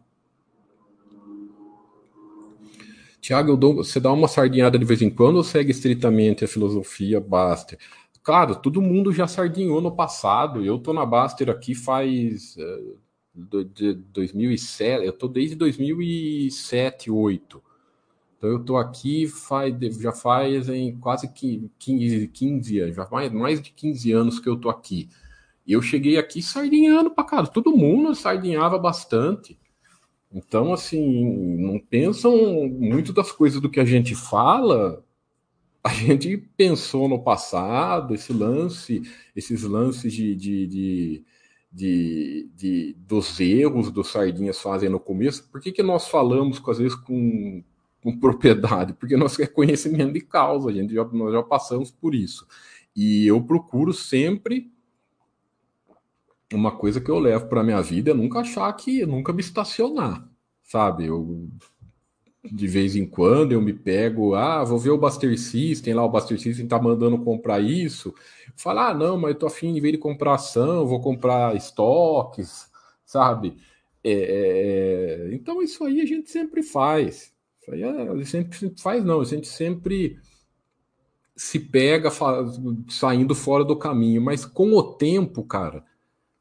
Tiago, 3.21 3.57
você 3.75 3.99
dá 3.99 4.13
uma 4.13 4.29
sardinhada 4.29 4.79
de 4.79 4.85
vez 4.85 5.03
em 5.03 5.11
quando 5.11 5.37
ou 5.37 5.45
segue 5.45 5.73
estritamente 5.73 6.45
a 6.45 6.49
filosofia 6.49 7.21
Baster? 7.21 7.79
Claro, 8.23 8.55
todo 8.55 8.81
mundo 8.81 9.13
já 9.13 9.27
sardinhou 9.27 9.81
no 9.81 9.95
passado. 9.95 10.65
Eu 10.65 10.79
tô 10.79 10.93
na 10.93 11.05
Baster 11.05 11.51
aqui 11.51 11.75
faz 11.75 12.57
uh, 13.35 13.65
de 13.65 13.95
2007, 13.95 15.05
eu 15.05 15.13
tô 15.13 15.29
desde 15.29 15.57
2007, 15.57 17.11
2008. 17.11 17.63
Então 18.37 18.51
eu 18.51 18.59
tô 18.65 18.77
aqui 18.77 19.29
faz, 19.29 19.75
já 20.01 20.13
faz 20.13 20.69
em 20.69 20.97
quase 20.99 21.29
15, 21.29 22.29
15 22.29 22.79
anos, 22.81 22.97
já 22.97 23.09
mais, 23.09 23.33
mais 23.33 23.63
de 23.63 23.71
15 23.71 24.13
anos 24.13 24.41
que 24.41 24.49
eu 24.49 24.57
tô 24.57 24.69
aqui. 24.69 25.09
E 25.67 25.73
eu 25.73 25.81
cheguei 25.81 26.19
aqui 26.19 26.43
sardinhando 26.43 27.11
para 27.11 27.23
casa. 27.25 27.51
Todo 27.51 27.77
mundo 27.77 28.15
sardinhava 28.15 28.79
bastante. 28.79 29.57
Então, 30.33 30.73
assim, 30.73 31.57
não 31.57 31.79
pensam 31.79 32.69
muito 32.69 33.13
das 33.13 33.31
coisas 33.31 33.61
do 33.61 33.71
que 33.71 33.79
a 33.79 33.85
gente 33.85 34.15
fala. 34.15 35.05
A 35.85 35.91
gente 35.91 36.37
pensou 36.57 37.09
no 37.09 37.23
passado, 37.23 38.15
esse 38.15 38.33
lance, 38.33 39.03
esses 39.37 39.63
lances 39.63 40.13
de, 40.13 40.35
de, 40.35 40.67
de, 40.67 41.25
de, 41.73 42.51
de 42.55 42.95
dos 43.07 43.41
erros 43.41 43.91
dos 43.91 44.11
Sardinhas 44.11 44.61
fazem 44.61 44.91
no 44.91 45.01
começo. 45.01 45.49
Por 45.51 45.61
que, 45.61 45.73
que 45.73 45.83
nós 45.83 46.07
falamos, 46.09 46.63
às 46.69 46.79
vezes, 46.79 46.95
com, 46.95 47.65
com 48.03 48.19
propriedade? 48.19 48.93
Porque 48.93 49.17
nós 49.17 49.39
é 49.41 49.47
conhecimento 49.47 50.13
de 50.13 50.21
causa, 50.21 50.69
a 50.69 50.73
gente 50.73 50.93
já, 50.93 51.05
nós 51.05 51.33
já 51.33 51.43
passamos 51.43 51.91
por 51.91 52.15
isso. 52.15 52.47
E 52.95 53.27
eu 53.27 53.43
procuro 53.43 53.93
sempre 53.93 54.71
uma 56.53 56.71
coisa 56.71 57.01
que 57.01 57.11
eu 57.11 57.19
levo 57.19 57.47
para 57.47 57.65
minha 57.65 57.81
vida 57.81 58.11
é 58.11 58.15
nunca 58.15 58.41
achar 58.41 58.71
que 58.75 59.07
nunca 59.07 59.33
me 59.33 59.41
estacionar, 59.41 60.29
sabe? 60.63 61.07
Eu 61.07 61.49
de 62.45 62.67
vez 62.67 62.97
em 62.97 63.07
quando 63.07 63.53
eu 63.53 63.61
me 63.61 63.73
pego, 63.73 64.35
ah, 64.35 64.65
vou 64.65 64.79
ver 64.79 64.91
o 64.91 64.99
Buster 64.99 65.39
System 65.39 65.95
lá, 65.95 66.05
o 66.05 66.09
Buster 66.11 66.41
System 66.41 66.67
tá 66.67 66.81
mandando 66.81 67.19
comprar 67.19 67.61
isso. 67.61 68.15
Falar, 68.57 68.91
ah, 68.91 68.95
não, 68.95 69.17
mas 69.17 69.33
eu 69.33 69.39
tô 69.39 69.47
afim 69.47 69.73
de 69.73 69.81
ver 69.81 69.93
de 69.93 69.99
comprar 69.99 70.35
ação, 70.35 70.87
vou 70.87 71.01
comprar 71.01 71.55
estoques, 71.57 72.71
sabe? 73.05 73.57
É, 74.05 74.13
é, 74.13 75.29
é... 75.31 75.35
então 75.35 75.63
isso 75.63 75.85
aí 75.85 76.01
a 76.01 76.07
gente 76.07 76.31
sempre 76.31 76.63
faz. 76.63 77.33
Isso 77.61 77.71
aí 77.73 77.83
é, 77.83 78.09
a 78.09 78.17
gente 78.17 78.27
sempre 78.27 78.75
faz, 78.81 79.05
não, 79.05 79.21
a 79.21 79.25
gente 79.25 79.47
sempre 79.47 80.19
se 81.37 81.59
pega 81.59 82.11
saindo 82.89 83.35
fora 83.35 83.65
do 83.65 83.77
caminho, 83.77 84.21
mas 84.21 84.45
com 84.45 84.73
o 84.73 84.83
tempo, 84.95 85.45
cara, 85.45 85.85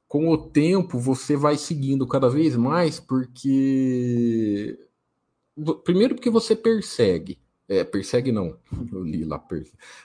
com 0.08 0.28
o 0.30 0.38
tempo 0.38 1.00
você 1.00 1.38
vai 1.38 1.58
seguindo 1.58 2.08
cada 2.08 2.30
vez 2.30 2.56
mais, 2.56 3.00
porque. 3.00 4.78
Primeiro, 5.84 6.16
porque 6.16 6.30
você 6.30 6.56
persegue. 6.56 7.40
É, 7.68 7.84
persegue 7.84 8.32
não, 8.32 8.58
eu 8.92 9.04
li 9.04 9.24
lá. 9.24 9.44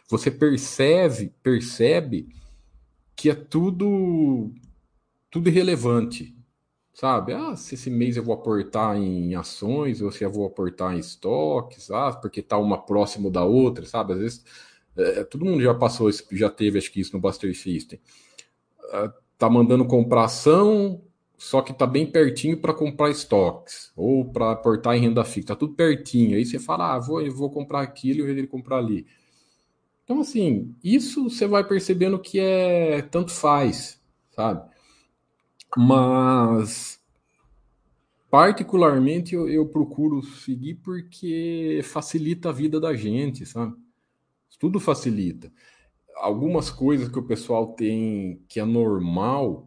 Você 0.08 0.30
percebe, 0.30 1.34
percebe 1.42 2.28
que 3.14 3.30
é 3.30 3.34
tudo 3.34 4.52
tudo 5.30 5.48
irrelevante, 5.48 6.34
sabe? 6.94 7.32
Ah, 7.34 7.56
se 7.56 7.74
esse 7.74 7.90
mês 7.90 8.16
eu 8.16 8.22
vou 8.24 8.34
aportar 8.34 8.96
em 8.96 9.34
ações, 9.34 10.00
ou 10.00 10.10
se 10.10 10.24
eu 10.24 10.32
vou 10.32 10.46
aportar 10.46 10.94
em 10.94 10.98
estoques, 10.98 11.90
ah, 11.90 12.12
porque 12.12 12.40
tá 12.40 12.56
uma 12.58 12.78
próximo 12.80 13.30
da 13.30 13.44
outra, 13.44 13.84
sabe? 13.84 14.14
Às 14.14 14.18
vezes, 14.18 14.44
é, 14.96 15.24
todo 15.24 15.44
mundo 15.44 15.62
já 15.62 15.74
passou, 15.74 16.10
já 16.32 16.48
teve, 16.48 16.78
acho 16.78 16.90
que 16.90 17.00
isso 17.00 17.12
no 17.12 17.20
Buster 17.20 17.54
System. 17.54 18.00
Ah, 18.92 19.12
tá 19.38 19.50
mandando 19.50 19.86
comprar 19.86 20.24
ação, 20.24 21.02
só 21.38 21.60
que 21.60 21.72
tá 21.72 21.86
bem 21.86 22.06
pertinho 22.10 22.58
para 22.58 22.72
comprar 22.72 23.10
estoques 23.10 23.92
ou 23.96 24.24
para 24.24 24.52
aportar 24.52 24.96
em 24.96 25.00
renda 25.00 25.24
fixa, 25.24 25.48
tá 25.48 25.56
tudo 25.56 25.74
pertinho. 25.74 26.36
Aí 26.36 26.44
você 26.44 26.58
fala, 26.58 26.94
ah, 26.94 26.98
vou, 26.98 27.30
vou 27.32 27.50
comprar 27.50 27.82
aquilo 27.82 28.26
e 28.26 28.30
ele 28.30 28.46
comprar 28.46 28.78
ali. 28.78 29.06
Então, 30.04 30.20
assim, 30.20 30.74
isso 30.82 31.28
você 31.28 31.46
vai 31.46 31.64
percebendo 31.66 32.18
que 32.18 32.38
é 32.38 33.02
tanto 33.02 33.32
faz, 33.32 34.00
sabe? 34.30 34.68
Mas, 35.76 37.00
particularmente, 38.30 39.34
eu, 39.34 39.48
eu 39.48 39.66
procuro 39.66 40.22
seguir 40.22 40.76
porque 40.76 41.80
facilita 41.84 42.48
a 42.48 42.52
vida 42.52 42.80
da 42.80 42.94
gente, 42.94 43.44
sabe? 43.44 43.74
Tudo 44.58 44.80
facilita 44.80 45.52
algumas 46.16 46.70
coisas 46.70 47.08
que 47.08 47.18
o 47.18 47.22
pessoal 47.22 47.74
tem 47.74 48.42
que 48.48 48.58
é 48.58 48.64
normal, 48.64 49.66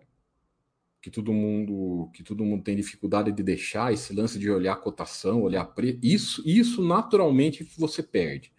que 1.02 1.10
todo 1.10 1.32
mundo 1.32 2.10
que 2.14 2.24
todo 2.24 2.44
mundo 2.44 2.64
tem 2.64 2.76
dificuldade 2.76 3.32
de 3.32 3.42
deixar, 3.44 3.94
esse 3.94 4.14
lance 4.14 4.38
de 4.38 4.50
olhar 4.50 4.76
cotação, 4.78 5.42
olhar 5.42 5.66
preço, 5.66 6.00
isso, 6.04 6.44
isso 6.46 6.84
naturalmente 6.86 7.64
você 7.78 8.04
perde. 8.04 8.52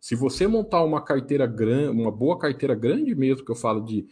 Se 0.00 0.16
você 0.16 0.46
montar 0.46 0.82
uma 0.82 1.00
carteira 1.00 1.46
grande, 1.46 2.00
uma 2.00 2.10
boa 2.10 2.38
carteira 2.38 2.74
grande 2.74 3.14
mesmo, 3.14 3.44
que 3.44 3.52
eu 3.52 3.56
falo 3.56 3.80
de 3.80 4.06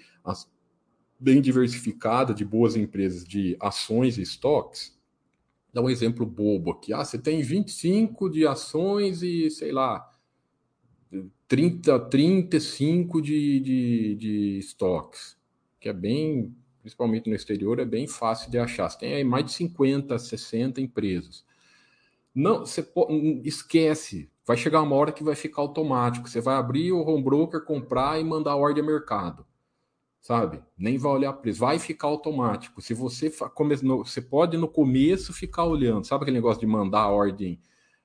bem 1.19 1.41
diversificada, 1.41 2.33
de 2.33 2.45
boas 2.45 2.77
empresas, 2.77 3.25
de 3.25 3.57
ações 3.61 4.17
e 4.17 4.23
estoques, 4.23 4.97
dá 5.73 5.83
um 5.83 5.91
exemplo 5.91 6.25
bobo 6.25 6.71
aqui. 6.71 6.93
Ah, 6.93 7.05
você 7.05 7.19
tem 7.19 7.43
25 7.43 8.31
de 8.31 8.47
ações 8.47 9.23
e, 9.23 9.51
sei 9.51 9.73
lá, 9.73 10.09
30, 11.49 11.99
35 11.99 13.21
de, 13.21 13.61
de, 13.61 14.15
de 14.15 14.59
estoques, 14.59 15.37
que 15.81 15.89
é 15.89 15.93
bem, 15.93 16.55
principalmente 16.81 17.29
no 17.29 17.37
exterior, 17.37 17.79
é 17.79 17.85
bem 17.85 18.07
fácil 18.07 18.51
de 18.51 18.59
achar. 18.59 18.89
Você 18.89 18.99
tem 18.99 19.15
aí 19.15 19.25
mais 19.25 19.45
de 19.45 19.53
50, 19.53 20.19
60 20.19 20.81
empresas. 20.81 21.45
Não, 22.35 22.61
você 22.61 22.83
pode, 22.83 23.43
esquece, 23.45 24.31
vai 24.47 24.57
chegar 24.57 24.83
uma 24.83 24.97
hora 24.97 25.13
que 25.13 25.25
vai 25.25 25.35
ficar 25.35 25.63
automático. 25.63 26.29
Você 26.29 26.41
vai 26.41 26.57
abrir 26.57 26.93
o 26.93 27.01
home 27.01 27.23
broker, 27.23 27.65
comprar 27.65 28.21
e 28.21 28.25
mandar 28.25 28.53
a 28.53 28.57
ordem 28.57 28.83
a 28.83 28.87
mercado. 28.87 29.47
Sabe? 30.21 30.63
Nem 30.77 30.99
vai 30.99 31.13
olhar 31.13 31.33
preço, 31.33 31.61
vai 31.61 31.79
ficar 31.79 32.09
automático. 32.09 32.81
Se 32.83 32.93
você 32.93 33.31
come, 33.55 33.75
você 33.77 34.21
pode 34.21 34.57
no 34.57 34.69
começo 34.69 35.33
ficar 35.33 35.65
olhando, 35.65 36.07
sabe 36.07 36.23
aquele 36.23 36.37
negócio 36.37 36.61
de 36.61 36.67
mandar 36.67 37.01
a 37.01 37.11
ordem 37.11 37.61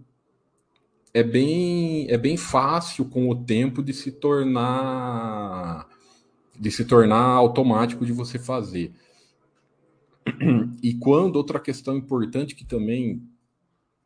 é 1.15 1.23
bem, 1.23 2.07
é 2.11 2.19
bem 2.19 2.37
fácil 2.37 3.07
com 3.07 3.29
o 3.31 3.35
tempo 3.35 3.83
de 3.83 3.93
se 3.93 4.13
tornar 4.13 5.89
de 6.59 6.71
se 6.71 6.85
tornar 6.85 7.23
automático 7.23 8.05
de 8.05 8.13
você 8.13 8.39
fazer. 8.39 8.93
E 10.83 10.95
quando 10.95 11.37
outra 11.37 11.61
questão 11.61 11.97
importante 11.97 12.55
que 12.55 12.65
também 12.65 13.23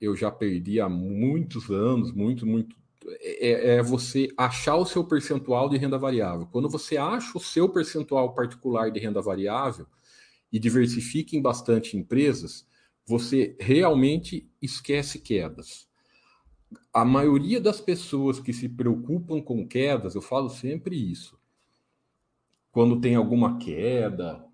eu 0.00 0.16
já 0.16 0.30
perdi 0.30 0.80
há 0.80 0.88
muitos 0.88 1.70
anos, 1.70 2.12
muito, 2.12 2.46
muito, 2.46 2.74
é, 3.20 3.76
é, 3.76 3.82
você 3.82 4.28
achar 4.36 4.76
o 4.76 4.86
seu 4.86 5.04
percentual 5.04 5.68
de 5.68 5.76
renda 5.76 5.98
variável. 5.98 6.48
Quando 6.50 6.68
você 6.68 6.96
acha 6.96 7.36
o 7.36 7.40
seu 7.40 7.68
percentual 7.68 8.34
particular 8.34 8.90
de 8.90 8.98
renda 8.98 9.20
variável 9.20 9.86
e 10.52 10.58
diversifica 10.58 11.36
em 11.36 11.42
bastante 11.42 11.96
empresas, 11.96 12.66
você 13.06 13.56
realmente 13.58 14.48
esquece 14.60 15.18
quedas. 15.18 15.88
A 16.92 17.04
maioria 17.04 17.60
das 17.60 17.80
pessoas 17.80 18.38
que 18.38 18.52
se 18.52 18.68
preocupam 18.68 19.40
com 19.40 19.66
quedas, 19.66 20.14
eu 20.14 20.22
falo 20.22 20.48
sempre 20.48 20.96
isso. 20.96 21.38
Quando 22.70 23.00
tem 23.00 23.16
alguma 23.16 23.58
queda, 23.58 24.44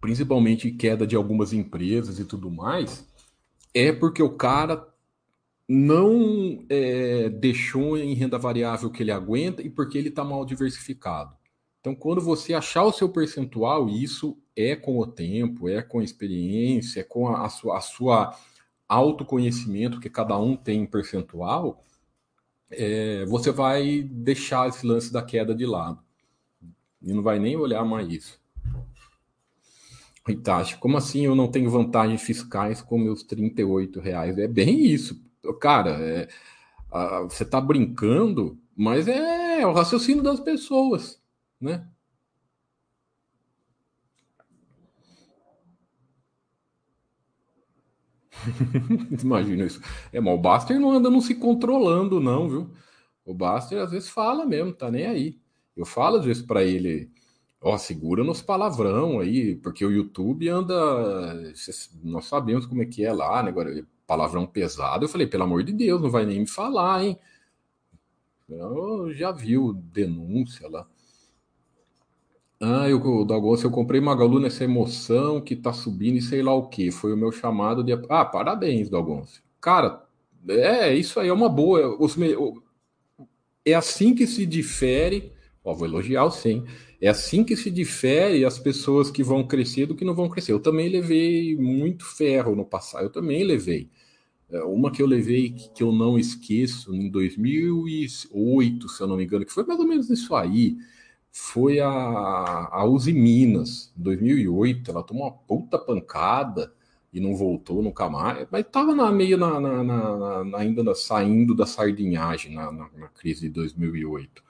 principalmente 0.00 0.70
queda 0.70 1.06
de 1.06 1.16
algumas 1.16 1.52
empresas 1.52 2.18
e 2.18 2.24
tudo 2.24 2.50
mais, 2.50 3.08
é 3.74 3.92
porque 3.92 4.22
o 4.22 4.36
cara 4.36 4.86
não 5.68 6.64
é, 6.68 7.28
deixou 7.28 7.98
em 7.98 8.14
renda 8.14 8.38
variável 8.38 8.90
que 8.90 9.02
ele 9.02 9.10
aguenta 9.10 9.60
e 9.62 9.68
porque 9.68 9.98
ele 9.98 10.08
está 10.08 10.24
mal 10.24 10.44
diversificado. 10.44 11.37
Então, 11.80 11.94
quando 11.94 12.20
você 12.20 12.54
achar 12.54 12.84
o 12.84 12.92
seu 12.92 13.08
percentual, 13.08 13.88
isso 13.88 14.36
é 14.56 14.74
com 14.74 14.98
o 14.98 15.06
tempo, 15.06 15.68
é 15.68 15.80
com 15.82 16.00
a 16.00 16.04
experiência, 16.04 17.00
é 17.00 17.04
com 17.04 17.28
a, 17.28 17.48
sua, 17.48 17.78
a 17.78 17.80
sua 17.80 18.36
autoconhecimento 18.88 20.00
que 20.00 20.10
cada 20.10 20.38
um 20.38 20.56
tem 20.56 20.82
em 20.82 20.86
percentual, 20.86 21.84
é, 22.70 23.24
você 23.26 23.50
vai 23.50 24.02
deixar 24.02 24.68
esse 24.68 24.86
lance 24.86 25.12
da 25.12 25.22
queda 25.22 25.54
de 25.54 25.64
lado. 25.64 26.00
E 27.00 27.12
não 27.12 27.22
vai 27.22 27.38
nem 27.38 27.56
olhar 27.56 27.84
mais 27.84 28.08
isso. 28.12 28.40
Itachi, 30.28 30.76
como 30.76 30.96
assim 30.98 31.24
eu 31.24 31.34
não 31.34 31.48
tenho 31.48 31.70
vantagens 31.70 32.20
fiscais 32.20 32.82
com 32.82 32.98
meus 32.98 33.22
38 33.22 33.98
reais? 33.98 34.36
É 34.36 34.46
bem 34.46 34.84
isso 34.84 35.18
cara, 35.54 35.90
é, 35.90 36.28
a, 36.90 37.20
você 37.22 37.42
está 37.42 37.60
brincando, 37.60 38.58
mas 38.76 39.08
é, 39.08 39.60
é 39.60 39.66
o 39.66 39.72
raciocínio 39.72 40.22
das 40.22 40.40
pessoas, 40.40 41.17
né? 41.60 41.88
Imagina 49.22 49.64
isso. 49.64 49.80
É, 50.12 50.20
mas 50.20 50.34
o 50.34 50.38
Baster 50.38 50.78
não 50.78 50.90
anda 50.92 51.10
não 51.10 51.20
se 51.20 51.34
controlando, 51.34 52.20
não, 52.20 52.48
viu? 52.48 52.70
O 53.24 53.34
Baster 53.34 53.80
às 53.82 53.90
vezes 53.90 54.08
fala 54.08 54.46
mesmo, 54.46 54.72
tá 54.72 54.90
nem 54.90 55.06
aí. 55.06 55.38
Eu 55.76 55.84
falo 55.86 56.16
às 56.18 56.24
vezes 56.24 56.42
para 56.42 56.64
ele, 56.64 57.10
ó, 57.60 57.76
segura 57.78 58.24
nos 58.24 58.42
palavrão 58.42 59.20
aí, 59.20 59.56
porque 59.56 59.84
o 59.84 59.90
YouTube 59.90 60.48
anda. 60.48 60.74
Nós 62.02 62.26
sabemos 62.26 62.66
como 62.66 62.82
é 62.82 62.86
que 62.86 63.04
é 63.04 63.12
lá, 63.12 63.42
né? 63.42 63.50
Agora, 63.50 63.86
palavrão 64.06 64.46
pesado. 64.46 65.04
Eu 65.04 65.08
falei, 65.08 65.26
pelo 65.26 65.44
amor 65.44 65.62
de 65.64 65.72
Deus, 65.72 66.00
não 66.00 66.10
vai 66.10 66.24
nem 66.26 66.40
me 66.40 66.46
falar, 66.48 67.04
hein? 67.04 67.18
Eu 68.48 69.12
já 69.14 69.30
viu 69.30 69.72
denúncia 69.74 70.68
lá. 70.68 70.86
Ah, 72.60 72.88
eu, 72.88 73.00
o 73.00 73.24
Dagosto, 73.24 73.66
eu 73.66 73.70
comprei 73.70 74.00
Magalu 74.00 74.40
nessa 74.40 74.64
emoção 74.64 75.40
que 75.40 75.54
tá 75.54 75.72
subindo 75.72 76.16
e 76.16 76.22
sei 76.22 76.42
lá 76.42 76.52
o 76.54 76.68
que. 76.68 76.90
Foi 76.90 77.12
o 77.12 77.16
meu 77.16 77.30
chamado 77.30 77.84
de. 77.84 77.92
Ah, 78.08 78.24
parabéns, 78.24 78.90
Dagoncio. 78.90 79.42
Cara, 79.60 80.04
é 80.48 80.92
isso 80.94 81.20
aí, 81.20 81.28
é 81.28 81.32
uma 81.32 81.48
boa. 81.48 81.96
Os, 82.02 82.16
é 83.64 83.74
assim 83.74 84.14
que 84.14 84.26
se 84.26 84.46
difere. 84.46 85.32
Ó, 85.64 85.74
vou 85.74 85.86
elogiar 85.86 86.28
sim. 86.30 86.64
É 87.00 87.08
assim 87.08 87.44
que 87.44 87.56
se 87.56 87.70
difere 87.70 88.44
as 88.44 88.58
pessoas 88.58 89.10
que 89.10 89.22
vão 89.22 89.46
crescer 89.46 89.86
do 89.86 89.94
que 89.94 90.04
não 90.04 90.14
vão 90.14 90.28
crescer. 90.28 90.52
Eu 90.52 90.60
também 90.60 90.88
levei 90.88 91.56
muito 91.56 92.04
ferro 92.04 92.56
no 92.56 92.64
passado, 92.64 93.04
eu 93.04 93.10
também 93.10 93.44
levei. 93.44 93.88
É, 94.50 94.62
uma 94.64 94.90
que 94.90 95.02
eu 95.02 95.06
levei 95.06 95.50
que 95.50 95.82
eu 95.82 95.92
não 95.92 96.18
esqueço, 96.18 96.94
em 96.94 97.10
2008, 97.10 98.88
se 98.88 99.02
eu 99.02 99.06
não 99.06 99.16
me 99.16 99.24
engano, 99.24 99.44
que 99.44 99.52
foi 99.52 99.64
mais 99.64 99.78
ou 99.78 99.86
menos 99.86 100.10
isso 100.10 100.34
aí, 100.34 100.76
foi 101.30 101.80
a, 101.80 101.88
a 101.88 102.84
Uzi 102.84 103.12
Minas, 103.12 103.92
em 103.98 104.02
2008. 104.02 104.90
Ela 104.90 105.02
tomou 105.02 105.24
uma 105.24 105.32
puta 105.32 105.78
pancada 105.78 106.72
e 107.12 107.20
não 107.20 107.34
voltou 107.34 107.82
nunca 107.82 108.08
mais, 108.08 108.46
mas 108.50 108.66
estava 108.66 108.94
na, 108.94 109.10
meio 109.10 109.38
na, 109.38 109.58
na, 109.58 110.44
na, 110.44 110.58
ainda 110.58 110.94
saindo 110.94 111.54
da 111.54 111.66
sardinhagem 111.66 112.54
na, 112.54 112.70
na, 112.70 113.08
crise 113.08 113.42
de 113.42 113.48
2008. 113.48 114.42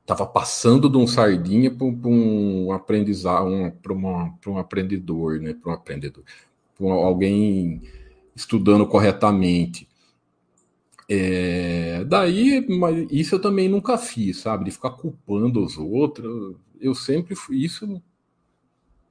Estava 0.00 0.26
passando 0.26 0.88
de 0.88 0.96
um 0.98 1.06
sardinha 1.06 1.70
para 1.70 1.86
um 1.86 2.72
aprendizado, 2.72 3.46
um, 3.46 3.70
para 3.70 4.50
um 4.50 4.58
aprendedor, 4.58 5.40
né? 5.40 5.54
Para 5.54 5.72
um 5.72 5.74
aprendedor, 5.74 6.24
para 6.76 6.92
alguém 6.92 7.82
estudando 8.36 8.86
corretamente. 8.86 9.88
É, 11.08 12.04
daí, 12.04 12.66
mas 12.68 13.06
isso 13.10 13.34
eu 13.34 13.40
também 13.40 13.68
nunca 13.68 13.98
fiz, 13.98 14.38
sabe? 14.38 14.64
De 14.64 14.70
ficar 14.70 14.90
culpando 14.90 15.62
os 15.62 15.76
outros. 15.76 16.56
Eu 16.80 16.94
sempre 16.94 17.34
isso 17.50 18.02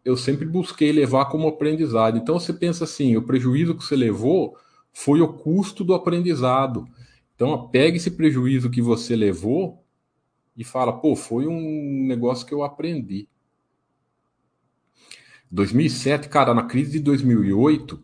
eu 0.04 0.18
sempre 0.18 0.46
busquei 0.46 0.92
levar 0.92 1.26
como 1.26 1.48
aprendizado. 1.48 2.18
Então 2.18 2.40
você 2.40 2.52
pensa 2.52 2.84
assim, 2.84 3.16
o 3.16 3.22
prejuízo 3.22 3.76
que 3.76 3.84
você 3.84 3.96
levou 3.96 4.58
foi 4.92 5.22
o 5.22 5.32
custo 5.34 5.84
do 5.84 5.94
aprendizado. 5.94 6.88
Então 7.36 7.70
pega 7.70 7.98
esse 7.98 8.12
prejuízo 8.12 8.70
que 8.70 8.82
você 8.82 9.16
levou 9.16 9.84
e 10.58 10.64
fala, 10.64 10.94
pô, 10.94 11.16
foi 11.16 11.48
um 11.48 12.06
negócio 12.06 12.46
que 12.46 12.54
eu 12.54 12.64
aprendi. 12.64 13.28
2007, 15.50 16.30
cara, 16.30 16.54
na 16.54 16.64
crise 16.64 16.94
de 16.94 17.00
2008, 17.00 18.02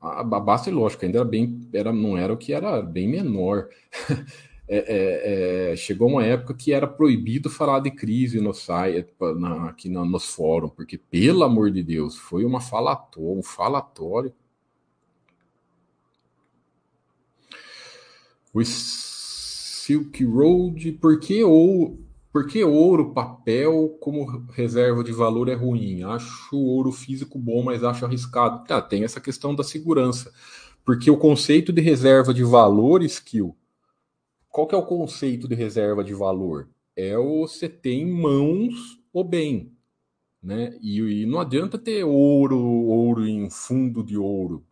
a, 0.00 0.24
base 0.24 0.70
lógica 0.70 1.04
ainda 1.04 1.18
era 1.18 1.24
bem, 1.24 1.68
era, 1.72 1.92
não 1.92 2.16
era 2.16 2.32
o 2.32 2.36
que 2.36 2.52
era 2.52 2.80
bem 2.80 3.08
menor. 3.08 3.68
é, 4.66 4.78
é, 4.78 5.72
é, 5.72 5.76
chegou 5.76 6.08
uma 6.08 6.24
época 6.24 6.54
que 6.54 6.72
era 6.72 6.86
proibido 6.86 7.50
falar 7.50 7.80
de 7.80 7.90
crise 7.90 8.40
no 8.40 8.54
site, 8.54 9.12
na, 9.36 9.68
aqui 9.68 9.88
na, 9.88 10.04
nos 10.04 10.34
fóruns, 10.34 10.72
porque, 10.74 10.96
pelo 10.96 11.44
amor 11.44 11.70
de 11.70 11.82
Deus, 11.82 12.16
foi 12.16 12.44
uma 12.44 12.60
falatório, 12.60 13.38
um 13.38 13.42
falatório. 13.42 14.32
O 18.52 18.64
Silk 18.64 20.24
Road, 20.24 20.92
por 20.92 21.20
que 21.20 21.44
ou 21.44 21.98
por 22.32 22.46
que 22.46 22.62
ouro, 22.62 23.12
papel, 23.12 23.96
como 24.00 24.46
reserva 24.52 25.02
de 25.02 25.12
valor 25.12 25.48
é 25.48 25.54
ruim? 25.54 26.02
Acho 26.04 26.56
ouro 26.56 26.92
físico 26.92 27.38
bom, 27.38 27.62
mas 27.62 27.82
acho 27.82 28.04
arriscado. 28.04 28.64
Tá, 28.64 28.80
tem 28.80 29.02
essa 29.02 29.20
questão 29.20 29.54
da 29.54 29.64
segurança. 29.64 30.32
Porque 30.84 31.10
o 31.10 31.16
conceito 31.16 31.72
de 31.72 31.80
reserva 31.80 32.32
de 32.32 32.44
valor, 32.44 33.02
skill, 33.02 33.56
qual 34.48 34.66
que 34.66 34.74
é 34.74 34.78
o 34.78 34.86
conceito 34.86 35.48
de 35.48 35.54
reserva 35.54 36.04
de 36.04 36.14
valor? 36.14 36.68
É 36.96 37.18
o 37.18 37.46
você 37.46 37.68
ter 37.68 37.94
em 37.94 38.06
mãos 38.06 39.00
o 39.12 39.24
bem. 39.24 39.72
Né? 40.42 40.78
E, 40.80 40.98
e 41.00 41.26
não 41.26 41.40
adianta 41.40 41.78
ter 41.78 42.04
ouro, 42.04 42.58
ouro 42.58 43.26
em 43.26 43.50
fundo 43.50 44.04
de 44.04 44.16
ouro. 44.16 44.64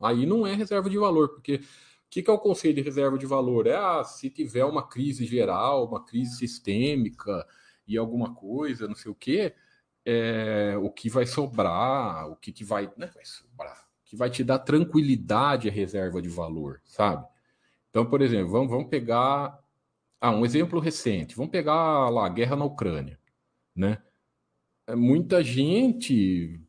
Aí 0.00 0.26
não 0.26 0.46
é 0.46 0.54
reserva 0.54 0.90
de 0.90 0.98
valor, 0.98 1.28
porque 1.30 1.60
que, 2.14 2.22
que 2.22 2.30
é 2.30 2.32
o 2.32 2.38
conceito 2.38 2.76
de 2.76 2.82
reserva 2.82 3.18
de 3.18 3.26
valor? 3.26 3.66
É 3.66 3.74
ah, 3.74 4.04
se 4.04 4.30
tiver 4.30 4.64
uma 4.64 4.86
crise 4.86 5.26
geral, 5.26 5.84
uma 5.84 6.04
crise 6.04 6.36
sistêmica 6.36 7.44
e 7.88 7.98
alguma 7.98 8.32
coisa, 8.32 8.86
não 8.86 8.94
sei 8.94 9.10
o 9.10 9.16
quê, 9.16 9.52
é, 10.04 10.76
o 10.80 10.90
que 10.90 11.10
vai 11.10 11.26
sobrar, 11.26 12.30
o 12.30 12.36
que, 12.36 12.52
que 12.52 12.62
vai, 12.62 12.84
né, 12.96 13.10
vai 13.12 13.24
sobrar, 13.24 13.88
que 14.04 14.14
vai 14.14 14.30
te 14.30 14.44
dar 14.44 14.60
tranquilidade 14.60 15.68
a 15.68 15.72
reserva 15.72 16.22
de 16.22 16.28
valor, 16.28 16.80
sabe? 16.84 17.26
Então, 17.90 18.06
por 18.06 18.22
exemplo, 18.22 18.52
vamos, 18.52 18.70
vamos 18.70 18.88
pegar 18.88 19.58
ah, 20.20 20.30
um 20.30 20.44
exemplo 20.44 20.78
recente, 20.78 21.34
vamos 21.34 21.50
pegar 21.50 22.08
lá 22.10 22.26
a 22.26 22.28
guerra 22.28 22.54
na 22.54 22.64
Ucrânia, 22.64 23.18
né? 23.74 24.00
É, 24.86 24.94
muita 24.94 25.42
gente 25.42 26.60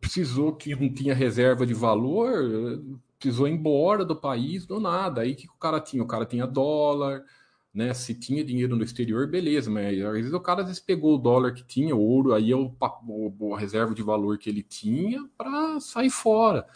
precisou 0.00 0.54
que 0.54 0.76
não 0.76 0.94
tinha 0.94 1.12
reserva 1.12 1.66
de 1.66 1.74
valor, 1.74 3.00
precisou 3.26 3.48
ir 3.48 3.52
embora 3.52 4.04
do 4.04 4.14
país 4.14 4.66
do 4.66 4.78
nada. 4.78 5.22
Aí 5.22 5.34
que 5.34 5.48
o 5.48 5.58
cara 5.58 5.80
tinha? 5.80 6.02
O 6.02 6.06
cara 6.06 6.24
tinha 6.24 6.46
dólar, 6.46 7.24
né? 7.74 7.92
Se 7.92 8.14
tinha 8.14 8.44
dinheiro 8.44 8.76
no 8.76 8.84
exterior, 8.84 9.26
beleza, 9.26 9.70
mas 9.70 10.00
às 10.00 10.12
vezes 10.12 10.32
o 10.32 10.40
cara 10.40 10.60
às 10.60 10.68
vezes 10.68 10.80
pegou 10.80 11.16
o 11.16 11.18
dólar 11.18 11.52
que 11.52 11.64
tinha, 11.64 11.94
o 11.94 12.00
ouro, 12.00 12.34
aí 12.34 12.52
é 12.52 12.56
o, 12.56 12.72
o, 13.08 13.54
a 13.54 13.58
reserva 13.58 13.94
de 13.94 14.02
valor 14.02 14.38
que 14.38 14.48
ele 14.48 14.62
tinha 14.62 15.28
para 15.36 15.80
sair 15.80 16.10
fora. 16.10 16.66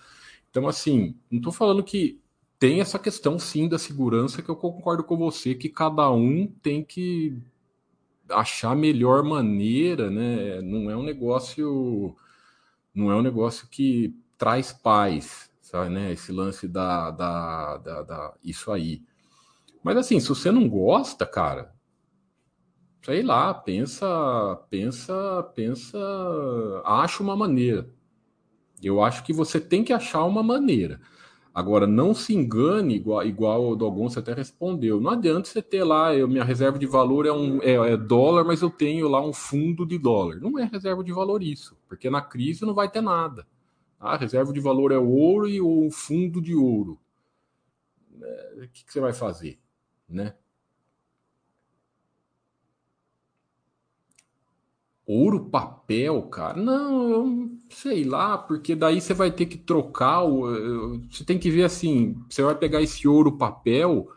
Então, 0.51 0.67
assim, 0.67 1.15
não 1.31 1.39
estou 1.39 1.53
falando 1.53 1.85
que 1.85 2.21
tem 2.59 2.81
essa 2.81 2.99
questão 2.99 3.39
sim 3.39 3.69
da 3.69 3.79
segurança 3.79 4.43
que 4.43 4.49
eu 4.49 4.57
concordo 4.57 5.05
com 5.05 5.17
você, 5.17 5.55
que 5.55 5.69
cada 5.69 6.11
um 6.11 6.47
tem 6.47 6.85
que 6.85 7.39
achar 8.29 8.73
a 8.73 8.77
melhor 8.77 9.23
maneira, 9.23 10.11
né? 10.11 10.61
Não 10.61 10.91
é 10.91 10.97
um 10.97 11.03
negócio, 11.03 12.15
não 12.95 13.11
é 13.11 13.17
um 13.17 13.23
negócio 13.23 13.69
que 13.69 14.15
traz 14.37 14.73
paz, 14.73 15.50
sabe, 15.71 15.91
né? 15.91 16.13
Esse 16.13 16.33
lance 16.33 16.67
da, 16.67 17.11
da, 17.11 17.77
da, 17.79 18.03
da 18.03 18.35
isso 18.43 18.73
aí. 18.73 19.03
Mas 19.83 19.97
assim, 19.97 20.19
se 20.21 20.29
você 20.29 20.51
não 20.51 20.69
gosta, 20.69 21.25
cara, 21.25 21.73
sei 23.03 23.23
lá, 23.23 23.55
pensa, 23.55 24.07
pensa, 24.69 25.43
pensa, 25.55 25.99
acha 26.85 27.23
uma 27.23 27.37
maneira. 27.37 27.89
Eu 28.83 29.03
acho 29.03 29.23
que 29.25 29.33
você 29.33 29.61
tem 29.61 29.85
que 29.85 29.93
achar 29.93 30.25
uma 30.25 30.43
maneira. 30.43 31.01
Agora, 31.55 31.87
não 31.87 32.15
se 32.15 32.35
engane, 32.35 32.95
igual, 32.95 33.25
igual 33.25 33.71
o 33.71 33.77
Dogon 33.77 34.09
você 34.09 34.21
até 34.21 34.33
respondeu. 34.33 35.01
Não 35.01 35.11
adianta 35.11 35.49
você 35.49 35.61
ter 35.61 35.85
lá, 35.85 36.15
eu, 36.15 36.29
minha 36.29 36.45
reserva 36.45 36.79
de 36.79 36.87
valor 36.87 37.27
é, 37.27 37.33
um, 37.33 37.61
é, 37.63 37.93
é, 37.93 37.97
dólar, 37.97 38.45
mas 38.45 38.63
eu 38.63 38.71
tenho 38.71 39.09
lá 39.09 39.21
um 39.21 39.33
fundo 39.33 39.85
de 39.87 39.99
dólar. 39.99 40.37
Não 40.37 40.59
é 40.59 40.65
reserva 40.65 41.03
de 41.03 41.13
valor 41.13 41.43
isso, 41.43 41.77
porque 41.89 42.09
na 42.09 42.23
crise 42.23 42.65
não 42.65 42.75
vai 42.75 42.89
ter 42.89 43.01
nada. 43.01 43.47
A 44.01 44.17
reserva 44.17 44.53
de 44.53 44.61
valor 44.61 44.91
é 44.93 44.99
ouro 44.99 45.49
e 45.49 45.61
o 45.61 45.91
fundo 45.93 46.41
de 46.41 46.55
ouro. 46.55 46.99
É, 48.23 48.65
o 48.65 48.69
que, 48.69 48.85
que 48.85 48.93
você 48.93 49.01
vai 49.01 49.13
fazer? 49.13 49.59
né? 50.09 50.35
Ouro 55.07 55.51
papel, 55.51 56.23
cara? 56.29 56.57
Não, 56.61 57.59
sei 57.69 58.05
lá, 58.05 58.39
porque 58.39 58.77
daí 58.77 59.01
você 59.01 59.13
vai 59.13 59.31
ter 59.33 59.47
que 59.47 59.59
trocar. 59.59 60.23
O, 60.25 61.01
você 61.11 61.25
tem 61.25 61.39
que 61.39 61.51
ver 61.51 61.65
assim: 61.65 62.15
você 62.29 62.43
vai 62.43 62.55
pegar 62.57 62.81
esse 62.81 63.09
ouro 63.09 63.37
papel, 63.37 64.09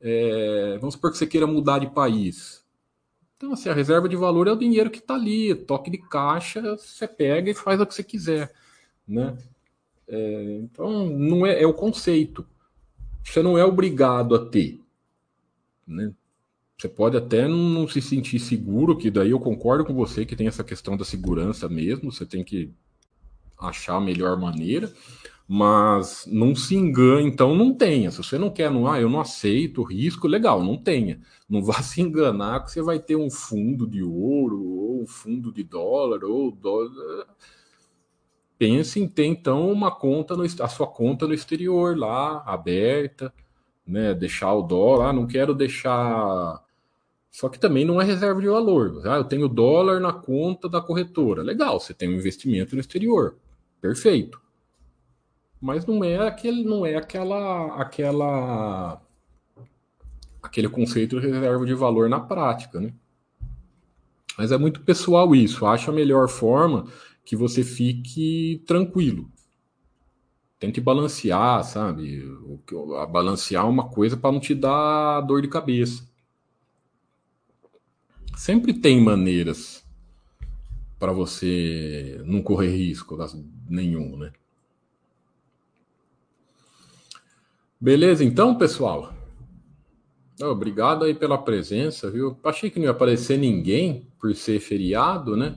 é, 0.00 0.78
vamos 0.80 0.94
supor 0.94 1.12
que 1.12 1.18
você 1.18 1.26
queira 1.26 1.46
mudar 1.46 1.78
de 1.80 1.90
país. 1.90 2.64
Então, 3.36 3.52
assim, 3.54 3.68
a 3.70 3.74
reserva 3.74 4.08
de 4.08 4.16
valor 4.16 4.48
é 4.48 4.52
o 4.52 4.56
dinheiro 4.58 4.90
que 4.90 4.98
está 5.00 5.14
ali, 5.14 5.54
toque 5.54 5.90
de 5.90 5.98
caixa, 5.98 6.62
você 6.76 7.08
pega 7.08 7.50
e 7.50 7.54
faz 7.54 7.80
o 7.80 7.86
que 7.86 7.94
você 7.94 8.04
quiser, 8.04 8.52
né? 9.06 9.36
É, 10.06 10.58
então, 10.62 11.06
não 11.08 11.46
é, 11.46 11.62
é 11.62 11.66
o 11.66 11.74
conceito. 11.74 12.46
Você 13.22 13.42
não 13.42 13.56
é 13.56 13.64
obrigado 13.64 14.34
a 14.34 14.44
ter. 14.44 14.80
Né? 15.86 16.12
Você 16.78 16.88
pode 16.88 17.16
até 17.16 17.48
não 17.48 17.88
se 17.88 18.02
sentir 18.02 18.38
seguro, 18.38 18.96
que 18.96 19.10
daí 19.10 19.30
eu 19.30 19.40
concordo 19.40 19.84
com 19.84 19.94
você 19.94 20.26
que 20.26 20.36
tem 20.36 20.46
essa 20.46 20.64
questão 20.64 20.96
da 20.96 21.04
segurança 21.04 21.68
mesmo, 21.68 22.12
você 22.12 22.26
tem 22.26 22.44
que 22.44 22.70
achar 23.58 23.96
a 23.96 24.00
melhor 24.00 24.38
maneira, 24.38 24.92
mas 25.46 26.26
não 26.26 26.54
se 26.54 26.74
engane, 26.74 27.28
então 27.28 27.54
não 27.54 27.72
tenha. 27.72 28.10
Se 28.10 28.18
você 28.18 28.38
não 28.38 28.50
quer, 28.50 28.70
não, 28.70 28.90
ah, 28.90 29.00
eu 29.00 29.08
não 29.08 29.20
aceito 29.20 29.82
risco, 29.82 30.26
legal, 30.26 30.62
não 30.62 30.76
tenha. 30.76 31.20
Não 31.48 31.62
vá 31.62 31.80
se 31.82 32.00
enganar 32.00 32.64
que 32.64 32.70
você 32.70 32.82
vai 32.82 32.98
ter 32.98 33.16
um 33.16 33.30
fundo 33.30 33.86
de 33.86 34.02
ouro, 34.02 34.60
ou 34.62 35.02
um 35.02 35.06
fundo 35.06 35.52
de 35.52 35.62
dólar, 35.62 36.24
ou 36.24 36.50
dólar. 36.50 37.26
Pense 38.64 38.98
em 38.98 39.06
ter 39.06 39.26
então 39.26 39.70
uma 39.70 39.90
conta, 39.90 40.34
no, 40.34 40.42
a 40.42 40.68
sua 40.68 40.86
conta 40.86 41.28
no 41.28 41.34
exterior 41.34 41.98
lá, 41.98 42.42
aberta, 42.46 43.30
né, 43.86 44.14
deixar 44.14 44.54
o 44.54 44.62
dólar, 44.62 45.10
ah, 45.10 45.12
não 45.12 45.26
quero 45.26 45.54
deixar. 45.54 46.64
Só 47.30 47.50
que 47.50 47.58
também 47.58 47.84
não 47.84 48.00
é 48.00 48.04
reserva 48.04 48.40
de 48.40 48.48
valor. 48.48 49.02
Ah, 49.04 49.16
eu 49.16 49.24
tenho 49.24 49.48
dólar 49.48 50.00
na 50.00 50.14
conta 50.14 50.66
da 50.66 50.80
corretora. 50.80 51.42
Legal, 51.42 51.78
você 51.78 51.92
tem 51.92 52.08
um 52.08 52.14
investimento 52.14 52.74
no 52.74 52.80
exterior. 52.80 53.36
Perfeito. 53.82 54.40
Mas 55.60 55.84
não 55.84 56.02
é 56.02 56.26
aquele, 56.26 56.64
não 56.64 56.86
é 56.86 56.96
aquela, 56.96 57.66
aquela, 57.76 58.98
aquele 60.42 60.70
conceito 60.70 61.20
de 61.20 61.26
reserva 61.26 61.66
de 61.66 61.74
valor 61.74 62.08
na 62.08 62.18
prática, 62.18 62.80
né? 62.80 62.94
Mas 64.38 64.52
é 64.52 64.56
muito 64.56 64.80
pessoal 64.80 65.34
isso. 65.34 65.66
Acha 65.66 65.90
a 65.90 65.94
melhor 65.94 66.30
forma 66.30 66.86
que 67.24 67.34
você 67.36 67.64
fique 67.64 68.62
tranquilo 68.66 69.30
tente 70.64 70.80
balancear, 70.80 71.62
sabe? 71.62 72.24
Balancear 73.10 73.68
uma 73.68 73.88
coisa 73.88 74.16
para 74.16 74.32
não 74.32 74.40
te 74.40 74.54
dar 74.54 75.20
dor 75.20 75.42
de 75.42 75.48
cabeça. 75.48 76.08
Sempre 78.36 78.72
tem 78.72 79.00
maneiras 79.00 79.84
para 80.98 81.12
você 81.12 82.20
não 82.24 82.42
correr 82.42 82.74
risco 82.74 83.16
nenhum, 83.68 84.16
né? 84.16 84.32
Beleza, 87.78 88.24
então, 88.24 88.56
pessoal. 88.56 89.12
Obrigado 90.40 91.04
aí 91.04 91.14
pela 91.14 91.36
presença, 91.36 92.10
viu? 92.10 92.38
Achei 92.42 92.70
que 92.70 92.78
não 92.78 92.86
ia 92.86 92.92
aparecer 92.92 93.38
ninguém 93.38 94.08
por 94.18 94.34
ser 94.34 94.58
feriado, 94.58 95.36
né? 95.36 95.56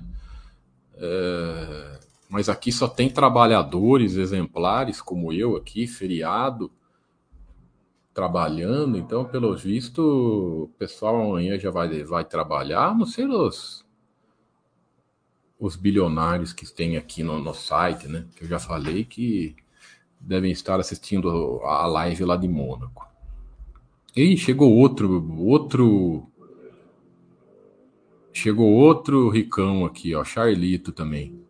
É 0.99 1.97
mas 2.29 2.49
aqui 2.49 2.71
só 2.71 2.87
tem 2.87 3.09
trabalhadores 3.09 4.15
exemplares 4.15 5.01
como 5.01 5.31
eu 5.31 5.55
aqui, 5.55 5.87
feriado, 5.87 6.71
trabalhando. 8.13 8.97
Então, 8.97 9.23
pelo 9.23 9.55
visto, 9.55 10.01
o 10.01 10.67
pessoal 10.77 11.21
amanhã 11.21 11.57
já 11.57 11.71
vai, 11.71 12.03
vai 12.03 12.25
trabalhar, 12.25 12.89
a 12.89 12.93
não 12.93 13.05
ser 13.05 13.29
os, 13.29 13.85
os 15.57 15.77
bilionários 15.77 16.51
que 16.51 16.65
tem 16.71 16.97
aqui 16.97 17.23
no, 17.23 17.39
no 17.39 17.53
site, 17.53 18.07
né? 18.07 18.27
Que 18.35 18.43
eu 18.43 18.47
já 18.49 18.59
falei 18.59 19.05
que 19.05 19.55
devem 20.19 20.51
estar 20.51 20.79
assistindo 20.79 21.61
a 21.63 21.85
live 21.87 22.25
lá 22.25 22.35
de 22.35 22.47
Mônaco. 22.47 23.07
E 24.13 24.35
chegou 24.35 24.73
outro, 24.73 25.33
outro, 25.39 26.29
chegou 28.37 28.71
outro 28.71 29.29
ricão 29.29 29.85
aqui, 29.85 30.15
ó, 30.15 30.23
Charlito 30.23 30.91
também 30.91 31.47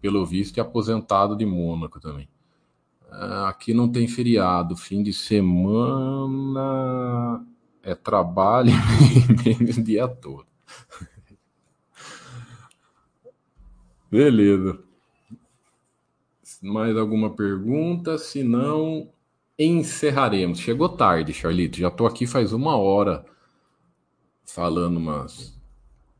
pelo 0.00 0.24
visto, 0.24 0.58
é 0.58 0.60
aposentado 0.60 1.36
de 1.36 1.44
Mônaco 1.44 2.00
também. 2.00 2.28
Ah, 3.10 3.48
aqui 3.48 3.72
não 3.74 3.88
tem 3.90 4.06
feriado, 4.06 4.76
fim 4.76 5.02
de 5.02 5.12
semana 5.12 6.64
é 7.82 7.94
trabalho 7.94 8.70
o 9.78 9.82
dia 9.82 10.06
todo. 10.06 10.46
Beleza. 14.10 14.78
Mais 16.62 16.96
alguma 16.96 17.30
pergunta? 17.30 18.18
Se 18.18 18.42
não, 18.42 19.10
encerraremos. 19.58 20.58
Chegou 20.58 20.88
tarde, 20.88 21.32
Charlito. 21.32 21.78
Já 21.78 21.88
estou 21.88 22.06
aqui 22.06 22.26
faz 22.26 22.52
uma 22.52 22.76
hora 22.76 23.24
falando, 24.44 24.98
mas 24.98 25.57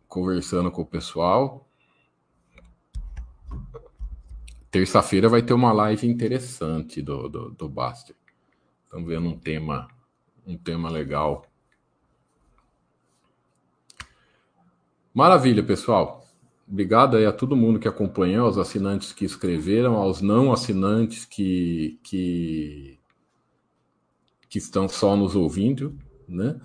conversando 0.08 0.70
com 0.70 0.82
o 0.82 0.86
pessoal. 0.86 1.68
Terça-feira 4.70 5.28
vai 5.28 5.42
ter 5.42 5.52
uma 5.52 5.72
live 5.72 6.06
interessante 6.06 7.00
do, 7.00 7.28
do, 7.28 7.50
do 7.50 7.68
Baster. 7.68 8.16
Estamos 8.84 9.08
vendo 9.08 9.28
um 9.28 9.38
tema, 9.38 9.88
um 10.46 10.56
tema 10.56 10.90
legal. 10.90 11.46
Maravilha, 15.12 15.62
pessoal. 15.62 16.24
Obrigado 16.66 17.16
aí 17.16 17.24
a 17.24 17.32
todo 17.32 17.56
mundo 17.56 17.78
que 17.78 17.88
acompanhou, 17.88 18.46
aos 18.46 18.58
assinantes 18.58 19.12
que 19.12 19.24
escreveram, 19.24 19.96
aos 19.96 20.20
não 20.20 20.52
assinantes 20.52 21.24
que, 21.24 21.98
que, 22.02 22.98
que 24.48 24.58
estão 24.58 24.86
só 24.86 25.16
nos 25.16 25.34
ouvindo, 25.34 25.98
né? 26.28 26.60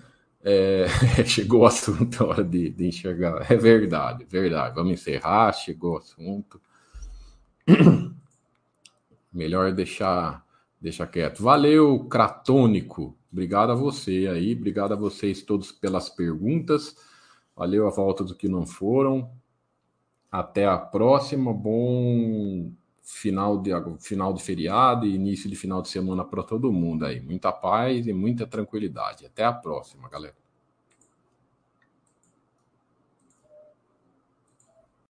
É, 0.46 0.86
chegou 1.24 1.62
o 1.62 1.66
assunto, 1.66 2.22
a 2.22 2.26
hora 2.26 2.44
de, 2.44 2.68
de 2.68 2.86
enxergar. 2.86 3.50
É 3.50 3.56
verdade, 3.56 4.26
verdade. 4.26 4.74
Vamos 4.74 4.92
encerrar, 4.92 5.50
chegou 5.54 5.94
o 5.94 5.96
assunto. 5.96 6.60
Melhor 9.32 9.72
deixar, 9.72 10.44
deixar 10.78 11.06
quieto. 11.06 11.42
Valeu, 11.42 12.04
Cratônico. 12.04 13.16
Obrigado 13.32 13.72
a 13.72 13.74
você 13.74 14.28
aí. 14.30 14.54
Obrigado 14.54 14.92
a 14.92 14.96
vocês 14.96 15.42
todos 15.42 15.72
pelas 15.72 16.10
perguntas. 16.10 16.94
Valeu 17.56 17.86
a 17.86 17.90
volta 17.90 18.22
dos 18.22 18.34
que 18.34 18.46
não 18.46 18.66
foram. 18.66 19.30
Até 20.30 20.66
a 20.66 20.76
próxima. 20.76 21.54
Bom 21.54 22.70
final 23.04 23.60
de, 23.60 23.70
final 24.00 24.32
de 24.32 24.42
feriado 24.42 25.06
e 25.06 25.14
início 25.14 25.48
de 25.50 25.56
final 25.56 25.82
de 25.82 25.88
semana 25.88 26.24
para 26.24 26.42
todo 26.42 26.72
mundo 26.72 27.04
aí. 27.04 27.20
Muita 27.20 27.52
paz 27.52 28.06
e 28.06 28.12
muita 28.12 28.46
tranquilidade. 28.46 29.26
Até 29.26 29.44
a 29.44 29.52
próxima, 29.52 30.08
galera. 30.08 30.43